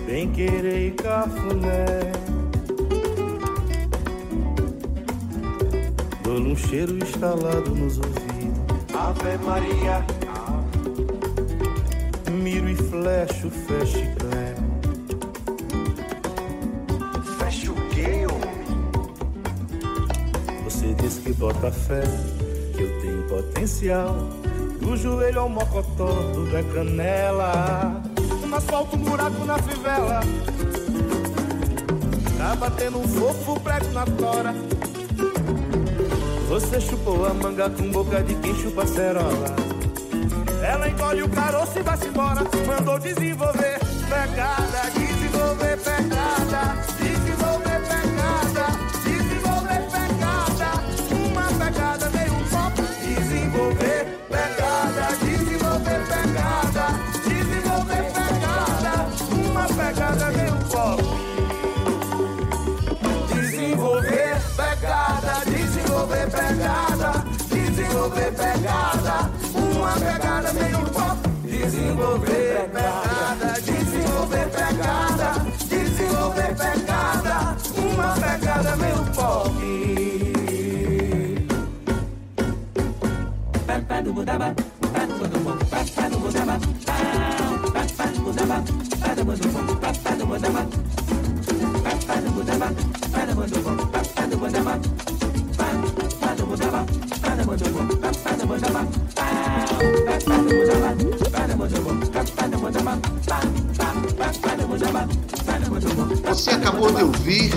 Bem 0.06 0.32
querer 0.32 0.88
e 0.88 0.90
cafuné. 0.92 2.12
Dou 6.22 6.38
um 6.38 6.56
cheiro 6.56 6.96
instalado 6.96 7.74
nos 7.74 7.98
ouvidos. 7.98 8.24
Ave 8.94 9.36
Maria. 9.44 10.06
Miro 12.32 12.70
e 12.70 12.74
flecho, 12.74 13.50
fecho 13.50 13.98
clé. 14.16 14.25
Bota 21.46 21.70
fé, 21.70 22.02
que 22.74 22.82
eu 22.82 23.00
tenho 23.00 23.22
potencial. 23.28 24.16
Do 24.80 24.96
joelho 24.96 25.42
ao 25.42 25.48
mocotó, 25.48 26.08
tudo 26.34 26.56
é 26.56 26.62
canela. 26.74 28.02
No 28.44 28.56
asfalto, 28.56 28.96
um 28.96 28.98
buraco 28.98 29.44
na 29.44 29.56
fivela. 29.58 30.20
Tá 32.36 32.56
batendo 32.56 32.98
um 32.98 33.06
fofo 33.06 33.60
prego 33.60 33.92
na 33.92 34.04
tora. 34.04 34.54
Você 36.48 36.80
chupou 36.80 37.24
a 37.26 37.34
manga 37.34 37.70
com 37.70 37.92
boca 37.92 38.24
de 38.24 38.34
quem 38.36 38.54
chupa 38.56 38.84
cerola. 38.84 39.54
Ela 40.68 40.88
engole 40.88 41.22
o 41.22 41.28
caroço 41.28 41.78
e 41.78 41.82
vai-se 41.82 42.08
embora. 42.08 42.42
Mandou 42.66 42.98
desenvolver 42.98 43.78
pegada, 44.08 44.85
desenvolver 68.06 68.32
pegada, 68.32 69.30
uma 69.54 69.92
pegada 69.92 70.52
meio 70.52 70.78
pop. 70.90 71.18
Desenvolver 71.42 72.68
pegada, 72.70 73.60
desenvolver 73.60 74.48
pegada, 74.50 75.32
desenvolver 75.68 76.54
pegada, 76.54 77.56
uma 77.76 78.14
pegada 78.14 78.76
meio 78.76 79.04
pop. 79.14 79.50
Pé 83.88 84.02
do 84.02 84.12
budaba, 84.12 84.54
pé 84.92 85.06
do 85.06 85.14
budaba, 85.14 85.56
pé 85.94 86.08
do 86.08 86.18
budaba, 86.18 86.58
pé 89.00 89.14
do 90.14 90.26
budaba. 93.34 93.85
Você 106.24 106.50
acabou 106.50 106.92
de 106.92 107.02
ouvir 107.02 107.50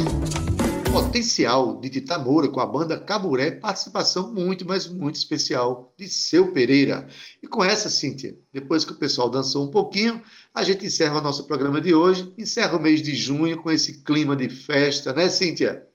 Potencial 0.92 1.80
de 1.80 1.90
Tita 1.90 2.18
Moura 2.18 2.48
com 2.48 2.60
a 2.60 2.66
banda 2.66 3.00
Caburé, 3.00 3.52
participação 3.52 4.34
muito, 4.34 4.68
mas 4.68 4.88
muito 4.88 5.16
especial 5.16 5.94
de 5.98 6.08
Seu 6.08 6.52
Pereira. 6.52 7.08
E 7.44 7.48
com 7.48 7.64
essa, 7.64 7.90
Cíntia, 7.90 8.36
depois 8.52 8.84
que 8.84 8.92
o 8.92 8.98
pessoal 8.98 9.30
dançou 9.30 9.66
um 9.66 9.72
pouquinho, 9.72 10.22
a 10.54 10.64
gente 10.64 10.86
encerra 10.86 11.20
o 11.20 11.22
nosso 11.22 11.46
programa 11.46 11.80
de 11.80 11.94
hoje, 11.94 12.34
encerra 12.38 12.78
o 12.78 12.82
mês 12.82 13.02
de 13.02 13.16
junho 13.16 13.62
com 13.62 13.72
esse 13.72 14.04
clima 14.04 14.36
de 14.36 14.50
festa, 14.50 15.14
né, 15.14 15.30
Cíntia? 15.30 15.89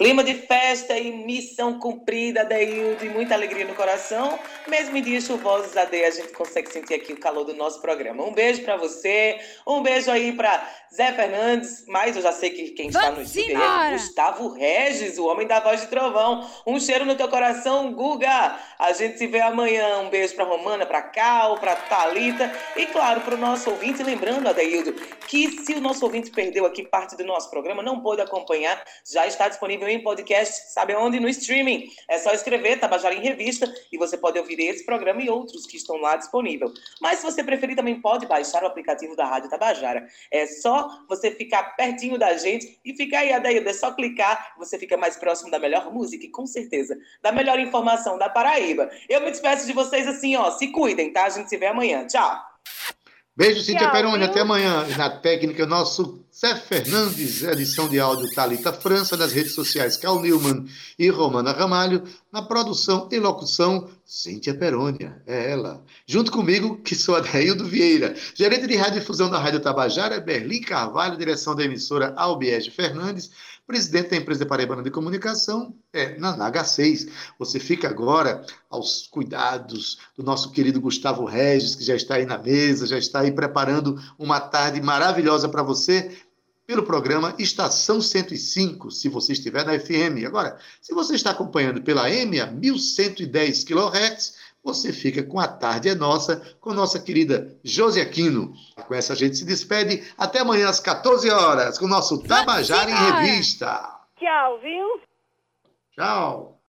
Clima 0.00 0.24
de 0.24 0.32
festa 0.32 0.96
e 0.96 1.12
missão 1.12 1.78
cumprida, 1.78 2.42
Deildo, 2.42 3.04
e 3.04 3.10
muita 3.10 3.34
alegria 3.34 3.66
no 3.66 3.74
coração. 3.74 4.38
Mesmo 4.66 4.96
em 4.96 5.02
dias 5.02 5.24
chuvosos, 5.24 5.76
Ade, 5.76 6.02
a 6.02 6.10
gente 6.10 6.32
consegue 6.32 6.72
sentir 6.72 6.94
aqui 6.94 7.12
o 7.12 7.20
calor 7.20 7.44
do 7.44 7.52
nosso 7.52 7.82
programa. 7.82 8.24
Um 8.24 8.32
beijo 8.32 8.62
para 8.62 8.78
você, 8.78 9.38
um 9.66 9.82
beijo 9.82 10.10
aí 10.10 10.32
para 10.32 10.66
Zé 10.90 11.12
Fernandes, 11.12 11.84
mas 11.86 12.16
eu 12.16 12.22
já 12.22 12.32
sei 12.32 12.48
que 12.48 12.70
quem 12.70 12.88
está 12.88 13.10
no 13.10 13.20
estúdio 13.20 13.62
é 13.62 13.92
Gustavo 13.92 14.48
Regis, 14.54 15.18
o 15.18 15.26
homem 15.26 15.46
da 15.46 15.60
voz 15.60 15.82
de 15.82 15.88
trovão. 15.88 16.48
Um 16.66 16.80
cheiro 16.80 17.04
no 17.04 17.14
teu 17.14 17.28
coração, 17.28 17.92
Guga. 17.92 18.58
A 18.78 18.92
gente 18.94 19.18
se 19.18 19.26
vê 19.26 19.40
amanhã. 19.40 19.98
Um 19.98 20.08
beijo 20.08 20.34
para 20.34 20.46
Romana, 20.46 20.86
para 20.86 21.02
Cal, 21.02 21.58
para 21.58 21.76
Talita 21.76 22.50
e 22.74 22.86
claro 22.86 23.20
para 23.20 23.34
o 23.34 23.38
nosso 23.38 23.68
ouvinte, 23.68 24.02
lembrando, 24.02 24.48
Adeildo, 24.48 24.94
que 25.28 25.62
se 25.62 25.74
o 25.74 25.80
nosso 25.80 26.02
ouvinte 26.06 26.30
perdeu 26.30 26.64
aqui 26.64 26.84
parte 26.84 27.16
do 27.18 27.24
nosso 27.24 27.50
programa, 27.50 27.82
não 27.82 28.00
pôde 28.00 28.22
acompanhar, 28.22 28.82
já 29.04 29.26
está 29.26 29.46
disponível 29.46 29.89
em 29.90 30.02
podcast, 30.02 30.72
sabe 30.72 30.94
onde? 30.94 31.20
No 31.20 31.28
streaming. 31.28 31.90
É 32.08 32.18
só 32.18 32.32
escrever 32.32 32.78
Tabajara 32.78 33.14
em 33.14 33.20
Revista 33.20 33.72
e 33.92 33.98
você 33.98 34.16
pode 34.16 34.38
ouvir 34.38 34.60
esse 34.60 34.84
programa 34.84 35.22
e 35.22 35.30
outros 35.30 35.66
que 35.66 35.76
estão 35.76 35.96
lá 35.96 36.16
disponível. 36.16 36.72
Mas 37.00 37.18
se 37.18 37.24
você 37.24 37.42
preferir, 37.42 37.76
também 37.76 38.00
pode 38.00 38.26
baixar 38.26 38.62
o 38.62 38.66
aplicativo 38.66 39.16
da 39.16 39.24
Rádio 39.24 39.50
Tabajara. 39.50 40.06
É 40.30 40.46
só 40.46 41.04
você 41.08 41.30
ficar 41.30 41.76
pertinho 41.76 42.18
da 42.18 42.36
gente 42.36 42.78
e 42.84 42.94
ficar 42.94 43.20
aí, 43.20 43.32
Adaildo, 43.32 43.68
é 43.68 43.72
só 43.72 43.92
clicar, 43.92 44.54
você 44.58 44.78
fica 44.78 44.96
mais 44.96 45.16
próximo 45.16 45.50
da 45.50 45.58
melhor 45.58 45.92
música 45.92 46.24
e 46.24 46.28
com 46.28 46.46
certeza 46.46 46.96
da 47.22 47.32
melhor 47.32 47.58
informação 47.58 48.18
da 48.18 48.28
Paraíba. 48.28 48.90
Eu 49.08 49.20
me 49.20 49.30
despeço 49.30 49.66
de 49.66 49.72
vocês 49.72 50.06
assim, 50.06 50.36
ó, 50.36 50.50
se 50.50 50.68
cuidem, 50.68 51.12
tá? 51.12 51.24
A 51.24 51.30
gente 51.30 51.48
se 51.48 51.56
vê 51.56 51.66
amanhã. 51.66 52.06
Tchau! 52.06 52.99
Beijo, 53.36 53.62
Cíntia 53.62 53.90
Peroni. 53.90 54.24
Até 54.24 54.40
amanhã. 54.40 54.86
Na 54.96 55.08
técnica, 55.08 55.64
nosso 55.64 56.24
Zé 56.34 56.54
Fernandes, 56.56 57.42
edição 57.42 57.88
de 57.88 57.98
áudio 57.98 58.30
Talita 58.34 58.72
França, 58.72 59.16
nas 59.16 59.32
redes 59.32 59.54
sociais 59.54 59.96
Cal 59.96 60.20
Newman 60.20 60.66
e 60.98 61.08
Romana 61.08 61.52
Ramalho, 61.52 62.02
na 62.32 62.42
produção 62.42 63.08
e 63.10 63.18
locução 63.18 63.88
Cíntia 64.04 64.54
Perônia, 64.54 65.22
é 65.26 65.52
ela. 65.52 65.84
Junto 66.06 66.32
comigo, 66.32 66.78
que 66.82 66.94
sou 66.94 67.14
Adaildo 67.14 67.64
Vieira, 67.64 68.14
gerente 68.34 68.66
de 68.66 68.76
radiodifusão 68.76 69.30
da 69.30 69.38
Rádio 69.38 69.60
Tabajara, 69.60 70.20
Berlim 70.20 70.60
Carvalho, 70.60 71.16
direção 71.16 71.54
da 71.54 71.64
emissora 71.64 72.12
Albiege 72.16 72.70
Fernandes, 72.70 73.30
presidente 73.70 74.10
da 74.10 74.16
empresa 74.16 74.44
Paraibana 74.44 74.82
de 74.82 74.90
Comunicação, 74.90 75.72
é 75.92 76.18
na 76.18 76.36
H6. 76.50 77.08
Você 77.38 77.60
fica 77.60 77.86
agora 77.86 78.44
aos 78.68 79.06
cuidados 79.06 79.96
do 80.16 80.24
nosso 80.24 80.50
querido 80.50 80.80
Gustavo 80.80 81.24
Regis, 81.24 81.76
que 81.76 81.84
já 81.84 81.94
está 81.94 82.16
aí 82.16 82.26
na 82.26 82.36
mesa, 82.36 82.84
já 82.84 82.98
está 82.98 83.20
aí 83.20 83.30
preparando 83.30 83.96
uma 84.18 84.40
tarde 84.40 84.82
maravilhosa 84.82 85.48
para 85.48 85.62
você 85.62 86.10
pelo 86.66 86.82
programa 86.82 87.32
Estação 87.38 88.00
105, 88.00 88.90
se 88.90 89.08
você 89.08 89.34
estiver 89.34 89.64
na 89.64 89.78
FM. 89.78 90.26
Agora, 90.26 90.58
se 90.82 90.92
você 90.92 91.14
está 91.14 91.30
acompanhando 91.30 91.80
pela 91.80 92.10
M 92.10 92.40
a 92.40 92.46
1110 92.46 93.62
kHz, 93.62 94.34
você 94.62 94.92
fica 94.92 95.22
com 95.22 95.40
a 95.40 95.48
tarde 95.48 95.88
é 95.88 95.94
nossa, 95.94 96.56
com 96.60 96.72
nossa 96.72 97.00
querida 97.00 97.56
Josi 97.64 98.00
Aquino. 98.00 98.52
Com 98.86 98.94
essa 98.94 99.14
a 99.14 99.16
gente 99.16 99.36
se 99.36 99.44
despede. 99.44 100.02
Até 100.16 100.40
amanhã 100.40 100.68
às 100.68 100.80
14 100.80 101.30
horas, 101.30 101.78
com 101.78 101.86
o 101.86 101.88
nosso 101.88 102.22
Tabajara 102.22 102.90
em 102.90 102.94
Revista. 102.94 104.00
Tchau, 104.18 104.60
viu? 104.60 105.00
Tchau. 105.94 106.58